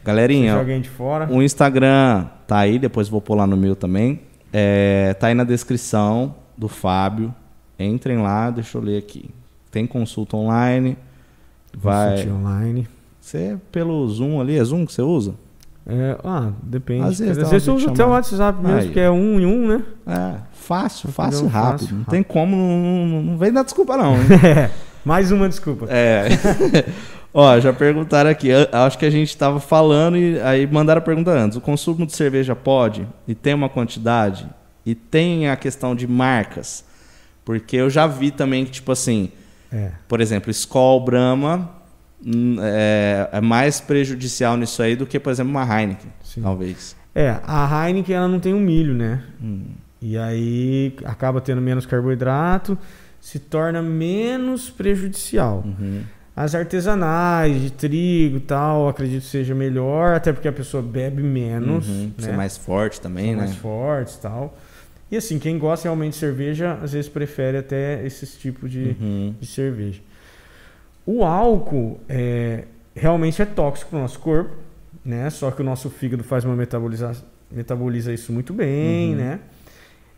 Galerinha, 0.04 0.54
alguém 0.54 0.80
de 0.80 0.88
fora. 0.88 1.26
o 1.32 1.42
Instagram 1.42 2.26
tá 2.46 2.58
aí, 2.58 2.78
depois 2.78 3.08
vou 3.08 3.20
pôr 3.20 3.34
lá 3.36 3.46
no 3.46 3.56
meu 3.56 3.74
também. 3.74 4.20
É, 4.52 5.14
tá 5.18 5.28
aí 5.28 5.34
na 5.34 5.44
descrição 5.44 6.34
do 6.56 6.68
Fábio. 6.68 7.34
Entrem 7.78 8.18
lá, 8.18 8.50
deixa 8.50 8.78
eu 8.78 8.82
ler 8.82 8.98
aqui. 8.98 9.30
Tem 9.70 9.86
consulta 9.86 10.36
online. 10.36 10.96
Vai. 11.76 12.18
Consulta 12.18 12.34
online. 12.34 12.88
Você 13.20 13.56
pelo 13.72 14.06
Zoom 14.08 14.40
ali, 14.40 14.58
é 14.58 14.64
Zoom 14.64 14.86
que 14.86 14.92
você 14.92 15.02
usa? 15.02 15.34
É, 15.86 16.16
ah, 16.24 16.50
depende. 16.62 17.02
Às 17.02 17.18
vezes, 17.18 17.38
Às 17.38 17.50
vezes 17.50 17.68
eu 17.68 17.74
uso 17.74 17.90
até 17.90 18.04
o 18.04 18.08
WhatsApp 18.08 18.62
mesmo, 18.62 18.78
aí. 18.78 18.90
que 18.90 19.00
é 19.00 19.10
um 19.10 19.38
em 19.38 19.46
um, 19.46 19.68
né? 19.68 19.82
É, 20.06 20.34
fácil, 20.52 21.10
fácil, 21.10 21.46
rápido. 21.46 21.80
Fácil, 21.80 21.96
não 21.96 22.04
tem 22.04 22.22
como, 22.22 22.56
não, 22.56 23.06
não, 23.06 23.22
não 23.22 23.38
vem 23.38 23.52
dar 23.52 23.64
desculpa 23.64 23.96
não. 23.96 24.14
é, 24.42 24.70
mais 25.04 25.30
uma 25.30 25.48
desculpa. 25.48 25.86
É. 25.90 26.28
Ó, 27.34 27.58
já 27.58 27.72
perguntaram 27.72 28.30
aqui. 28.30 28.48
Acho 28.72 28.96
que 28.96 29.04
a 29.04 29.10
gente 29.10 29.28
estava 29.28 29.58
falando 29.58 30.16
e 30.16 30.40
aí 30.40 30.66
mandaram 30.66 31.00
a 31.00 31.02
pergunta 31.02 31.32
antes. 31.32 31.58
O 31.58 31.60
consumo 31.60 32.06
de 32.06 32.14
cerveja 32.14 32.54
pode? 32.54 33.06
E 33.26 33.34
tem 33.34 33.52
uma 33.52 33.68
quantidade? 33.68 34.46
E 34.86 34.94
tem 34.94 35.48
a 35.48 35.56
questão 35.56 35.94
de 35.94 36.06
marcas? 36.06 36.84
Porque 37.44 37.76
eu 37.76 37.90
já 37.90 38.06
vi 38.06 38.30
também 38.30 38.64
que, 38.64 38.70
tipo 38.70 38.92
assim, 38.92 39.30
é. 39.72 39.90
por 40.08 40.20
exemplo, 40.20 40.50
Skol, 40.50 41.04
Brahma 41.04 41.70
hum, 42.24 42.56
é, 42.60 43.28
é, 43.32 43.40
mais 43.40 43.80
prejudicial 43.80 44.56
nisso 44.56 44.82
aí 44.82 44.96
do 44.96 45.06
que, 45.06 45.18
por 45.18 45.30
exemplo, 45.30 45.50
uma 45.50 45.62
Heineken, 45.62 46.10
Sim. 46.22 46.42
talvez. 46.42 46.96
É, 47.14 47.38
a 47.44 47.86
Heineken 47.86 48.14
ela 48.14 48.28
não 48.28 48.40
tem 48.40 48.52
o 48.52 48.56
um 48.56 48.60
milho, 48.60 48.94
né? 48.94 49.22
Hum. 49.42 49.64
E 50.00 50.18
aí 50.18 50.94
acaba 51.04 51.40
tendo 51.40 51.60
menos 51.62 51.86
carboidrato, 51.86 52.78
se 53.20 53.38
torna 53.38 53.80
menos 53.80 54.68
prejudicial. 54.68 55.62
Uhum. 55.64 56.02
As 56.36 56.54
artesanais 56.54 57.60
de 57.62 57.70
trigo 57.70 58.38
e 58.38 58.40
tal, 58.40 58.88
acredito 58.88 59.22
que 59.22 59.28
seja 59.28 59.54
melhor, 59.54 60.14
até 60.14 60.32
porque 60.32 60.48
a 60.48 60.52
pessoa 60.52 60.82
bebe 60.82 61.22
menos. 61.22 61.88
Uhum, 61.88 62.12
né? 62.18 62.24
Ser 62.24 62.36
mais 62.36 62.56
forte 62.56 63.00
também, 63.00 63.26
Ser 63.26 63.36
né? 63.36 63.42
Mais 63.44 63.54
forte 63.54 64.14
e 64.16 64.18
tal. 64.18 64.58
E 65.10 65.16
assim, 65.16 65.38
quem 65.38 65.58
gosta 65.58 65.88
realmente 65.88 66.14
de 66.14 66.18
cerveja, 66.18 66.78
às 66.82 66.92
vezes 66.92 67.08
prefere 67.08 67.58
até 67.58 68.04
esses 68.04 68.36
tipos 68.36 68.70
de, 68.70 68.96
uhum. 69.00 69.34
de 69.40 69.46
cerveja. 69.46 70.00
O 71.06 71.22
álcool 71.24 72.00
é, 72.08 72.64
realmente 72.94 73.40
é 73.42 73.44
tóxico 73.44 73.90
para 73.90 73.98
o 73.98 74.02
nosso 74.02 74.18
corpo, 74.18 74.54
né? 75.04 75.28
Só 75.30 75.50
que 75.50 75.60
o 75.60 75.64
nosso 75.64 75.90
fígado 75.90 76.24
faz 76.24 76.44
uma 76.44 76.56
metaboliza, 76.56 77.12
metaboliza 77.50 78.12
isso 78.12 78.32
muito 78.32 78.52
bem, 78.52 79.10
uhum. 79.10 79.16
né? 79.16 79.40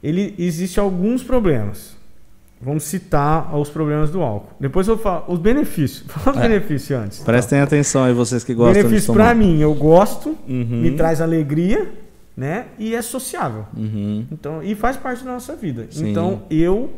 Ele 0.02 0.34
existe 0.38 0.78
alguns 0.78 1.22
problemas. 1.22 1.96
Vamos 2.60 2.84
citar 2.84 3.54
os 3.54 3.68
problemas 3.68 4.10
do 4.10 4.22
álcool. 4.22 4.54
Depois 4.58 4.88
eu 4.88 4.94
vou 4.94 5.02
falar 5.02 5.30
os 5.30 5.38
benefícios. 5.38 6.04
Fala 6.08 6.36
os 6.36 6.42
é. 6.42 6.48
benefícios 6.48 6.98
antes. 6.98 7.18
Prestem 7.18 7.60
atenção 7.60 8.04
aí, 8.04 8.14
vocês 8.14 8.42
que 8.44 8.54
gostam 8.54 8.82
Benefício 8.82 9.12
para 9.12 9.34
mim, 9.34 9.60
eu 9.60 9.74
gosto, 9.74 10.36
uhum. 10.48 10.80
me 10.82 10.92
traz 10.92 11.20
alegria, 11.20 11.92
né? 12.36 12.66
E 12.78 12.94
é 12.94 13.00
sociável. 13.00 13.66
Uhum. 13.74 14.26
Então, 14.30 14.62
e 14.62 14.74
faz 14.74 14.96
parte 14.96 15.24
da 15.24 15.32
nossa 15.32 15.56
vida. 15.56 15.86
Sim. 15.90 16.10
Então, 16.10 16.42
eu 16.50 16.92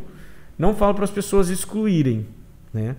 não 0.59 0.75
falo 0.75 0.95
para 0.95 1.05
as 1.05 1.11
pessoas 1.11 1.49
excluírem, 1.49 2.27
né? 2.75 2.97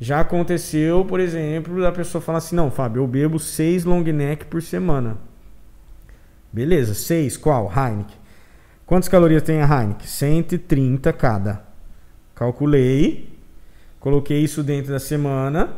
Já 0.00 0.20
aconteceu, 0.20 1.04
por 1.04 1.18
exemplo, 1.18 1.80
da 1.80 1.90
pessoa 1.90 2.22
falar 2.22 2.38
assim: 2.38 2.54
não, 2.54 2.70
Fábio, 2.70 3.02
eu 3.02 3.06
bebo 3.06 3.38
seis 3.38 3.84
long 3.84 4.02
neck 4.02 4.44
por 4.44 4.62
semana. 4.62 5.16
Beleza, 6.52 6.94
seis, 6.94 7.36
qual? 7.36 7.72
Heineken. 7.74 8.16
Quantas 8.86 9.08
calorias 9.08 9.42
tem 9.42 9.60
a 9.60 9.64
Heineken? 9.64 10.06
130 10.06 11.12
cada. 11.12 11.62
Calculei, 12.34 13.28
coloquei 13.98 14.38
isso 14.42 14.62
dentro 14.62 14.92
da 14.92 15.00
semana. 15.00 15.70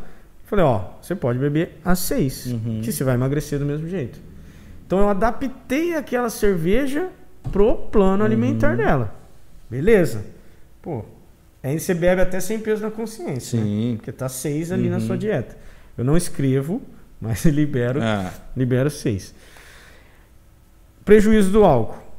Falei, 0.45 0.65
ó, 0.65 0.91
você 1.01 1.15
pode 1.15 1.39
beber 1.39 1.79
às 1.85 2.01
6, 2.01 2.47
uhum. 2.47 2.81
que 2.83 2.93
você 2.93 3.05
vai 3.05 3.15
emagrecer 3.15 3.59
do 3.59 3.65
mesmo 3.65 3.89
jeito. 3.89 4.21
Então 4.91 4.99
eu 4.99 5.09
adaptei 5.09 5.95
aquela 5.95 6.29
cerveja 6.29 7.11
pro 7.53 7.77
plano 7.77 8.19
uhum. 8.19 8.27
alimentar 8.27 8.77
dela. 8.77 9.15
Beleza. 9.71 10.25
Pô, 10.83 11.05
aí 11.63 11.79
você 11.79 11.95
bebe 11.95 12.21
até 12.21 12.41
sem 12.41 12.59
peso 12.59 12.83
na 12.83 12.91
consciência. 12.91 13.57
Né? 13.57 13.65
Sim. 13.65 13.91
Né? 13.93 13.97
Porque 13.99 14.11
tá 14.11 14.29
6 14.29 14.73
ali 14.73 14.87
uhum. 14.87 14.91
na 14.91 14.99
sua 14.99 15.13
uhum. 15.13 15.19
dieta. 15.19 15.57
Eu 15.97 16.05
não 16.05 16.17
escrevo, 16.17 16.83
mas 17.23 17.45
libero, 17.45 18.03
ah. 18.03 18.33
libero 18.57 18.91
6. 18.91 19.33
Prejuízo 21.05 21.53
do 21.53 21.65
álcool 21.65 22.11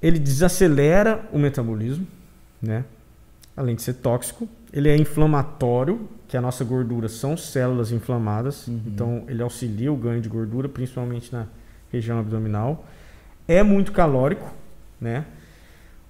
ele 0.00 0.20
desacelera 0.20 1.28
o 1.32 1.38
metabolismo, 1.38 2.06
né? 2.62 2.84
Além 3.56 3.74
de 3.74 3.82
ser 3.82 3.94
tóxico, 3.94 4.48
ele 4.72 4.88
é 4.88 4.96
inflamatório, 4.96 6.08
que 6.28 6.36
a 6.36 6.40
nossa 6.40 6.62
gordura 6.62 7.08
são 7.08 7.36
células 7.36 7.90
inflamadas, 7.90 8.68
uhum. 8.68 8.80
então 8.86 9.24
ele 9.26 9.42
auxilia 9.42 9.92
o 9.92 9.96
ganho 9.96 10.20
de 10.20 10.28
gordura, 10.28 10.68
principalmente 10.68 11.32
na 11.32 11.48
região 11.92 12.18
abdominal. 12.18 12.84
É 13.46 13.62
muito 13.62 13.92
calórico, 13.92 14.52
né? 15.00 15.24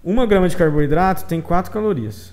Uma 0.02 0.26
grama 0.26 0.48
de 0.48 0.56
carboidrato 0.56 1.24
tem 1.24 1.40
4 1.40 1.70
calorias. 1.70 2.32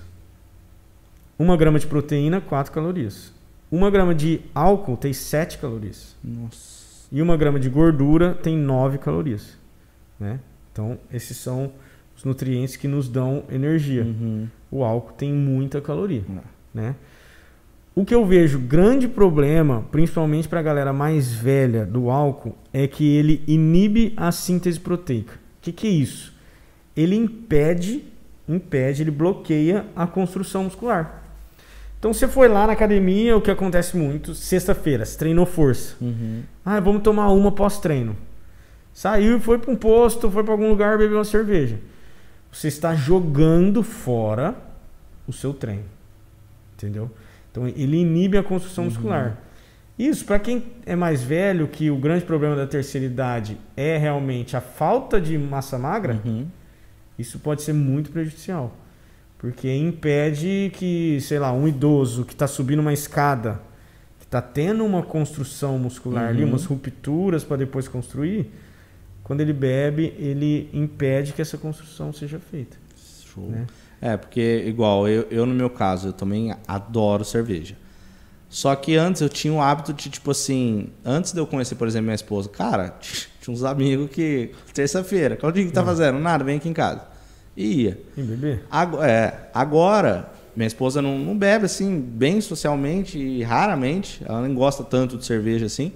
Uma 1.38 1.56
grama 1.56 1.78
de 1.78 1.86
proteína, 1.86 2.40
4 2.40 2.72
calorias. 2.72 3.32
Uma 3.70 3.90
grama 3.90 4.14
de 4.14 4.40
álcool 4.54 4.96
tem 4.96 5.12
7 5.12 5.58
calorias. 5.58 6.16
Nossa. 6.24 7.06
E 7.12 7.20
uma 7.22 7.36
grama 7.36 7.60
de 7.60 7.68
gordura 7.68 8.34
tem 8.34 8.56
9 8.56 8.98
calorias. 8.98 9.58
Né? 10.18 10.40
Então, 10.72 10.98
esses 11.12 11.36
são 11.36 11.72
os 12.16 12.24
nutrientes 12.24 12.76
que 12.76 12.88
nos 12.88 13.08
dão 13.08 13.44
energia. 13.50 14.02
Uhum. 14.02 14.48
O 14.70 14.82
álcool 14.82 15.12
tem 15.12 15.32
muita 15.32 15.80
caloria, 15.80 16.24
uhum. 16.28 16.40
né? 16.74 16.94
O 17.98 18.04
que 18.04 18.14
eu 18.14 18.24
vejo 18.24 18.60
grande 18.60 19.08
problema, 19.08 19.84
principalmente 19.90 20.46
para 20.46 20.60
a 20.60 20.62
galera 20.62 20.92
mais 20.92 21.32
velha 21.32 21.84
do 21.84 22.10
álcool, 22.10 22.54
é 22.72 22.86
que 22.86 23.16
ele 23.16 23.42
inibe 23.44 24.14
a 24.16 24.30
síntese 24.30 24.78
proteica. 24.78 25.34
O 25.34 25.62
que, 25.62 25.72
que 25.72 25.88
é 25.88 25.90
isso? 25.90 26.32
Ele 26.96 27.16
impede, 27.16 28.04
impede, 28.48 29.02
ele 29.02 29.10
bloqueia 29.10 29.84
a 29.96 30.06
construção 30.06 30.62
muscular. 30.62 31.24
Então 31.98 32.14
você 32.14 32.28
foi 32.28 32.46
lá 32.46 32.68
na 32.68 32.74
academia, 32.74 33.36
o 33.36 33.40
que 33.40 33.50
acontece 33.50 33.96
muito, 33.96 34.32
sexta-feira, 34.32 35.04
você 35.04 35.18
treinou 35.18 35.44
força. 35.44 35.96
Uhum. 36.00 36.44
Ah, 36.64 36.78
vamos 36.78 37.02
tomar 37.02 37.32
uma 37.32 37.50
pós-treino. 37.50 38.14
Saiu 38.94 39.38
e 39.38 39.40
foi 39.40 39.58
para 39.58 39.72
um 39.72 39.76
posto, 39.76 40.30
foi 40.30 40.44
para 40.44 40.52
algum 40.52 40.68
lugar 40.68 40.98
beber 40.98 41.16
uma 41.16 41.24
cerveja. 41.24 41.80
Você 42.52 42.68
está 42.68 42.94
jogando 42.94 43.82
fora 43.82 44.54
o 45.26 45.32
seu 45.32 45.52
treino. 45.52 45.86
Entendeu? 46.76 47.10
Então 47.58 47.66
ele 47.66 47.96
inibe 47.96 48.38
a 48.38 48.42
construção 48.42 48.84
uhum. 48.84 48.90
muscular. 48.90 49.36
Isso, 49.98 50.24
para 50.24 50.38
quem 50.38 50.64
é 50.86 50.94
mais 50.94 51.22
velho, 51.22 51.66
que 51.66 51.90
o 51.90 51.96
grande 51.96 52.24
problema 52.24 52.54
da 52.54 52.68
terceira 52.68 53.04
idade 53.04 53.58
é 53.76 53.96
realmente 53.96 54.56
a 54.56 54.60
falta 54.60 55.20
de 55.20 55.36
massa 55.36 55.76
magra, 55.76 56.20
uhum. 56.24 56.46
isso 57.18 57.40
pode 57.40 57.62
ser 57.62 57.72
muito 57.72 58.10
prejudicial. 58.10 58.76
Porque 59.38 59.72
impede 59.72 60.70
que, 60.74 61.20
sei 61.20 61.40
lá, 61.40 61.52
um 61.52 61.66
idoso 61.66 62.24
que 62.24 62.32
está 62.32 62.46
subindo 62.46 62.78
uma 62.78 62.92
escada, 62.92 63.60
que 64.20 64.24
está 64.24 64.40
tendo 64.40 64.84
uma 64.84 65.02
construção 65.02 65.78
muscular 65.80 66.24
uhum. 66.24 66.30
ali, 66.30 66.44
umas 66.44 66.64
rupturas 66.64 67.42
para 67.42 67.56
depois 67.56 67.88
construir, 67.88 68.52
quando 69.24 69.40
ele 69.40 69.52
bebe, 69.52 70.14
ele 70.16 70.70
impede 70.72 71.32
que 71.32 71.42
essa 71.42 71.58
construção 71.58 72.12
seja 72.12 72.38
feita. 72.38 72.76
Show. 73.26 73.48
Né? 73.48 73.66
É, 74.00 74.16
porque, 74.16 74.64
igual, 74.66 75.08
eu, 75.08 75.26
eu 75.30 75.44
no 75.44 75.54
meu 75.54 75.68
caso, 75.68 76.08
eu 76.08 76.12
também 76.12 76.54
adoro 76.66 77.24
cerveja. 77.24 77.76
Só 78.48 78.74
que 78.74 78.96
antes 78.96 79.20
eu 79.20 79.28
tinha 79.28 79.52
o 79.52 79.60
hábito 79.60 79.92
de, 79.92 80.08
tipo 80.08 80.30
assim, 80.30 80.88
antes 81.04 81.32
de 81.32 81.40
eu 81.40 81.46
conhecer, 81.46 81.74
por 81.74 81.86
exemplo, 81.86 82.04
minha 82.04 82.14
esposa, 82.14 82.48
cara, 82.48 82.94
tinha 83.40 83.52
uns 83.52 83.64
amigos 83.64 84.10
que, 84.10 84.52
terça-feira, 84.72 85.36
qual 85.36 85.52
dia 85.52 85.64
que 85.64 85.72
tá 85.72 85.82
é. 85.82 85.84
fazendo? 85.84 86.18
Nada, 86.18 86.44
vem 86.44 86.56
aqui 86.56 86.68
em 86.68 86.72
casa. 86.72 87.02
E 87.56 87.82
ia. 87.82 88.00
E 88.16 88.22
beber? 88.22 88.64
Agora, 88.70 89.10
é, 89.10 89.50
agora, 89.52 90.30
minha 90.54 90.66
esposa 90.66 91.02
não, 91.02 91.18
não 91.18 91.36
bebe 91.36 91.66
assim, 91.66 92.00
bem 92.00 92.40
socialmente 92.40 93.18
e 93.18 93.42
raramente, 93.42 94.22
ela 94.24 94.40
nem 94.42 94.54
gosta 94.54 94.84
tanto 94.84 95.18
de 95.18 95.26
cerveja 95.26 95.66
assim. 95.66 95.92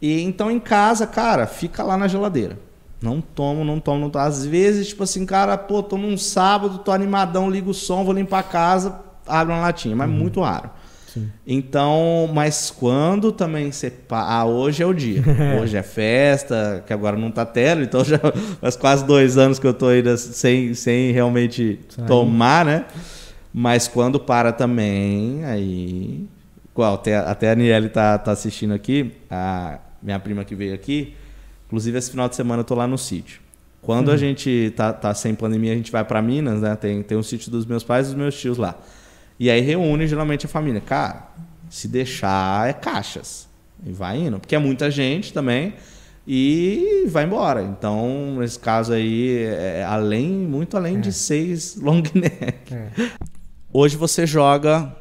E 0.00 0.22
então 0.22 0.50
em 0.50 0.60
casa, 0.60 1.06
cara, 1.06 1.46
fica 1.46 1.82
lá 1.82 1.96
na 1.96 2.06
geladeira. 2.06 2.56
Não 3.00 3.20
tomo, 3.20 3.64
não 3.64 3.78
tomo, 3.78 4.00
não 4.00 4.10
tomo. 4.10 4.24
Às 4.24 4.44
vezes, 4.44 4.88
tipo 4.88 5.04
assim, 5.04 5.24
cara, 5.24 5.56
pô, 5.56 5.82
tomo 5.82 6.06
um 6.06 6.18
sábado, 6.18 6.78
tô 6.78 6.90
animadão, 6.90 7.50
ligo 7.50 7.70
o 7.70 7.74
som, 7.74 8.04
vou 8.04 8.12
limpar 8.12 8.40
a 8.40 8.42
casa, 8.42 9.00
abro 9.26 9.54
uma 9.54 9.60
latinha, 9.60 9.94
mas 9.94 10.10
uhum. 10.10 10.16
muito 10.16 10.40
raro. 10.40 10.70
Sim. 11.06 11.30
Então, 11.46 12.28
mas 12.32 12.70
quando 12.70 13.32
também 13.32 13.72
você. 13.72 13.92
Ah, 14.10 14.44
hoje 14.44 14.82
é 14.82 14.86
o 14.86 14.92
dia. 14.92 15.22
hoje 15.60 15.76
é 15.76 15.82
festa, 15.82 16.82
que 16.86 16.92
agora 16.92 17.16
não 17.16 17.30
tá 17.30 17.46
tendo, 17.46 17.82
então 17.82 18.04
já 18.04 18.18
faz 18.60 18.76
quase 18.76 19.04
dois 19.04 19.38
anos 19.38 19.58
que 19.58 19.66
eu 19.66 19.72
tô 19.72 19.86
ainda 19.86 20.16
sem, 20.16 20.74
sem 20.74 21.12
realmente 21.12 21.80
Sai. 21.88 22.06
tomar, 22.06 22.64
né? 22.64 22.84
Mas 23.54 23.88
quando 23.88 24.20
para 24.20 24.52
também, 24.52 25.44
aí. 25.44 26.26
Qual? 26.74 26.94
Até, 26.94 27.16
até 27.16 27.48
a 27.48 27.52
Aniele 27.52 27.88
tá, 27.88 28.18
tá 28.18 28.32
assistindo 28.32 28.74
aqui. 28.74 29.12
A, 29.30 29.78
minha 30.02 30.18
prima 30.18 30.44
que 30.44 30.54
veio 30.54 30.74
aqui. 30.74 31.14
Inclusive, 31.68 31.98
esse 31.98 32.10
final 32.10 32.28
de 32.28 32.34
semana 32.34 32.62
eu 32.62 32.64
tô 32.64 32.74
lá 32.74 32.88
no 32.88 32.98
sítio. 32.98 33.40
Quando 33.80 34.10
a 34.10 34.16
gente 34.16 34.72
tá, 34.74 34.92
tá 34.92 35.14
sem 35.14 35.34
pandemia, 35.34 35.72
a 35.72 35.76
gente 35.76 35.92
vai 35.92 36.04
para 36.04 36.20
Minas, 36.20 36.60
né? 36.60 36.74
Tem, 36.74 37.02
tem 37.02 37.16
um 37.16 37.22
sítio 37.22 37.50
dos 37.50 37.64
meus 37.64 37.84
pais 37.84 38.06
e 38.06 38.10
dos 38.10 38.18
meus 38.18 38.38
tios 38.38 38.58
lá. 38.58 38.74
E 39.38 39.50
aí 39.50 39.60
reúne 39.60 40.06
geralmente 40.06 40.46
a 40.46 40.48
família. 40.48 40.80
Cara, 40.80 41.28
se 41.70 41.86
deixar 41.86 42.68
é 42.68 42.72
caixas. 42.72 43.46
E 43.86 43.92
vai 43.92 44.18
indo. 44.18 44.40
Porque 44.40 44.56
é 44.56 44.58
muita 44.58 44.90
gente 44.90 45.32
também. 45.32 45.74
E 46.26 47.04
vai 47.08 47.24
embora. 47.24 47.62
Então, 47.62 48.36
nesse 48.38 48.58
caso 48.58 48.92
aí, 48.92 49.44
é 49.44 49.84
além, 49.84 50.28
muito 50.28 50.76
além 50.76 51.00
de 51.00 51.12
seis 51.12 51.76
long 51.76 52.02
neck. 52.14 52.74
É. 52.74 52.90
Hoje 53.72 53.96
você 53.96 54.26
joga 54.26 54.94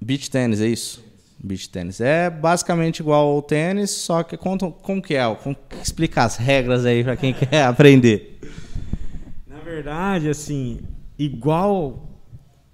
beach 0.00 0.30
tênis, 0.30 0.60
é 0.60 0.66
isso? 0.66 1.05
Beach 1.38 1.68
tênis. 1.68 2.00
É 2.00 2.30
basicamente 2.30 3.00
igual 3.00 3.28
ao 3.28 3.42
tênis, 3.42 3.90
só 3.90 4.22
que 4.22 4.36
conta 4.36 4.70
como 4.70 5.02
que 5.02 5.14
é? 5.14 5.34
Como, 5.34 5.56
explica 5.82 6.24
as 6.24 6.36
regras 6.36 6.84
aí 6.84 7.04
para 7.04 7.16
quem 7.16 7.32
quer 7.34 7.64
aprender. 7.64 8.40
Na 9.46 9.58
verdade, 9.58 10.28
assim, 10.28 10.80
igual 11.18 12.08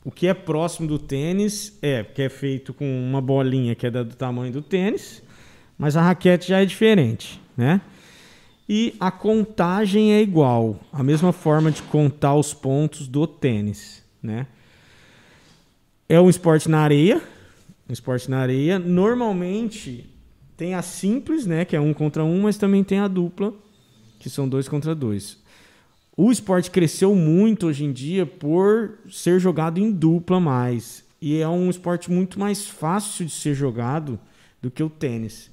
o 0.05 0.11
que 0.11 0.27
é 0.27 0.35
próximo 0.35 0.89
do 0.89 0.99
tênis 0.99 1.79
é, 1.81 2.03
que 2.03 2.23
é 2.23 2.29
feito 2.29 2.75
com 2.75 2.85
uma 2.85 3.21
bolinha 3.21 3.75
que 3.75 3.87
é 3.87 3.91
do 3.91 4.05
tamanho 4.17 4.53
do 4.53 4.63
tênis, 4.63 5.23
mas 5.79 5.97
a 5.97 6.03
raquete 6.03 6.49
já 6.49 6.61
é 6.61 6.65
diferente, 6.65 7.41
né? 7.57 7.81
E 8.69 8.95
a 8.99 9.11
contagem 9.11 10.13
é 10.13 10.23
igual, 10.23 10.81
a 10.93 11.03
mesma 11.03 11.33
forma 11.33 11.71
de 11.71 11.83
contar 11.83 12.35
os 12.35 12.55
pontos 12.55 13.07
do 13.07 13.27
tênis, 13.27 14.03
né? 14.23 14.47
É 16.09 16.21
um 16.21 16.31
esporte 16.31 16.69
na 16.69 16.81
areia, 16.81 17.21
um 17.93 17.95
esporte 17.95 18.31
na 18.31 18.39
areia. 18.39 18.79
Normalmente 18.79 20.09
tem 20.57 20.75
a 20.75 20.81
simples, 20.81 21.47
né, 21.47 21.67
que 21.67 21.77
é 21.77 21.81
um 21.81 21.93
contra 21.93 22.25
um, 22.25 22.43
mas 22.43 22.57
também 22.57 22.83
tem 22.83 22.99
a 22.99 23.07
dupla, 23.07 23.53
que 24.19 24.31
são 24.31 24.49
dois 24.49 24.67
contra 24.67 24.95
dois. 24.95 25.37
O 26.17 26.33
esporte 26.33 26.71
cresceu 26.71 27.15
muito 27.15 27.67
hoje 27.67 27.85
em 27.85 27.93
dia 27.93 28.25
por 28.25 28.99
ser 29.11 29.39
jogado 29.39 29.79
em 29.79 29.93
dupla 29.93 30.41
mais. 30.41 31.05
E 31.21 31.39
é 31.39 31.47
um 31.47 31.69
esporte 31.69 32.11
muito 32.11 32.41
mais 32.41 32.67
fácil 32.67 33.27
de 33.27 33.33
ser 33.33 33.55
jogado 33.55 34.19
do 34.61 34.71
que 34.71 34.83
o 34.83 34.91
tênis. 34.91 35.51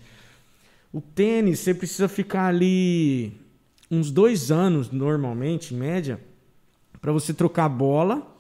O 0.94 1.02
tênis, 1.02 1.60
você 1.60 1.74
precisa 1.74 2.08
ficar 2.08 2.48
ali 2.48 3.34
uns 3.92 4.12
dois 4.12 4.50
anos, 4.50 4.90
normalmente, 4.92 5.74
em 5.74 5.78
média, 5.78 6.20
para 7.02 7.12
você 7.12 7.34
trocar 7.34 7.66
a 7.66 7.70
bola 7.70 8.36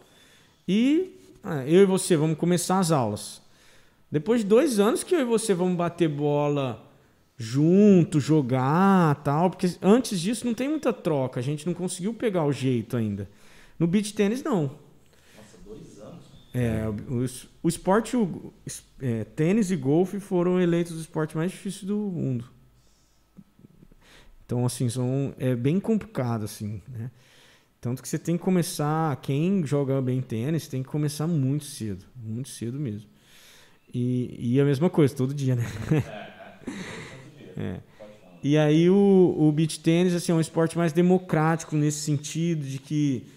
e 0.68 1.16
ah, 1.44 1.66
eu 1.66 1.82
e 1.82 1.86
você 1.86 2.16
vamos 2.16 2.38
começar 2.38 2.80
as 2.80 2.92
aulas. 2.92 3.42
Depois 4.12 4.42
de 4.42 4.48
dois 4.48 4.80
anos 4.80 5.04
que 5.04 5.14
eu 5.14 5.20
e 5.20 5.24
você 5.24 5.54
vamos 5.54 5.76
bater 5.76 6.10
bola 6.10 6.86
junto, 7.38 8.20
jogar 8.20 9.16
tal, 9.24 9.50
porque 9.50 9.68
antes 9.82 10.20
disso 10.20 10.46
não 10.46 10.54
tem 10.54 10.68
muita 10.68 10.92
troca, 10.92 11.40
a 11.40 11.44
gente 11.44 11.66
não 11.66 11.74
conseguiu 11.74 12.14
pegar 12.14 12.44
o 12.46 12.52
jeito 12.52 12.98
ainda. 12.98 13.30
No 13.78 13.88
beach 13.88 14.14
tênis 14.14 14.44
não. 14.44 14.64
Nossa, 14.64 15.58
dois 15.66 16.00
anos? 16.00 16.26
É, 16.54 16.86
o, 16.90 17.26
o 17.64 17.70
esporte, 17.70 18.18
o, 18.18 18.54
é, 19.00 19.24
tênis 19.24 19.72
e 19.72 19.78
golfe 19.78 20.20
foram 20.20 20.60
eleitos 20.60 20.92
os 20.94 21.02
esportes 21.02 21.36
mais 21.36 21.52
difíceis 21.52 21.84
do 21.86 21.96
mundo. 21.96 22.46
Então, 24.46 24.66
assim, 24.66 24.90
são, 24.90 25.34
é 25.38 25.56
bem 25.56 25.80
complicado, 25.80 26.44
assim, 26.44 26.82
né? 26.90 27.12
Tanto 27.80 28.02
que 28.02 28.10
você 28.10 28.20
tem 28.20 28.36
que 28.36 28.44
começar, 28.44 29.16
quem 29.22 29.66
joga 29.66 30.02
bem 30.02 30.22
tênis 30.22 30.68
tem 30.68 30.84
que 30.84 30.90
começar 30.90 31.28
muito 31.28 31.64
cedo, 31.64 32.04
muito 32.16 32.50
cedo 32.50 32.78
mesmo. 32.78 33.08
E, 33.94 34.54
e 34.54 34.62
a 34.62 34.66
mesma 34.66 34.90
coisa, 34.90 35.16
todo 35.16 35.34
dia, 35.34 35.56
né? 35.56 35.66
É. 37.58 37.80
E 38.42 38.58
aí 38.58 38.90
o, 38.90 39.36
o 39.38 39.52
beach 39.52 39.82
tênis 39.82 40.14
assim, 40.14 40.32
é 40.32 40.36
um 40.36 40.40
esporte 40.40 40.78
mais 40.78 40.94
democrático 40.94 41.76
nesse 41.76 42.00
sentido 42.00 42.66
de 42.66 42.80
que 42.80 43.28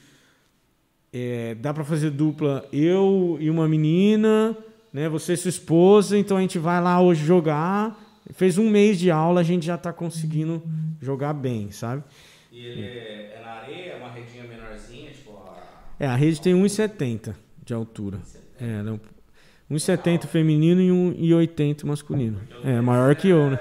é, 1.12 1.56
dá 1.56 1.74
para 1.74 1.84
fazer 1.84 2.10
dupla 2.10 2.66
eu 2.72 3.36
e 3.40 3.50
uma 3.50 3.68
menina, 3.68 4.56
né? 4.92 5.08
Você 5.08 5.32
e 5.32 5.36
sua 5.36 5.48
esposa, 5.48 6.16
então 6.16 6.36
a 6.36 6.40
gente 6.40 6.58
vai 6.58 6.80
lá 6.80 7.00
hoje 7.00 7.24
jogar. 7.24 8.00
Fez 8.34 8.56
um 8.56 8.70
mês 8.70 8.98
de 8.98 9.10
aula, 9.10 9.40
a 9.40 9.44
gente 9.44 9.66
já 9.66 9.76
tá 9.76 9.92
conseguindo 9.92 10.62
jogar 11.00 11.32
bem, 11.32 11.70
sabe? 11.72 12.04
E 12.52 12.64
ele 12.64 12.82
é 12.82 13.40
na 13.44 13.50
areia, 13.50 13.96
uma 13.96 14.10
redinha 14.10 14.44
menorzinha, 14.44 15.10
tipo. 15.10 15.32
É, 15.98 16.06
a 16.06 16.14
rede 16.14 16.40
tem 16.40 16.54
1,70 16.54 17.34
de 17.64 17.74
altura. 17.74 18.20
É, 18.60 18.82
não, 18.82 19.00
1,70 19.72 20.26
feminino 20.26 20.80
e 21.12 21.30
1,80 21.30 21.84
masculino. 21.84 22.40
É, 22.62 22.80
maior 22.80 23.14
que 23.16 23.28
eu, 23.28 23.50
né? 23.50 23.58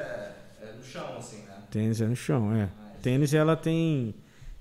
É 0.61 0.73
no 0.77 0.83
chão, 0.83 1.17
assim, 1.17 1.37
né? 1.37 1.55
Tênis 1.71 2.01
é 2.01 2.05
no 2.05 2.15
chão, 2.15 2.53
é. 2.53 2.69
Tênis 3.01 3.33
ela 3.33 3.55
tem. 3.55 4.13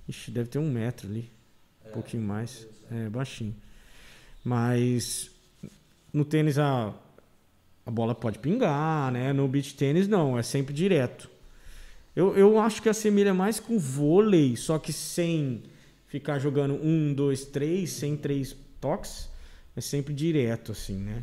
Ixi, 0.09 0.31
deve 0.31 0.49
ter 0.49 0.59
um 0.59 0.71
metro 0.71 1.09
ali. 1.09 1.29
Um 1.89 1.91
pouquinho 1.91 2.23
mais. 2.23 2.67
É, 2.91 3.09
baixinho. 3.09 3.55
Mas 4.45 5.31
no 6.13 6.25
tênis 6.25 6.59
a, 6.59 6.95
a 7.85 7.91
bola 7.91 8.15
pode 8.15 8.39
pingar, 8.39 9.11
né? 9.11 9.33
No 9.33 9.47
beach 9.49 9.75
tênis 9.75 10.07
não, 10.07 10.39
é 10.39 10.43
sempre 10.43 10.73
direto. 10.73 11.29
Eu, 12.15 12.37
eu 12.37 12.59
acho 12.59 12.81
que 12.81 12.89
assemelha 12.89 13.35
mais 13.35 13.59
com 13.59 13.79
vôlei, 13.79 14.57
só 14.57 14.79
que 14.79 14.93
sem 14.93 15.63
ficar 16.07 16.39
jogando 16.39 16.75
um, 16.75 17.13
dois, 17.13 17.45
três, 17.45 17.91
sem 17.91 18.17
três 18.17 18.57
toques. 18.81 19.29
É 19.77 19.81
sempre 19.81 20.13
direto, 20.13 20.73
assim, 20.73 20.97
né? 20.97 21.23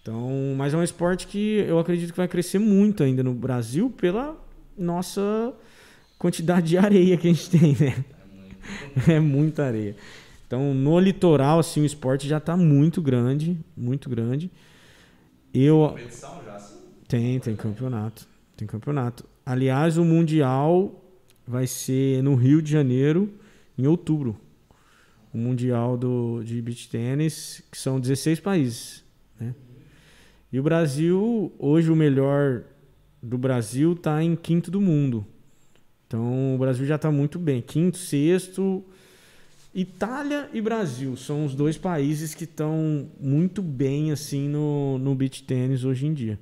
Então, 0.00 0.54
mas 0.56 0.72
é 0.72 0.76
um 0.76 0.82
esporte 0.82 1.26
que 1.26 1.64
eu 1.66 1.78
acredito 1.78 2.12
que 2.12 2.16
vai 2.16 2.28
crescer 2.28 2.58
muito 2.58 3.02
ainda 3.02 3.22
no 3.22 3.34
Brasil 3.34 3.90
pela 3.90 4.36
nossa 4.76 5.52
quantidade 6.18 6.68
de 6.68 6.78
areia 6.78 7.16
que 7.16 7.28
a 7.28 7.32
gente 7.32 7.50
tem, 7.50 7.76
né? 7.78 8.04
É 9.08 9.20
muita 9.20 9.64
areia. 9.64 9.96
Então, 10.48 10.72
no 10.72 10.98
litoral, 10.98 11.58
assim, 11.58 11.82
o 11.82 11.84
esporte 11.84 12.26
já 12.26 12.38
está 12.38 12.56
muito 12.56 13.02
grande, 13.02 13.60
muito 13.76 14.08
grande. 14.08 14.50
Eu 15.52 15.88
Competição 15.90 16.40
já, 16.42 16.54
assim. 16.56 16.78
tem, 17.06 17.38
tem 17.38 17.54
campeonato, 17.54 18.26
tem 18.56 18.66
campeonato. 18.66 19.26
Aliás, 19.44 19.98
o 19.98 20.04
mundial 20.06 21.04
vai 21.46 21.66
ser 21.66 22.22
no 22.22 22.34
Rio 22.34 22.62
de 22.62 22.72
Janeiro 22.72 23.30
em 23.76 23.86
outubro. 23.86 24.40
O 25.34 25.36
mundial 25.36 25.98
do 25.98 26.42
de 26.42 26.62
beach 26.62 26.88
tênis, 26.88 27.62
que 27.70 27.76
são 27.76 28.00
16 28.00 28.40
países, 28.40 29.04
né? 29.38 29.54
E 30.50 30.58
o 30.58 30.62
Brasil, 30.62 31.52
hoje 31.58 31.90
o 31.90 31.96
melhor 31.96 32.62
do 33.22 33.36
Brasil 33.36 33.92
está 33.92 34.22
em 34.22 34.34
quinto 34.34 34.70
do 34.70 34.80
mundo. 34.80 35.26
Então 36.06 36.54
o 36.54 36.58
Brasil 36.58 36.86
já 36.86 36.96
está 36.96 37.10
muito 37.10 37.38
bem. 37.38 37.60
Quinto, 37.60 37.98
sexto. 37.98 38.82
Itália 39.74 40.48
e 40.54 40.60
Brasil 40.62 41.14
são 41.16 41.44
os 41.44 41.54
dois 41.54 41.76
países 41.76 42.34
que 42.34 42.44
estão 42.44 43.10
muito 43.20 43.60
bem 43.60 44.10
assim 44.10 44.48
no, 44.48 44.98
no 44.98 45.14
beach 45.14 45.42
tênis 45.42 45.84
hoje 45.84 46.06
em 46.06 46.14
dia. 46.14 46.38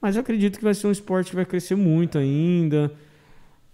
Mas 0.00 0.14
eu 0.14 0.20
acredito 0.20 0.58
que 0.58 0.64
vai 0.64 0.74
ser 0.74 0.86
um 0.86 0.92
esporte 0.92 1.30
que 1.30 1.36
vai 1.36 1.46
crescer 1.46 1.74
muito 1.74 2.18
ainda. 2.18 2.92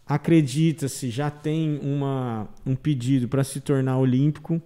Acredita-se, 0.06 1.10
já 1.10 1.30
tem 1.30 1.80
uma, 1.82 2.48
um 2.64 2.76
pedido 2.76 3.26
para 3.26 3.42
se 3.42 3.60
tornar 3.60 3.98
olímpico. 3.98 4.62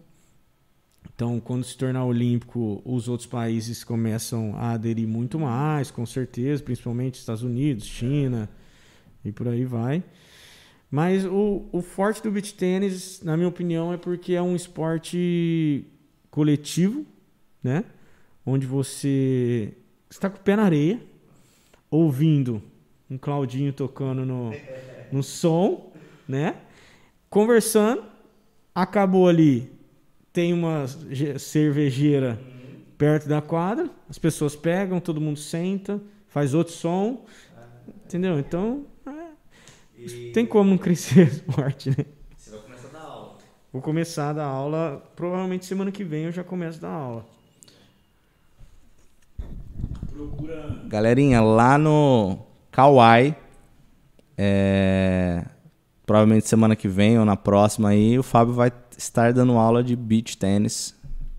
Então, 1.18 1.40
quando 1.40 1.64
se 1.64 1.76
tornar 1.76 2.04
olímpico, 2.04 2.80
os 2.84 3.08
outros 3.08 3.26
países 3.26 3.82
começam 3.82 4.54
a 4.54 4.74
aderir 4.74 5.08
muito 5.08 5.36
mais, 5.36 5.90
com 5.90 6.06
certeza, 6.06 6.62
principalmente 6.62 7.18
Estados 7.18 7.42
Unidos, 7.42 7.86
China 7.86 8.48
e 9.24 9.32
por 9.32 9.48
aí 9.48 9.64
vai. 9.64 10.04
Mas 10.88 11.24
o, 11.24 11.64
o 11.72 11.82
forte 11.82 12.22
do 12.22 12.30
beach 12.30 12.54
tênis, 12.54 13.20
na 13.20 13.36
minha 13.36 13.48
opinião, 13.48 13.92
é 13.92 13.96
porque 13.96 14.34
é 14.34 14.40
um 14.40 14.54
esporte 14.54 15.84
coletivo, 16.30 17.04
né? 17.64 17.82
Onde 18.46 18.64
você 18.64 19.74
está 20.08 20.30
com 20.30 20.36
o 20.36 20.40
pé 20.40 20.54
na 20.54 20.62
areia, 20.62 21.02
ouvindo 21.90 22.62
um 23.10 23.18
Claudinho 23.18 23.72
tocando 23.72 24.24
no, 24.24 24.52
no 25.10 25.24
som, 25.24 25.92
né? 26.28 26.58
Conversando, 27.28 28.04
acabou 28.72 29.26
ali, 29.26 29.77
tem 30.38 30.52
uma 30.52 30.86
cervejeira 31.36 32.38
perto 32.96 33.28
da 33.28 33.42
quadra, 33.42 33.90
as 34.08 34.20
pessoas 34.20 34.54
pegam, 34.54 35.00
todo 35.00 35.20
mundo 35.20 35.36
senta, 35.36 36.00
faz 36.28 36.54
outro 36.54 36.72
som, 36.72 37.24
entendeu? 38.04 38.38
Então, 38.38 38.86
é, 39.04 40.30
tem 40.32 40.46
como 40.46 40.70
não 40.70 40.78
crescer 40.78 41.26
esporte, 41.34 41.90
né? 41.90 42.06
Você 42.36 42.50
vai 42.52 42.60
começar 42.60 42.86
a 42.86 42.92
dar 42.92 43.00
aula. 43.00 43.36
Vou 43.72 43.82
começar 43.82 44.30
a 44.30 44.32
dar 44.32 44.44
aula, 44.44 45.10
provavelmente 45.16 45.66
semana 45.66 45.90
que 45.90 46.04
vem 46.04 46.26
eu 46.26 46.30
já 46.30 46.44
começo 46.44 46.78
a 46.78 46.88
dar 46.88 46.94
aula. 46.94 47.26
Procura. 50.12 50.84
Galerinha, 50.86 51.40
lá 51.40 51.76
no 51.76 52.46
Kauai, 52.70 53.36
é, 54.36 55.44
provavelmente 56.08 56.48
semana 56.48 56.74
que 56.74 56.88
vem 56.88 57.18
ou 57.18 57.24
na 57.26 57.36
próxima 57.36 57.90
aí, 57.90 58.18
o 58.18 58.22
Fábio 58.22 58.54
vai 58.54 58.72
estar 58.96 59.30
dando 59.34 59.52
aula 59.58 59.84
de 59.84 59.94
beach 59.94 60.38
tênis. 60.38 60.94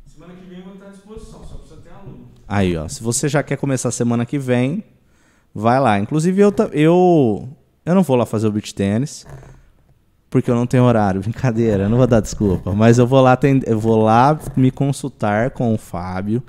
Semana 0.06 0.34
que 0.36 0.48
vem 0.48 0.60
eu 0.60 0.64
vou 0.66 0.74
estar 0.76 0.86
à 0.86 0.90
disposição, 0.92 1.42
só 1.44 1.56
precisa 1.56 1.82
ter 1.82 1.90
aluno. 1.90 2.28
Aí, 2.48 2.78
ó, 2.78 2.88
se 2.88 3.02
você 3.02 3.28
já 3.28 3.42
quer 3.42 3.58
começar 3.58 3.90
semana 3.90 4.28
que 4.28 4.38
vem, 4.38 4.84
vai 5.56 5.80
lá. 5.80 5.98
Inclusive 6.00 6.40
eu 6.40 6.54
eu 6.72 7.50
eu 7.84 7.96
não 7.96 8.04
vou 8.04 8.16
lá 8.16 8.28
fazer 8.28 8.48
o 8.48 8.52
beach 8.52 8.74
tênis, 8.76 9.26
porque 10.30 10.52
eu 10.52 10.56
não 10.56 10.68
tenho 10.68 10.84
horário. 10.84 11.20
Brincadeira, 11.26 11.84
eu 11.86 11.90
não 11.90 11.98
vou 11.98 12.06
dar 12.08 12.20
desculpa. 12.20 12.72
Mas 12.72 13.00
eu 13.00 13.08
vou 13.08 13.22
lá, 13.22 13.34
atend- 13.34 13.64
eu 13.68 13.80
vou 13.80 14.04
lá 14.04 14.40
me 14.56 14.70
consultar 14.70 15.50
com 15.50 15.74
o 15.74 15.78
Fábio. 15.80 16.44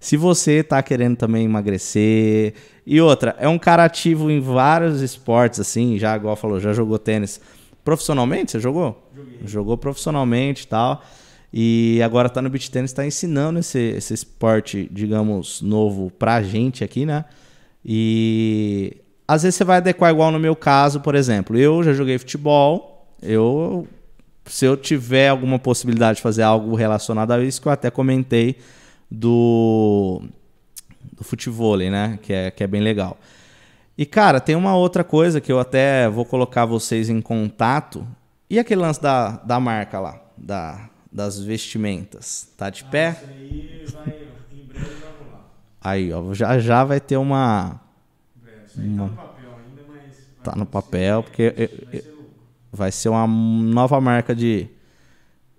Se 0.00 0.16
você 0.16 0.64
tá 0.64 0.82
querendo 0.82 1.16
também 1.16 1.44
emagrecer. 1.44 2.54
E 2.84 3.00
outra, 3.00 3.36
é 3.38 3.46
um 3.46 3.58
cara 3.58 3.84
ativo 3.84 4.28
em 4.28 4.40
vários 4.40 5.00
esportes, 5.02 5.60
assim, 5.60 5.96
já 5.98 6.16
igual 6.16 6.34
falou, 6.34 6.58
já 6.58 6.72
jogou 6.72 6.98
tênis 6.98 7.40
profissionalmente? 7.84 8.52
Você 8.52 8.60
jogou? 8.60 9.10
Jogou 9.44 9.76
profissionalmente 9.76 10.64
e 10.64 10.66
tal. 10.66 11.02
E 11.52 12.00
agora 12.02 12.28
tá 12.28 12.40
no 12.40 12.48
beach 12.48 12.70
tênis, 12.70 12.92
tá 12.92 13.04
ensinando 13.04 13.58
esse, 13.58 13.78
esse 13.78 14.14
esporte, 14.14 14.88
digamos, 14.92 15.60
novo 15.60 16.10
pra 16.10 16.42
gente 16.42 16.84
aqui, 16.84 17.04
né? 17.04 17.24
E 17.84 18.98
às 19.26 19.42
vezes 19.42 19.56
você 19.56 19.64
vai 19.64 19.78
adequar 19.78 20.12
igual 20.12 20.30
no 20.30 20.38
meu 20.38 20.54
caso, 20.54 21.00
por 21.00 21.14
exemplo. 21.14 21.56
Eu 21.58 21.82
já 21.82 21.92
joguei 21.92 22.18
futebol, 22.18 23.08
eu 23.22 23.86
se 24.46 24.64
eu 24.64 24.76
tiver 24.76 25.28
alguma 25.28 25.58
possibilidade 25.58 26.16
de 26.16 26.22
fazer 26.22 26.42
algo 26.42 26.74
relacionado 26.74 27.30
a 27.32 27.42
isso, 27.42 27.60
que 27.60 27.68
eu 27.68 27.72
até 27.72 27.90
comentei 27.90 28.56
do, 29.10 30.22
do 31.12 31.22
futevôlei, 31.22 31.90
né? 31.90 32.18
Que 32.22 32.32
é, 32.32 32.50
que 32.50 32.64
é 32.64 32.66
bem 32.66 32.80
legal. 32.80 33.18
E, 34.00 34.06
cara, 34.06 34.40
tem 34.40 34.56
uma 34.56 34.74
outra 34.74 35.04
coisa 35.04 35.42
que 35.42 35.52
eu 35.52 35.60
até 35.60 36.08
vou 36.08 36.24
colocar 36.24 36.64
vocês 36.64 37.10
em 37.10 37.20
contato. 37.20 38.08
E 38.48 38.58
aquele 38.58 38.80
lance 38.80 38.98
da, 38.98 39.32
da 39.32 39.60
marca 39.60 40.00
lá, 40.00 40.18
da, 40.38 40.88
das 41.12 41.38
vestimentas? 41.38 42.48
Tá 42.56 42.70
de 42.70 42.82
pé? 42.84 43.10
Isso 43.10 43.22
aí 43.26 43.84
vai, 43.92 44.58
em 44.58 44.64
breve 44.64 44.86
vai 44.86 45.12
rolar. 45.22 45.44
Aí, 45.82 46.12
ó, 46.14 46.32
já 46.32 46.58
já 46.58 46.82
vai 46.82 46.98
ter 46.98 47.18
uma. 47.18 47.78
Breve. 48.36 48.64
Isso 48.64 48.80
aí 48.80 48.86
tá 48.88 49.04
no 49.04 49.10
papel 49.10 49.50
ainda, 49.50 49.82
mas. 49.86 50.00
vai 50.00 50.44
Tá 50.44 50.56
no 50.56 50.64
papel, 50.64 51.22
porque 51.22 51.52
Vai 51.52 52.00
ser 52.00 52.14
vai 52.72 52.90
ser 52.90 53.08
uma 53.10 53.26
nova 53.26 54.00
marca 54.00 54.34
de, 54.34 54.66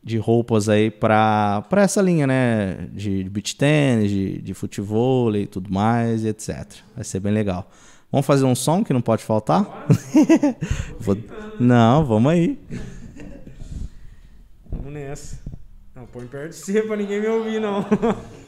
de 0.03 0.17
roupas 0.17 0.67
aí 0.67 0.89
pra, 0.89 1.63
pra 1.69 1.83
essa 1.83 2.01
linha, 2.01 2.25
né? 2.25 2.89
De 2.91 3.23
beach 3.25 3.55
tennis, 3.55 4.09
de, 4.09 4.41
de 4.41 4.53
futebol 4.55 5.35
e 5.35 5.45
tudo 5.45 5.71
mais, 5.71 6.23
e 6.23 6.29
etc. 6.29 6.65
Vai 6.95 7.03
ser 7.03 7.19
bem 7.19 7.31
legal. 7.31 7.69
Vamos 8.11 8.25
fazer 8.25 8.43
um 8.45 8.53
som 8.55 8.83
que 8.83 8.91
não 8.93 9.01
pode 9.01 9.23
faltar? 9.23 9.87
Vou- 10.99 11.17
Não, 11.59 12.05
vamos 12.05 12.31
aí. 12.31 12.59
Vamos 14.71 14.91
nessa. 14.93 15.39
Não, 15.95 16.05
põe 16.05 16.25
perto 16.27 16.49
de 16.51 16.55
você 16.57 16.81
pra 16.81 16.95
ninguém 16.97 17.21
me 17.21 17.27
ouvir, 17.27 17.59
não. 17.61 17.85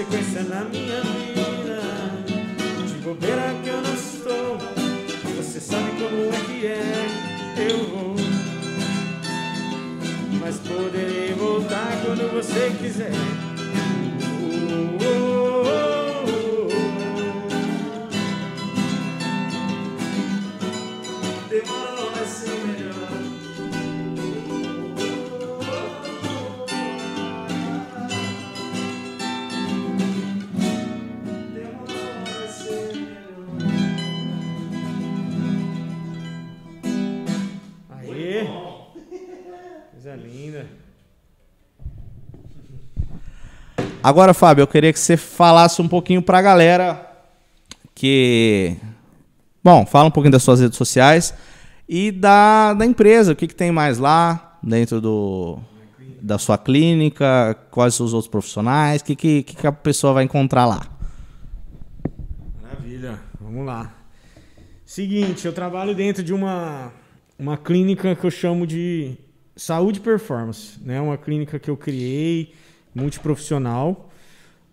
Toda 0.00 0.12
sequência 0.12 0.42
na 0.44 1.09
Agora, 44.02 44.32
Fábio, 44.32 44.62
eu 44.62 44.66
queria 44.66 44.92
que 44.94 44.98
você 44.98 45.14
falasse 45.14 45.82
um 45.82 45.88
pouquinho 45.88 46.22
pra 46.22 46.40
galera 46.40 47.06
que. 47.94 48.74
Bom, 49.62 49.84
fala 49.84 50.08
um 50.08 50.10
pouquinho 50.10 50.32
das 50.32 50.42
suas 50.42 50.58
redes 50.58 50.78
sociais 50.78 51.34
e 51.86 52.10
da, 52.10 52.72
da 52.72 52.86
empresa. 52.86 53.32
O 53.32 53.36
que, 53.36 53.46
que 53.46 53.54
tem 53.54 53.70
mais 53.70 53.98
lá 53.98 54.58
dentro 54.62 55.02
do, 55.02 55.58
da 56.18 56.38
sua 56.38 56.56
clínica? 56.56 57.54
Quais 57.70 58.00
os 58.00 58.14
outros 58.14 58.30
profissionais? 58.30 59.02
O 59.02 59.04
que, 59.04 59.14
que, 59.14 59.42
que 59.42 59.66
a 59.66 59.72
pessoa 59.72 60.14
vai 60.14 60.24
encontrar 60.24 60.64
lá? 60.64 60.80
Maravilha, 62.62 63.20
vamos 63.38 63.66
lá. 63.66 63.92
Seguinte, 64.86 65.44
eu 65.44 65.52
trabalho 65.52 65.94
dentro 65.94 66.22
de 66.22 66.32
uma, 66.32 66.90
uma 67.38 67.58
clínica 67.58 68.16
que 68.16 68.24
eu 68.24 68.30
chamo 68.30 68.66
de 68.66 69.14
saúde 69.54 70.00
performance, 70.00 70.78
né? 70.82 70.98
Uma 71.02 71.18
clínica 71.18 71.58
que 71.58 71.68
eu 71.68 71.76
criei, 71.76 72.54
multiprofissional, 72.94 74.10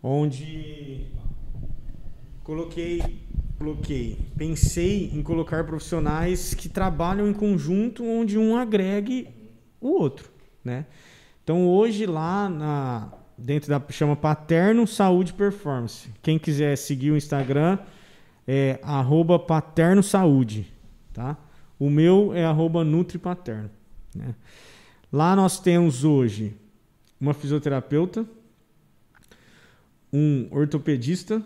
onde 0.02 1.08
coloquei, 2.44 3.28
coloquei, 3.58 4.18
pensei 4.38 5.12
em 5.14 5.22
colocar 5.22 5.66
profissionais 5.66 6.54
que 6.54 6.70
trabalham 6.70 7.28
em 7.28 7.34
conjunto, 7.34 8.04
onde 8.04 8.38
um 8.38 8.56
agregue 8.56 9.28
o 9.80 9.90
outro, 9.90 10.30
né? 10.64 10.86
Então 11.44 11.68
hoje 11.68 12.06
lá 12.06 12.50
na, 12.50 13.12
dentro 13.38 13.70
da 13.70 13.82
chama 13.90 14.16
Paterno 14.16 14.88
Saúde 14.88 15.34
Performance. 15.34 16.10
Quem 16.22 16.38
quiser 16.38 16.76
seguir 16.78 17.12
o 17.12 17.18
Instagram 17.18 17.78
é 18.48 18.80
arroba 18.82 19.38
Paterno 19.38 20.02
Saúde, 20.02 20.68
tá? 21.14 21.38
O 21.80 21.90
meu 21.90 22.34
é 22.34 22.44
NutriPaterno. 22.84 23.70
Né? 24.16 24.34
Lá 25.12 25.36
nós 25.36 25.60
temos 25.60 26.04
hoje 26.04 26.56
uma 27.20 27.34
fisioterapeuta, 27.34 28.26
um 30.12 30.48
ortopedista, 30.52 31.44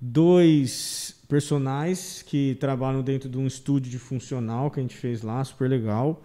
dois 0.00 1.16
personagens 1.28 2.22
que 2.22 2.56
trabalham 2.60 3.02
dentro 3.02 3.28
de 3.28 3.38
um 3.38 3.46
estúdio 3.46 3.90
de 3.90 3.98
funcional 3.98 4.70
que 4.70 4.78
a 4.78 4.82
gente 4.82 4.96
fez 4.96 5.22
lá, 5.22 5.42
super 5.44 5.68
legal. 5.68 6.22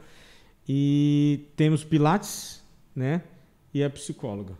E 0.67 1.47
temos 1.55 1.83
Pilates, 1.83 2.61
né? 2.95 3.23
E 3.73 3.83
a 3.83 3.89
psicóloga. 3.89 4.53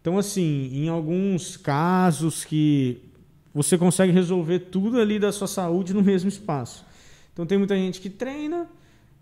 Então, 0.00 0.18
assim, 0.18 0.70
em 0.72 0.88
alguns 0.88 1.56
casos 1.56 2.44
que 2.44 3.02
você 3.52 3.76
consegue 3.76 4.12
resolver 4.12 4.60
tudo 4.60 5.00
ali 5.00 5.18
da 5.18 5.32
sua 5.32 5.46
saúde 5.46 5.92
no 5.92 6.02
mesmo 6.02 6.28
espaço. 6.28 6.84
Então, 7.32 7.46
tem 7.46 7.58
muita 7.58 7.74
gente 7.76 8.00
que 8.00 8.08
treina 8.08 8.68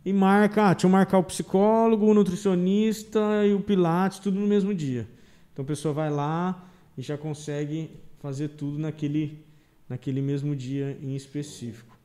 e 0.05 0.12
marca, 0.12 0.64
ah, 0.64 0.72
deixa 0.74 0.86
eu 0.86 0.90
marcar 0.90 1.18
o 1.18 1.24
psicólogo, 1.24 2.07
o 2.07 2.14
nutricionista 2.14 3.20
e 3.46 3.55
o 3.55 3.61
Pilates, 3.61 4.18
tudo 4.18 4.38
no 4.38 4.46
mesmo 4.46 4.74
dia. 4.74 5.09
Então, 5.52 5.64
a 5.64 5.66
pessoa 5.66 5.94
vai 5.94 6.11
lá 6.11 6.68
e 6.96 7.02
já 7.02 7.16
consegue 7.16 7.90
fazer 8.20 8.48
tudo 8.48 8.78
naquele, 8.78 9.44
naquele 9.88 10.20
mesmo 10.20 10.55
dia 10.55 10.98
em 11.00 11.16
específico. 11.16 11.96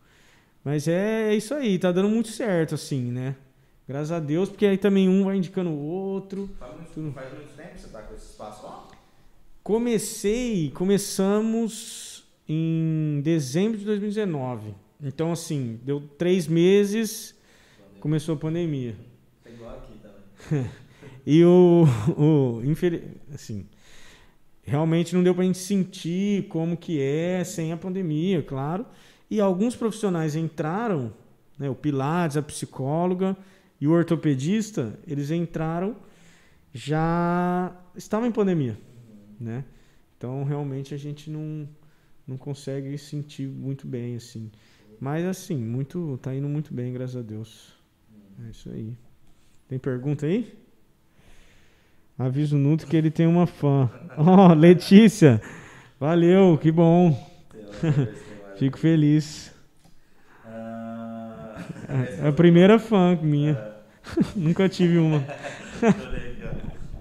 Mas 0.63 0.87
é, 0.87 1.31
é 1.31 1.35
isso 1.35 1.53
aí, 1.53 1.77
tá 1.77 1.91
dando 1.91 2.09
muito 2.09 2.29
certo, 2.29 2.75
assim, 2.75 3.11
né? 3.11 3.35
Graças 3.87 4.11
a 4.11 4.19
Deus, 4.19 4.49
porque 4.49 4.65
aí 4.65 4.77
também 4.77 5.09
um 5.09 5.25
vai 5.25 5.35
indicando 5.35 5.69
o 5.71 5.79
outro. 5.79 6.49
Faz 6.59 6.75
muito, 6.75 7.11
faz 7.11 7.33
muito 7.33 7.55
tempo 7.55 7.73
que 7.73 7.81
você 7.81 7.87
tá 7.87 8.01
com 8.03 8.13
esse 8.13 8.25
espaço 8.25 8.63
lá? 8.63 8.87
Comecei, 9.63 10.71
começamos 10.71 12.23
em 12.47 13.19
dezembro 13.23 13.77
de 13.77 13.85
2019. 13.85 14.75
Então, 15.01 15.31
assim, 15.31 15.79
deu 15.83 16.01
três 16.17 16.47
meses, 16.47 17.35
começou 17.99 18.35
a 18.35 18.37
pandemia. 18.37 18.95
Tá 19.43 19.49
igual 19.49 19.77
aqui 19.77 19.93
também. 19.99 20.69
E 21.25 21.43
o, 21.43 21.83
o 22.17 22.61
infeliz, 22.63 23.03
assim, 23.31 23.67
realmente 24.63 25.13
não 25.13 25.21
deu 25.21 25.35
pra 25.35 25.43
gente 25.43 25.59
sentir 25.59 26.47
como 26.47 26.75
que 26.75 26.99
é 26.99 27.43
sem 27.43 27.71
a 27.71 27.77
pandemia, 27.77 28.41
claro. 28.41 28.85
E 29.29 29.39
alguns 29.39 29.75
profissionais 29.75 30.35
entraram, 30.35 31.13
né, 31.57 31.69
o 31.69 31.75
Pilates, 31.75 32.35
a 32.35 32.41
psicóloga 32.41 33.37
e 33.79 33.87
o 33.87 33.91
ortopedista, 33.91 34.97
eles 35.05 35.29
entraram 35.29 35.95
já 36.73 37.75
estavam 37.95 38.27
em 38.27 38.31
pandemia, 38.31 38.77
né? 39.39 39.65
Então 40.17 40.43
realmente 40.43 40.93
a 40.93 40.97
gente 40.97 41.29
não 41.29 41.67
não 42.27 42.37
consegue 42.37 42.95
sentir 42.97 43.47
muito 43.47 43.87
bem 43.87 44.15
assim. 44.15 44.51
Mas 44.99 45.25
assim, 45.25 45.57
muito 45.57 46.19
tá 46.21 46.33
indo 46.33 46.47
muito 46.47 46.73
bem, 46.73 46.93
graças 46.93 47.15
a 47.15 47.21
Deus. 47.21 47.78
É 48.45 48.51
isso 48.51 48.69
aí. 48.69 48.97
Tem 49.67 49.77
pergunta 49.77 50.25
aí? 50.25 50.53
Avisa 52.17 52.55
o 52.55 52.59
Nuto 52.59 52.87
que 52.87 52.95
ele 52.95 53.11
tem 53.11 53.27
uma 53.27 53.45
fã. 53.45 53.89
Ó, 54.17 54.49
oh, 54.49 54.53
Letícia. 54.53 55.41
Valeu, 55.99 56.57
que 56.57 56.71
bom. 56.71 57.17
Fico 58.57 58.77
feliz. 58.77 59.53
É 62.21 62.27
a 62.27 62.31
primeira 62.31 62.77
fã 62.79 63.17
minha. 63.21 63.57
Nunca 64.35 64.69
tive 64.69 64.97
uma. 64.97 65.23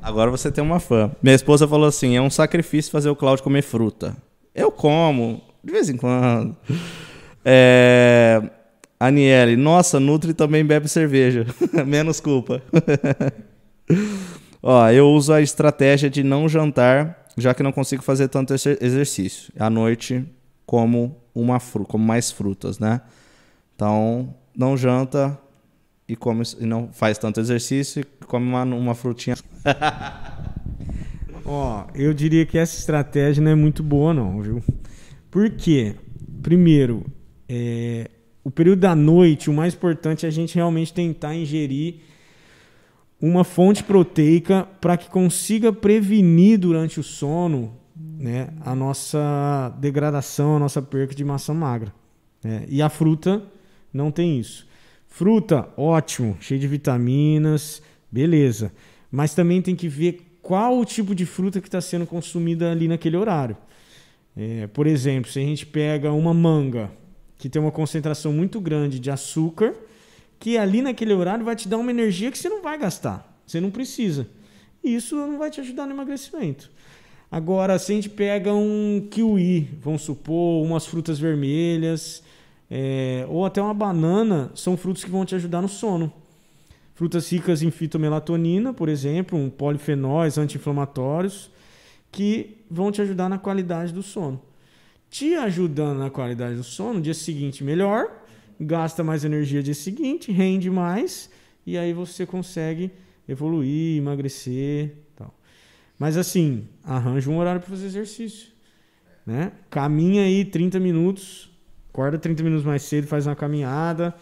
Agora 0.02 0.30
você 0.30 0.50
tem 0.50 0.62
uma 0.64 0.80
fã. 0.80 1.10
Minha 1.22 1.36
esposa 1.36 1.68
falou 1.68 1.86
assim: 1.86 2.16
é 2.16 2.22
um 2.22 2.30
sacrifício 2.30 2.90
fazer 2.90 3.10
o 3.10 3.16
Claudio 3.16 3.44
comer 3.44 3.62
fruta. 3.62 4.16
Eu 4.54 4.72
como, 4.72 5.42
de 5.62 5.72
vez 5.72 5.88
em 5.88 5.96
quando. 5.96 6.56
É... 7.44 8.42
Aniele, 9.00 9.56
nossa, 9.56 10.00
Nutri 10.00 10.34
também 10.34 10.64
bebe 10.64 10.88
cerveja. 10.88 11.46
Menos 11.86 12.20
culpa. 12.20 12.62
Ó, 14.62 14.88
eu 14.90 15.08
uso 15.08 15.32
a 15.32 15.40
estratégia 15.40 16.10
de 16.10 16.24
não 16.24 16.48
jantar, 16.48 17.26
já 17.36 17.54
que 17.54 17.62
não 17.62 17.72
consigo 17.72 18.02
fazer 18.02 18.28
tanto 18.28 18.52
exercício. 18.52 19.52
À 19.58 19.70
noite, 19.70 20.24
como, 20.66 21.16
uma 21.34 21.60
fru 21.60 21.84
como 21.84 22.04
mais 22.04 22.32
frutas, 22.32 22.78
né? 22.78 23.00
Então, 23.74 24.34
não 24.56 24.76
janta, 24.76 25.38
e, 26.08 26.16
come, 26.16 26.42
e 26.58 26.64
não 26.64 26.88
faz 26.92 27.18
tanto 27.18 27.38
exercício 27.38 28.00
e 28.00 28.24
come 28.24 28.46
uma, 28.46 28.64
uma 28.64 28.94
frutinha. 28.94 29.36
Ó, 31.44 31.86
eu 31.94 32.12
diria 32.12 32.44
que 32.46 32.58
essa 32.58 32.78
estratégia 32.78 33.42
não 33.42 33.50
é 33.50 33.54
muito 33.54 33.82
boa, 33.82 34.12
não, 34.12 34.40
viu? 34.40 34.62
Por 35.30 35.50
quê? 35.50 35.94
Primeiro, 36.42 37.04
é, 37.48 38.10
o 38.48 38.50
período 38.50 38.80
da 38.80 38.96
noite, 38.96 39.50
o 39.50 39.52
mais 39.52 39.74
importante 39.74 40.24
é 40.24 40.28
a 40.28 40.32
gente 40.32 40.54
realmente 40.54 40.90
tentar 40.90 41.34
ingerir 41.34 41.96
uma 43.20 43.44
fonte 43.44 43.84
proteica 43.84 44.66
para 44.80 44.96
que 44.96 45.10
consiga 45.10 45.70
prevenir 45.70 46.58
durante 46.58 46.98
o 46.98 47.02
sono 47.02 47.76
né, 47.94 48.48
a 48.64 48.74
nossa 48.74 49.76
degradação, 49.78 50.56
a 50.56 50.58
nossa 50.58 50.80
perca 50.80 51.14
de 51.14 51.22
massa 51.22 51.52
magra. 51.52 51.92
Né? 52.42 52.64
E 52.70 52.80
a 52.80 52.88
fruta 52.88 53.42
não 53.92 54.10
tem 54.10 54.40
isso. 54.40 54.66
Fruta, 55.06 55.68
ótimo, 55.76 56.34
cheio 56.40 56.58
de 56.58 56.66
vitaminas, 56.66 57.82
beleza. 58.10 58.72
Mas 59.12 59.34
também 59.34 59.60
tem 59.60 59.76
que 59.76 59.88
ver 59.88 60.38
qual 60.40 60.78
o 60.78 60.86
tipo 60.86 61.14
de 61.14 61.26
fruta 61.26 61.60
que 61.60 61.68
está 61.68 61.82
sendo 61.82 62.06
consumida 62.06 62.72
ali 62.72 62.88
naquele 62.88 63.18
horário. 63.18 63.58
É, 64.34 64.66
por 64.68 64.86
exemplo, 64.86 65.30
se 65.30 65.38
a 65.38 65.42
gente 65.42 65.66
pega 65.66 66.10
uma 66.12 66.32
manga 66.32 66.90
que 67.38 67.48
tem 67.48 67.62
uma 67.62 67.70
concentração 67.70 68.32
muito 68.32 68.60
grande 68.60 68.98
de 68.98 69.10
açúcar, 69.10 69.74
que 70.38 70.58
ali 70.58 70.82
naquele 70.82 71.14
horário 71.14 71.44
vai 71.44 71.56
te 71.56 71.68
dar 71.68 71.78
uma 71.78 71.90
energia 71.90 72.30
que 72.30 72.38
você 72.38 72.48
não 72.48 72.60
vai 72.62 72.76
gastar, 72.76 73.40
você 73.46 73.60
não 73.60 73.70
precisa. 73.70 74.26
Isso 74.82 75.16
não 75.16 75.38
vai 75.38 75.50
te 75.50 75.60
ajudar 75.60 75.86
no 75.86 75.92
emagrecimento. 75.92 76.70
Agora, 77.30 77.78
se 77.78 77.92
a 77.92 77.94
gente 77.94 78.08
pega 78.08 78.52
um 78.52 79.06
kiwi, 79.10 79.78
vamos 79.80 80.02
supor, 80.02 80.64
umas 80.64 80.86
frutas 80.86 81.18
vermelhas, 81.18 82.22
é, 82.70 83.26
ou 83.28 83.44
até 83.44 83.60
uma 83.60 83.74
banana, 83.74 84.50
são 84.54 84.76
frutos 84.76 85.04
que 85.04 85.10
vão 85.10 85.24
te 85.24 85.34
ajudar 85.34 85.60
no 85.60 85.68
sono. 85.68 86.12
Frutas 86.94 87.30
ricas 87.30 87.62
em 87.62 87.70
fitomelatonina, 87.70 88.72
por 88.72 88.88
exemplo, 88.88 89.38
um 89.38 89.48
polifenóis 89.50 90.38
anti-inflamatórios, 90.38 91.50
que 92.10 92.64
vão 92.70 92.90
te 92.90 93.00
ajudar 93.02 93.28
na 93.28 93.38
qualidade 93.38 93.92
do 93.92 94.02
sono. 94.02 94.40
Te 95.10 95.34
ajudando 95.34 95.98
na 95.98 96.10
qualidade 96.10 96.56
do 96.56 96.64
sono, 96.64 96.94
no 96.94 97.00
dia 97.00 97.14
seguinte 97.14 97.64
melhor, 97.64 98.06
gasta 98.60 99.02
mais 99.02 99.24
energia 99.24 99.62
dia 99.62 99.74
seguinte, 99.74 100.30
rende 100.30 100.70
mais, 100.70 101.30
e 101.66 101.78
aí 101.78 101.92
você 101.92 102.26
consegue 102.26 102.90
evoluir, 103.28 103.98
emagrecer. 103.98 104.96
Tal. 105.16 105.34
Mas 105.98 106.16
assim, 106.16 106.68
arranja 106.84 107.30
um 107.30 107.38
horário 107.38 107.60
para 107.60 107.70
fazer 107.70 107.86
exercício. 107.86 108.48
Né? 109.26 109.52
Caminha 109.70 110.22
aí 110.22 110.44
30 110.44 110.80
minutos 110.80 111.48
Acorda 111.98 112.16
30 112.16 112.44
minutos 112.44 112.64
mais 112.64 112.82
cedo, 112.82 113.08
faz 113.08 113.26
uma 113.26 113.34
caminhada. 113.34 114.14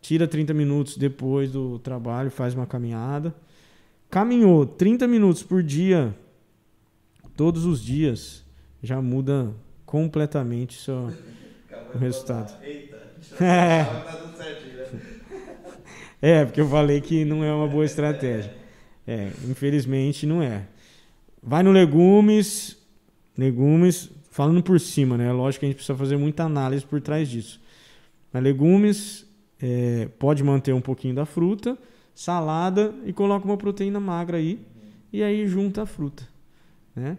Tira 0.00 0.26
30 0.26 0.52
minutos 0.52 0.96
depois 0.96 1.52
do 1.52 1.78
trabalho, 1.78 2.28
faz 2.28 2.54
uma 2.54 2.66
caminhada. 2.66 3.32
Caminhou 4.10 4.66
30 4.66 5.06
minutos 5.06 5.40
por 5.40 5.62
dia, 5.62 6.12
todos 7.36 7.64
os 7.64 7.80
dias, 7.80 8.44
já 8.82 9.00
muda 9.00 9.54
completamente 9.90 10.78
o, 10.78 10.80
seu, 10.80 11.12
o 11.94 11.98
resultado. 11.98 12.56
Eita, 12.62 12.96
é. 13.44 13.86
é, 16.40 16.44
porque 16.44 16.60
eu 16.60 16.68
falei 16.68 17.00
que 17.00 17.24
não 17.24 17.42
é 17.42 17.52
uma 17.52 17.66
boa 17.66 17.84
estratégia. 17.84 18.54
É, 19.06 19.32
infelizmente 19.48 20.26
não 20.26 20.40
é. 20.40 20.62
Vai 21.42 21.64
no 21.64 21.72
legumes, 21.72 22.76
legumes, 23.36 24.10
falando 24.30 24.62
por 24.62 24.78
cima, 24.78 25.18
né? 25.18 25.32
Lógico 25.32 25.60
que 25.60 25.66
a 25.66 25.68
gente 25.68 25.76
precisa 25.76 25.98
fazer 25.98 26.16
muita 26.16 26.44
análise 26.44 26.84
por 26.86 27.00
trás 27.00 27.28
disso. 27.28 27.60
Mas 28.32 28.42
legumes, 28.44 29.26
é, 29.60 30.08
pode 30.20 30.44
manter 30.44 30.72
um 30.72 30.80
pouquinho 30.80 31.14
da 31.16 31.26
fruta, 31.26 31.76
salada 32.14 32.94
e 33.04 33.12
coloca 33.12 33.44
uma 33.44 33.56
proteína 33.56 33.98
magra 33.98 34.36
aí. 34.36 34.60
E 35.12 35.24
aí 35.24 35.48
junta 35.48 35.82
a 35.82 35.86
fruta, 35.86 36.22
né? 36.94 37.18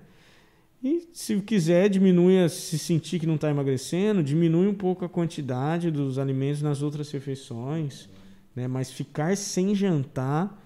E 0.83 1.09
se 1.13 1.39
quiser, 1.41 1.89
diminui, 1.89 2.39
a, 2.43 2.49
se 2.49 2.79
sentir 2.79 3.19
que 3.19 3.27
não 3.27 3.35
está 3.35 3.49
emagrecendo, 3.49 4.23
diminui 4.23 4.67
um 4.67 4.73
pouco 4.73 5.05
a 5.05 5.09
quantidade 5.09 5.91
dos 5.91 6.17
alimentos 6.17 6.61
nas 6.61 6.81
outras 6.81 7.11
refeições, 7.11 8.09
né? 8.55 8.67
Mas 8.67 8.91
ficar 8.91 9.37
sem 9.37 9.75
jantar 9.75 10.59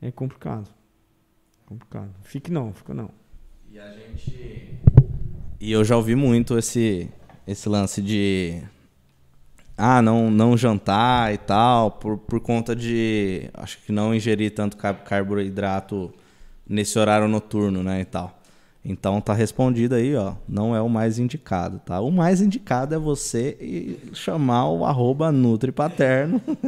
é 0.00 0.10
complicado. 0.10 0.68
Complicado. 1.64 2.10
Fique 2.22 2.50
não, 2.50 2.72
fica 2.74 2.92
não. 2.92 3.10
E 3.70 3.78
a 3.78 3.90
gente 3.92 4.82
e 5.64 5.70
eu 5.70 5.84
já 5.84 5.96
ouvi 5.96 6.16
muito 6.16 6.58
esse, 6.58 7.08
esse 7.46 7.68
lance 7.68 8.02
de. 8.02 8.60
Ah, 9.78 10.02
não, 10.02 10.28
não 10.28 10.56
jantar 10.56 11.32
e 11.32 11.38
tal, 11.38 11.92
por, 11.92 12.18
por 12.18 12.40
conta 12.40 12.74
de. 12.74 13.48
Acho 13.54 13.78
que 13.78 13.92
não 13.92 14.12
ingerir 14.12 14.52
tanto 14.52 14.76
carboidrato 14.76 16.12
nesse 16.68 16.98
horário 16.98 17.28
noturno, 17.28 17.80
né, 17.80 18.00
e 18.00 18.04
tal. 18.04 18.41
Então 18.84 19.20
tá 19.20 19.32
respondido 19.32 19.94
aí, 19.94 20.14
ó. 20.16 20.34
Não 20.48 20.74
é 20.74 20.80
o 20.80 20.88
mais 20.88 21.18
indicado, 21.18 21.80
tá? 21.84 22.00
O 22.00 22.10
mais 22.10 22.40
indicado 22.40 22.94
é 22.94 22.98
você 22.98 23.96
chamar 24.12 24.70
o 24.70 24.84
arroba 24.84 25.30
NutriPaterno. 25.30 26.40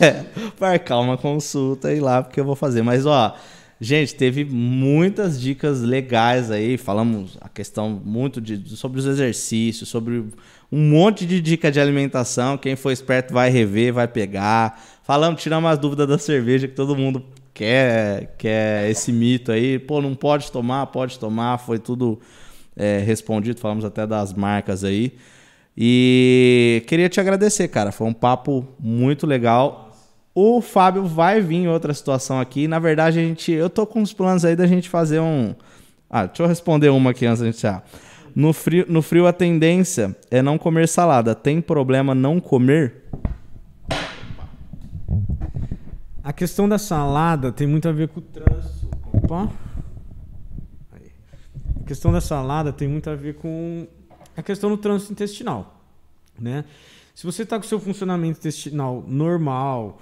é, 0.00 0.24
marcar 0.60 0.98
uma 0.98 1.16
consulta 1.16 1.92
e 1.92 1.98
ir 1.98 2.00
lá, 2.00 2.20
porque 2.20 2.40
eu 2.40 2.44
vou 2.44 2.56
fazer. 2.56 2.82
Mas, 2.82 3.06
ó, 3.06 3.36
gente, 3.80 4.16
teve 4.16 4.44
muitas 4.44 5.40
dicas 5.40 5.82
legais 5.82 6.50
aí. 6.50 6.76
Falamos 6.76 7.38
a 7.40 7.48
questão 7.48 8.02
muito 8.04 8.40
de, 8.40 8.76
sobre 8.76 8.98
os 8.98 9.06
exercícios, 9.06 9.88
sobre 9.88 10.24
um 10.72 10.90
monte 10.90 11.24
de 11.24 11.40
dica 11.40 11.70
de 11.70 11.78
alimentação. 11.78 12.58
Quem 12.58 12.74
for 12.74 12.90
esperto 12.90 13.32
vai 13.32 13.50
rever, 13.50 13.92
vai 13.92 14.08
pegar. 14.08 14.82
Falamos, 15.04 15.40
tiramos 15.40 15.70
as 15.70 15.78
dúvidas 15.78 16.08
da 16.08 16.18
cerveja 16.18 16.66
que 16.66 16.74
todo 16.74 16.96
mundo 16.96 17.22
quer, 17.56 18.34
quer 18.36 18.90
esse 18.90 19.10
mito 19.10 19.50
aí. 19.50 19.78
Pô, 19.78 20.02
não 20.02 20.14
pode 20.14 20.52
tomar, 20.52 20.86
pode 20.88 21.18
tomar. 21.18 21.58
Foi 21.58 21.78
tudo 21.78 22.20
é, 22.76 22.98
respondido. 22.98 23.58
Falamos 23.58 23.84
até 23.84 24.06
das 24.06 24.34
marcas 24.34 24.84
aí. 24.84 25.14
E 25.76 26.82
queria 26.86 27.08
te 27.08 27.18
agradecer, 27.18 27.68
cara. 27.68 27.90
Foi 27.90 28.06
um 28.06 28.12
papo 28.12 28.66
muito 28.78 29.26
legal. 29.26 29.90
O 30.34 30.60
Fábio 30.60 31.06
vai 31.06 31.40
vir 31.40 31.56
em 31.56 31.68
outra 31.68 31.94
situação 31.94 32.38
aqui. 32.38 32.68
Na 32.68 32.78
verdade, 32.78 33.18
a 33.18 33.22
gente, 33.22 33.50
eu 33.50 33.70
tô 33.70 33.86
com 33.86 34.02
os 34.02 34.12
planos 34.12 34.44
aí 34.44 34.54
da 34.54 34.66
gente 34.66 34.88
fazer 34.88 35.20
um. 35.20 35.54
Ah, 36.10 36.26
deixa 36.26 36.42
eu 36.42 36.46
responder 36.46 36.90
uma 36.90 37.10
aqui 37.10 37.24
antes 37.24 37.40
da 37.40 37.46
gente 37.46 37.56
encerrar. 37.56 37.84
No 38.34 38.52
frio, 38.52 38.84
no 38.86 39.00
frio, 39.00 39.26
a 39.26 39.32
tendência 39.32 40.14
é 40.30 40.42
não 40.42 40.58
comer 40.58 40.86
salada. 40.88 41.34
Tem 41.34 41.60
problema 41.62 42.14
não 42.14 42.38
comer? 42.38 43.06
A 46.25 46.25
questão 46.36 46.68
da 46.68 46.78
salada 46.78 47.50
tem 47.50 47.66
muito 47.66 47.88
a 47.88 47.92
ver 47.92 48.08
com 48.08 48.20
o 48.20 48.22
trânsito. 48.22 48.90
Opa. 49.10 49.50
Aí. 50.92 51.10
A 51.80 51.84
questão 51.84 52.12
da 52.12 52.20
salada 52.20 52.72
tem 52.72 52.86
muito 52.86 53.08
a 53.08 53.14
ver 53.14 53.36
com 53.36 53.88
a 54.36 54.42
questão 54.42 54.68
do 54.68 54.76
trânsito 54.76 55.12
intestinal, 55.12 55.82
né? 56.38 56.66
Se 57.14 57.24
você 57.24 57.44
está 57.44 57.58
com 57.58 57.64
o 57.64 57.68
seu 57.68 57.80
funcionamento 57.80 58.38
intestinal 58.38 59.02
normal, 59.08 59.98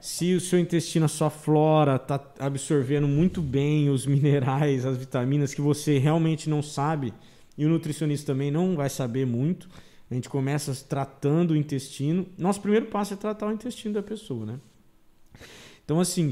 se 0.00 0.34
o 0.34 0.40
seu 0.40 0.58
intestino, 0.58 1.04
a 1.04 1.08
sua 1.08 1.30
flora 1.30 1.94
está 1.94 2.20
absorvendo 2.40 3.06
muito 3.06 3.40
bem 3.40 3.88
os 3.88 4.04
minerais, 4.04 4.84
as 4.84 4.96
vitaminas 4.96 5.54
que 5.54 5.60
você 5.60 5.98
realmente 5.98 6.50
não 6.50 6.60
sabe, 6.60 7.14
e 7.56 7.64
o 7.64 7.68
nutricionista 7.68 8.32
também 8.32 8.50
não 8.50 8.74
vai 8.74 8.90
saber 8.90 9.24
muito, 9.24 9.68
a 10.10 10.14
gente 10.14 10.28
começa 10.28 10.74
tratando 10.88 11.52
o 11.52 11.56
intestino. 11.56 12.26
Nosso 12.36 12.60
primeiro 12.60 12.86
passo 12.86 13.14
é 13.14 13.16
tratar 13.16 13.46
o 13.46 13.52
intestino 13.52 13.94
da 13.94 14.02
pessoa, 14.02 14.44
né? 14.44 14.58
Então, 15.86 16.00
assim, 16.00 16.28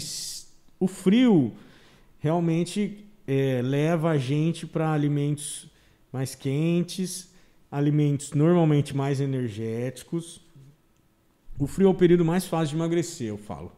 o 0.81 0.89
frio 0.89 1.53
realmente 2.19 3.07
é, 3.25 3.63
leva 3.63 4.11
a 4.11 4.19
gente 4.19 4.67
para 4.67 4.93
alimentos 4.93 5.71
mais 6.13 6.35
quentes, 6.35 7.33
alimentos 7.71 8.33
normalmente 8.33 8.97
mais 8.97 9.21
energéticos. 9.21 10.41
O 11.57 11.69
frio 11.69 11.87
é 11.87 11.91
o 11.91 11.95
período 11.95 12.25
mais 12.25 12.47
fácil 12.47 12.71
de 12.71 12.75
emagrecer, 12.75 13.29
eu 13.29 13.39
falo. 13.39 13.71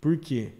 Por 0.00 0.16
quê? 0.16 0.52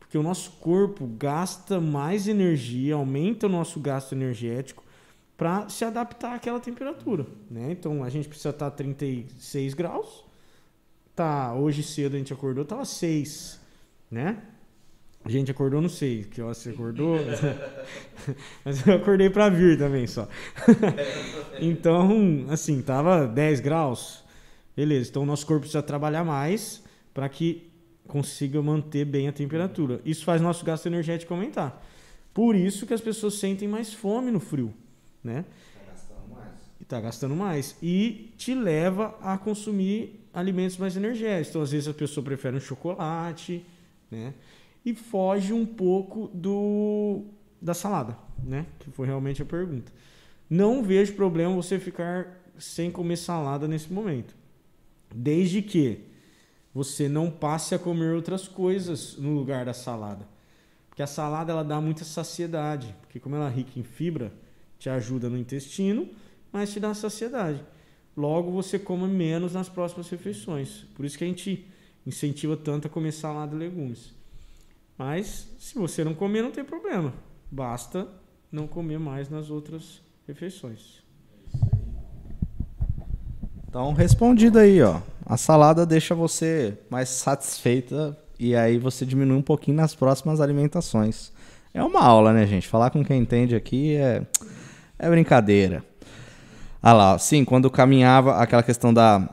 Porque 0.00 0.16
o 0.16 0.22
nosso 0.22 0.52
corpo 0.52 1.06
gasta 1.06 1.78
mais 1.78 2.26
energia, 2.26 2.94
aumenta 2.94 3.46
o 3.46 3.50
nosso 3.50 3.78
gasto 3.78 4.12
energético 4.14 4.82
para 5.36 5.68
se 5.68 5.84
adaptar 5.84 6.34
àquela 6.34 6.58
temperatura, 6.58 7.26
né? 7.50 7.70
Então 7.70 8.02
a 8.02 8.08
gente 8.08 8.28
precisa 8.28 8.48
estar 8.48 8.68
a 8.68 8.70
36 8.70 9.74
graus. 9.74 10.24
Tá, 11.14 11.52
hoje 11.54 11.82
cedo 11.82 12.14
a 12.14 12.18
gente 12.18 12.32
acordou, 12.32 12.64
tava 12.64 12.86
6 12.86 13.65
né? 14.10 14.42
A 15.26 15.28
gente 15.28 15.50
acordou, 15.50 15.82
não 15.82 15.88
sei 15.88 16.22
que 16.22 16.40
hora 16.40 16.54
você 16.54 16.70
acordou, 16.70 17.18
mas 18.64 18.86
eu 18.86 18.94
acordei 18.94 19.28
para 19.28 19.48
vir 19.48 19.76
também 19.76 20.06
só. 20.06 20.28
então, 21.60 22.46
assim, 22.48 22.80
tava 22.80 23.26
10 23.26 23.58
graus, 23.58 24.22
beleza. 24.76 25.10
Então, 25.10 25.24
o 25.24 25.26
nosso 25.26 25.44
corpo 25.44 25.62
precisa 25.62 25.82
trabalhar 25.82 26.22
mais 26.22 26.80
para 27.12 27.28
que 27.28 27.68
consiga 28.06 28.62
manter 28.62 29.04
bem 29.04 29.26
a 29.26 29.32
temperatura. 29.32 30.00
Isso 30.04 30.24
faz 30.24 30.40
nosso 30.40 30.64
gasto 30.64 30.86
energético 30.86 31.34
aumentar. 31.34 31.84
Por 32.32 32.54
isso 32.54 32.86
que 32.86 32.94
as 32.94 33.00
pessoas 33.00 33.34
sentem 33.34 33.66
mais 33.66 33.92
fome 33.92 34.30
no 34.30 34.38
frio, 34.38 34.72
né? 35.24 35.44
Tá 35.74 35.90
gastando 35.90 36.28
mais. 36.30 36.52
E 36.80 36.84
tá 36.84 37.00
gastando 37.00 37.34
mais. 37.34 37.76
E 37.82 38.32
te 38.36 38.54
leva 38.54 39.16
a 39.20 39.36
consumir 39.36 40.20
alimentos 40.32 40.76
mais 40.76 40.96
energéticos. 40.96 41.48
Então, 41.48 41.62
às 41.62 41.72
vezes, 41.72 41.88
a 41.88 41.94
pessoa 41.94 42.22
prefere 42.22 42.56
um 42.56 42.60
chocolate 42.60 43.66
né? 44.10 44.34
E 44.84 44.94
foge 44.94 45.52
um 45.52 45.66
pouco 45.66 46.30
do 46.32 47.24
da 47.60 47.74
salada, 47.74 48.16
né? 48.42 48.66
Que 48.78 48.90
foi 48.90 49.06
realmente 49.06 49.42
a 49.42 49.44
pergunta. 49.44 49.92
Não 50.48 50.82
vejo 50.82 51.14
problema 51.14 51.54
você 51.54 51.78
ficar 51.78 52.42
sem 52.58 52.90
comer 52.90 53.16
salada 53.16 53.66
nesse 53.66 53.92
momento, 53.92 54.34
desde 55.14 55.60
que 55.62 56.00
você 56.72 57.08
não 57.08 57.30
passe 57.30 57.74
a 57.74 57.78
comer 57.78 58.14
outras 58.14 58.46
coisas 58.46 59.16
no 59.16 59.34
lugar 59.34 59.64
da 59.64 59.72
salada. 59.72 60.28
Porque 60.88 61.02
a 61.02 61.06
salada 61.06 61.52
ela 61.52 61.64
dá 61.64 61.80
muita 61.80 62.04
saciedade, 62.04 62.94
porque 63.00 63.18
como 63.18 63.34
ela 63.34 63.48
é 63.48 63.52
rica 63.52 63.78
em 63.78 63.82
fibra, 63.82 64.32
te 64.78 64.88
ajuda 64.88 65.28
no 65.28 65.36
intestino, 65.36 66.08
mas 66.52 66.72
te 66.72 66.80
dá 66.80 66.94
saciedade. 66.94 67.64
Logo 68.16 68.50
você 68.50 68.78
come 68.78 69.06
menos 69.08 69.52
nas 69.52 69.68
próximas 69.68 70.08
refeições. 70.08 70.86
Por 70.94 71.04
isso 71.04 71.18
que 71.18 71.24
a 71.24 71.26
gente 71.26 71.66
incentiva 72.06 72.56
tanto 72.56 72.86
a 72.86 72.90
comer 72.90 73.12
salada 73.12 73.54
e 73.54 73.58
legumes. 73.58 74.14
Mas 74.96 75.48
se 75.58 75.74
você 75.78 76.04
não 76.04 76.14
comer, 76.14 76.42
não 76.42 76.50
tem 76.50 76.64
problema. 76.64 77.12
Basta 77.50 78.06
não 78.50 78.66
comer 78.66 78.98
mais 78.98 79.28
nas 79.28 79.50
outras 79.50 80.00
refeições. 80.26 81.02
Então, 83.68 83.92
respondido 83.92 84.58
aí, 84.58 84.80
ó. 84.80 85.00
A 85.24 85.36
salada 85.36 85.84
deixa 85.84 86.14
você 86.14 86.78
mais 86.88 87.08
satisfeita 87.08 88.16
e 88.38 88.54
aí 88.54 88.78
você 88.78 89.04
diminui 89.04 89.36
um 89.36 89.42
pouquinho 89.42 89.76
nas 89.76 89.94
próximas 89.94 90.40
alimentações. 90.40 91.32
É 91.74 91.82
uma 91.82 92.00
aula, 92.00 92.32
né, 92.32 92.46
gente? 92.46 92.68
Falar 92.68 92.90
com 92.90 93.04
quem 93.04 93.20
entende 93.20 93.54
aqui 93.54 93.96
é, 93.96 94.22
é 94.98 95.10
brincadeira. 95.10 95.84
Ah 96.80 96.92
lá, 96.92 97.18
sim, 97.18 97.44
quando 97.44 97.68
caminhava, 97.68 98.36
aquela 98.36 98.62
questão 98.62 98.94
da 98.94 99.28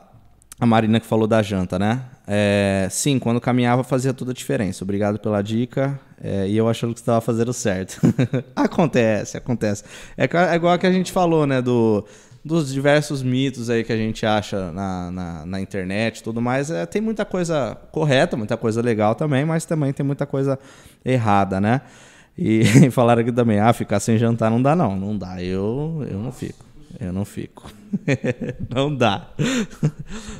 a 0.58 0.66
Marina 0.66 1.00
que 1.00 1.06
falou 1.06 1.26
da 1.26 1.42
janta, 1.42 1.78
né? 1.78 2.02
É, 2.26 2.88
sim, 2.90 3.18
quando 3.18 3.40
caminhava 3.40 3.84
fazia 3.84 4.14
toda 4.14 4.30
a 4.30 4.34
diferença. 4.34 4.84
Obrigado 4.84 5.18
pela 5.18 5.42
dica. 5.42 5.98
É, 6.22 6.48
e 6.48 6.56
eu 6.56 6.68
achando 6.68 6.94
que 6.94 7.00
estava 7.00 7.20
fazendo 7.20 7.52
certo. 7.52 8.00
acontece, 8.56 9.36
acontece. 9.36 9.84
É, 10.16 10.24
é, 10.24 10.54
igual 10.54 10.78
que 10.78 10.86
a 10.86 10.92
gente 10.92 11.12
falou, 11.12 11.46
né? 11.46 11.60
Do, 11.60 12.06
dos 12.44 12.72
diversos 12.72 13.22
mitos 13.22 13.68
aí 13.68 13.84
que 13.84 13.92
a 13.92 13.96
gente 13.96 14.24
acha 14.24 14.72
na, 14.72 15.10
na, 15.10 15.46
na 15.46 15.60
internet 15.60 16.22
tudo 16.22 16.40
mais. 16.40 16.70
É, 16.70 16.86
tem 16.86 17.02
muita 17.02 17.24
coisa 17.24 17.76
correta, 17.92 18.36
muita 18.36 18.56
coisa 18.56 18.80
legal 18.80 19.14
também, 19.14 19.44
mas 19.44 19.64
também 19.64 19.92
tem 19.92 20.04
muita 20.04 20.24
coisa 20.24 20.58
errada, 21.04 21.60
né? 21.60 21.82
E 22.36 22.64
falaram 22.90 23.22
aqui 23.22 23.32
também, 23.32 23.60
ah, 23.60 23.72
ficar 23.72 24.00
sem 24.00 24.18
jantar 24.18 24.50
não 24.50 24.62
dá 24.62 24.74
não. 24.74 24.96
Não 24.96 25.16
dá, 25.16 25.42
eu, 25.42 26.06
eu 26.10 26.18
não 26.18 26.32
fico. 26.32 26.64
Eu 27.04 27.12
não 27.12 27.24
fico. 27.24 27.70
não 28.74 28.94
dá. 28.94 29.28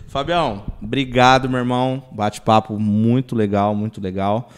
Fabião, 0.09 0.65
obrigado, 0.83 1.49
meu 1.49 1.59
irmão. 1.59 2.03
Bate-papo 2.13 2.79
muito 2.79 3.37
legal, 3.37 3.75
muito 3.75 4.01
legal. 4.01 4.51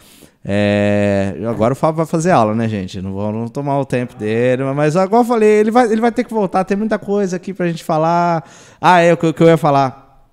É, 0.49 1.35
agora 1.49 1.73
o 1.73 1.77
Fábio 1.77 1.97
vai 1.97 2.07
fazer 2.07 2.31
aula, 2.31 2.55
né, 2.55 2.69
gente? 2.69 3.03
Não 3.03 3.13
vou 3.13 3.51
tomar 3.51 3.81
o 3.81 3.85
tempo 3.85 4.15
dele, 4.15 4.63
mas 4.75 4.97
agora 4.97 5.23
eu 5.23 5.27
falei, 5.27 5.49
ele 5.49 5.73
vai, 5.73 5.91
ele 5.91 6.01
vai 6.01 6.13
ter 6.13 6.23
que 6.23 6.33
voltar. 6.33 6.65
Tem 6.65 6.77
muita 6.77 6.99
coisa 6.99 7.37
aqui 7.37 7.53
pra 7.53 7.67
gente 7.67 7.83
falar. 7.83 8.49
Ah, 8.81 9.01
é 9.01 9.13
o 9.13 9.17
que, 9.17 9.27
eu 9.27 9.49
ia 9.49 9.57
falar. 9.57 10.25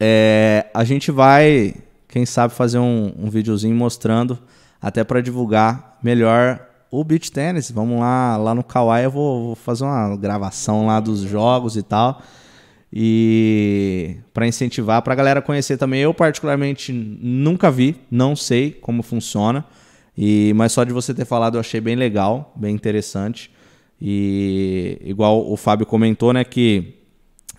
É, 0.00 0.66
a 0.72 0.84
gente 0.84 1.10
vai, 1.10 1.74
quem 2.08 2.24
sabe, 2.24 2.54
fazer 2.54 2.78
um, 2.78 3.12
um 3.18 3.28
videozinho 3.28 3.76
mostrando, 3.76 4.38
até 4.80 5.04
para 5.04 5.20
divulgar 5.20 5.98
melhor 6.02 6.67
o 6.90 7.04
beach 7.04 7.30
tennis. 7.30 7.70
Vamos 7.70 8.00
lá, 8.00 8.36
lá 8.36 8.54
no 8.54 8.64
Kawaii 8.64 9.04
eu 9.04 9.10
vou, 9.10 9.46
vou 9.46 9.54
fazer 9.54 9.84
uma 9.84 10.16
gravação 10.16 10.86
lá 10.86 11.00
dos 11.00 11.20
jogos 11.20 11.76
e 11.76 11.82
tal. 11.82 12.22
E 12.92 14.16
para 14.32 14.46
incentivar, 14.46 15.02
para 15.02 15.12
a 15.12 15.16
galera 15.16 15.42
conhecer 15.42 15.76
também. 15.76 16.00
Eu 16.00 16.14
particularmente 16.14 16.92
nunca 16.92 17.70
vi, 17.70 17.96
não 18.10 18.34
sei 18.34 18.70
como 18.72 19.02
funciona. 19.02 19.64
E 20.16 20.52
mas 20.56 20.72
só 20.72 20.84
de 20.84 20.92
você 20.92 21.14
ter 21.14 21.24
falado 21.24 21.56
eu 21.56 21.60
achei 21.60 21.80
bem 21.80 21.96
legal, 21.96 22.52
bem 22.56 22.74
interessante. 22.74 23.50
E 24.00 24.98
igual 25.04 25.50
o 25.50 25.56
Fábio 25.56 25.84
comentou, 25.84 26.32
né, 26.32 26.44
que 26.44 26.94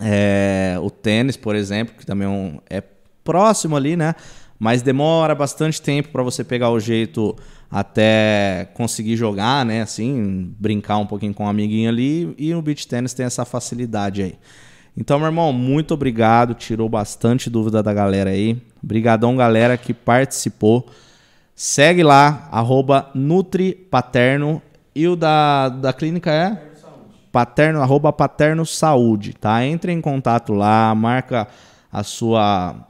é, 0.00 0.76
o 0.82 0.90
tênis, 0.90 1.36
por 1.36 1.54
exemplo, 1.54 1.94
que 1.96 2.06
também 2.06 2.26
é, 2.26 2.30
um, 2.30 2.58
é 2.68 2.82
próximo 3.22 3.76
ali, 3.76 3.96
né? 3.96 4.14
Mas 4.60 4.82
demora 4.82 5.34
bastante 5.34 5.80
tempo 5.80 6.10
para 6.10 6.22
você 6.22 6.44
pegar 6.44 6.68
o 6.68 6.78
jeito 6.78 7.34
até 7.70 8.68
conseguir 8.74 9.16
jogar, 9.16 9.64
né? 9.64 9.80
Assim, 9.80 10.54
brincar 10.58 10.98
um 10.98 11.06
pouquinho 11.06 11.32
com 11.32 11.44
um 11.44 11.48
amiguinho 11.48 11.88
ali. 11.88 12.34
E 12.36 12.52
no 12.52 12.60
beach 12.60 12.86
tennis 12.86 13.14
tem 13.14 13.24
essa 13.24 13.46
facilidade 13.46 14.22
aí. 14.22 14.34
Então, 14.94 15.18
meu 15.18 15.28
irmão, 15.28 15.50
muito 15.50 15.94
obrigado. 15.94 16.52
Tirou 16.52 16.90
bastante 16.90 17.48
dúvida 17.48 17.82
da 17.82 17.94
galera 17.94 18.28
aí. 18.28 18.60
Brigadão, 18.82 19.34
galera 19.34 19.78
que 19.78 19.94
participou. 19.94 20.86
Segue 21.54 22.02
lá, 22.02 22.46
arroba 22.52 23.10
NutriPaterno. 23.14 24.60
E 24.94 25.08
o 25.08 25.16
da, 25.16 25.70
da 25.70 25.94
clínica 25.94 26.30
é? 26.30 26.70
Paterno, 27.32 27.80
arroba 27.80 28.12
Paterno 28.12 28.66
Saúde, 28.66 29.32
tá? 29.32 29.64
Entre 29.64 29.90
em 29.90 30.02
contato 30.02 30.52
lá, 30.52 30.94
marca 30.94 31.48
a 31.90 32.02
sua 32.02 32.89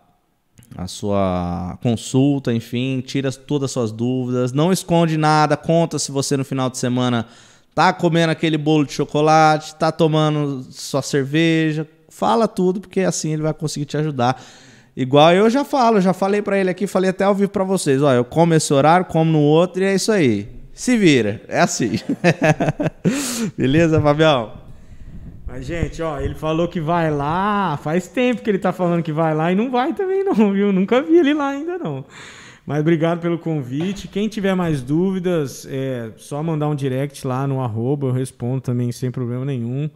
a 0.76 0.86
sua 0.86 1.78
consulta, 1.82 2.52
enfim, 2.52 3.00
tira 3.00 3.30
todas 3.32 3.66
as 3.66 3.72
suas 3.72 3.92
dúvidas, 3.92 4.52
não 4.52 4.72
esconde 4.72 5.16
nada, 5.16 5.56
conta 5.56 5.98
se 5.98 6.12
você 6.12 6.36
no 6.36 6.44
final 6.44 6.70
de 6.70 6.78
semana 6.78 7.26
tá 7.74 7.92
comendo 7.92 8.32
aquele 8.32 8.58
bolo 8.58 8.84
de 8.84 8.92
chocolate, 8.92 9.74
tá 9.74 9.90
tomando 9.90 10.64
sua 10.70 11.02
cerveja, 11.02 11.86
fala 12.08 12.46
tudo, 12.46 12.80
porque 12.80 13.00
assim 13.00 13.32
ele 13.32 13.42
vai 13.42 13.54
conseguir 13.54 13.86
te 13.86 13.96
ajudar. 13.96 14.42
Igual 14.96 15.32
eu 15.32 15.48
já 15.48 15.64
falo, 15.64 16.00
já 16.00 16.12
falei 16.12 16.42
para 16.42 16.58
ele 16.58 16.70
aqui, 16.70 16.86
falei 16.86 17.10
até 17.10 17.24
ao 17.24 17.34
vivo 17.34 17.50
para 17.50 17.64
vocês, 17.64 18.02
ó, 18.02 18.12
eu 18.12 18.24
como 18.24 18.54
esse 18.54 18.72
horário, 18.72 19.06
como 19.06 19.30
no 19.30 19.40
outro 19.40 19.82
e 19.82 19.86
é 19.86 19.94
isso 19.94 20.12
aí. 20.12 20.48
Se 20.74 20.96
vira, 20.96 21.42
é 21.48 21.60
assim. 21.60 22.00
Beleza, 23.56 24.00
Fabião? 24.00 24.52
Mas, 25.52 25.66
gente, 25.66 26.00
ó, 26.00 26.20
ele 26.20 26.36
falou 26.36 26.68
que 26.68 26.80
vai 26.80 27.10
lá. 27.10 27.76
Faz 27.82 28.06
tempo 28.06 28.40
que 28.40 28.48
ele 28.48 28.58
tá 28.58 28.72
falando 28.72 29.02
que 29.02 29.10
vai 29.10 29.34
lá 29.34 29.50
e 29.50 29.56
não 29.56 29.68
vai 29.68 29.92
também, 29.92 30.22
não, 30.22 30.32
viu? 30.54 30.72
Nunca 30.72 31.02
vi 31.02 31.18
ele 31.18 31.34
lá 31.34 31.48
ainda, 31.48 31.76
não. 31.76 32.04
Mas 32.64 32.78
obrigado 32.78 33.20
pelo 33.20 33.36
convite. 33.36 34.06
Quem 34.06 34.28
tiver 34.28 34.54
mais 34.54 34.80
dúvidas, 34.80 35.66
é 35.68 36.12
só 36.16 36.40
mandar 36.40 36.68
um 36.68 36.74
direct 36.76 37.26
lá 37.26 37.48
no 37.48 37.60
arroba, 37.60 38.06
eu 38.06 38.12
respondo 38.12 38.60
também 38.60 38.92
sem 38.92 39.10
problema 39.10 39.44
nenhum. 39.44 39.90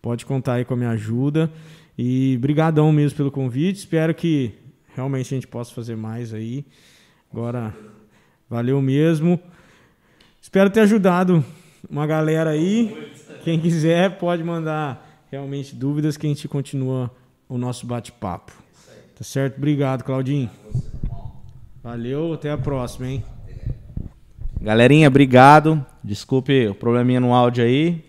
Pode 0.00 0.24
contar 0.24 0.54
aí 0.54 0.64
com 0.64 0.72
a 0.72 0.76
minha 0.78 0.90
ajuda. 0.90 1.52
E 1.98 2.38
brigadão 2.38 2.90
mesmo 2.90 3.18
pelo 3.18 3.30
convite. 3.30 3.80
Espero 3.80 4.14
que 4.14 4.54
realmente 4.94 5.26
a 5.26 5.36
gente 5.36 5.46
possa 5.46 5.74
fazer 5.74 5.94
mais 5.94 6.32
aí. 6.32 6.64
Agora, 7.30 7.74
valeu 8.48 8.80
mesmo. 8.80 9.38
Espero 10.40 10.70
ter 10.70 10.80
ajudado 10.80 11.44
uma 11.90 12.06
galera 12.06 12.48
aí. 12.48 13.12
Quem 13.46 13.60
quiser 13.60 14.18
pode 14.18 14.42
mandar 14.42 15.22
realmente 15.30 15.72
dúvidas 15.72 16.16
que 16.16 16.26
a 16.26 16.28
gente 16.28 16.48
continua 16.48 17.08
o 17.48 17.56
nosso 17.56 17.86
bate-papo. 17.86 18.50
Tá 19.16 19.22
certo? 19.22 19.58
Obrigado, 19.58 20.02
Claudinho. 20.02 20.50
Valeu, 21.80 22.32
até 22.32 22.50
a 22.50 22.58
próxima, 22.58 23.06
hein? 23.06 23.24
Galerinha, 24.60 25.06
obrigado. 25.06 25.86
Desculpe 26.02 26.66
o 26.66 26.74
probleminha 26.74 27.20
no 27.20 27.32
áudio 27.32 27.62
aí, 27.62 28.04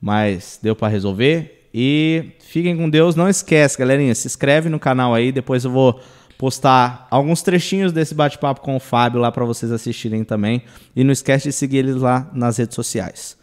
mas 0.00 0.58
deu 0.62 0.74
para 0.74 0.88
resolver. 0.88 1.68
E 1.74 2.32
fiquem 2.40 2.74
com 2.74 2.88
Deus. 2.88 3.14
Não 3.14 3.28
esquece, 3.28 3.76
galerinha, 3.76 4.14
se 4.14 4.28
inscreve 4.28 4.70
no 4.70 4.80
canal 4.80 5.14
aí. 5.14 5.30
Depois 5.30 5.62
eu 5.62 5.70
vou 5.70 6.00
postar 6.38 7.06
alguns 7.10 7.42
trechinhos 7.42 7.92
desse 7.92 8.14
bate-papo 8.14 8.62
com 8.62 8.76
o 8.76 8.80
Fábio 8.80 9.20
lá 9.20 9.30
para 9.30 9.44
vocês 9.44 9.70
assistirem 9.70 10.24
também. 10.24 10.62
E 10.96 11.04
não 11.04 11.12
esquece 11.12 11.48
de 11.48 11.52
seguir 11.52 11.76
eles 11.76 11.96
lá 11.96 12.30
nas 12.32 12.56
redes 12.56 12.74
sociais. 12.74 13.38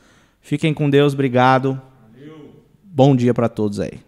Fiquem 0.47 0.73
com 0.73 0.89
Deus, 0.89 1.13
obrigado. 1.13 1.73
Valeu. 2.09 2.63
Bom 2.81 3.13
dia 3.13 3.33
para 3.33 3.49
todos 3.49 3.81
aí. 3.81 3.99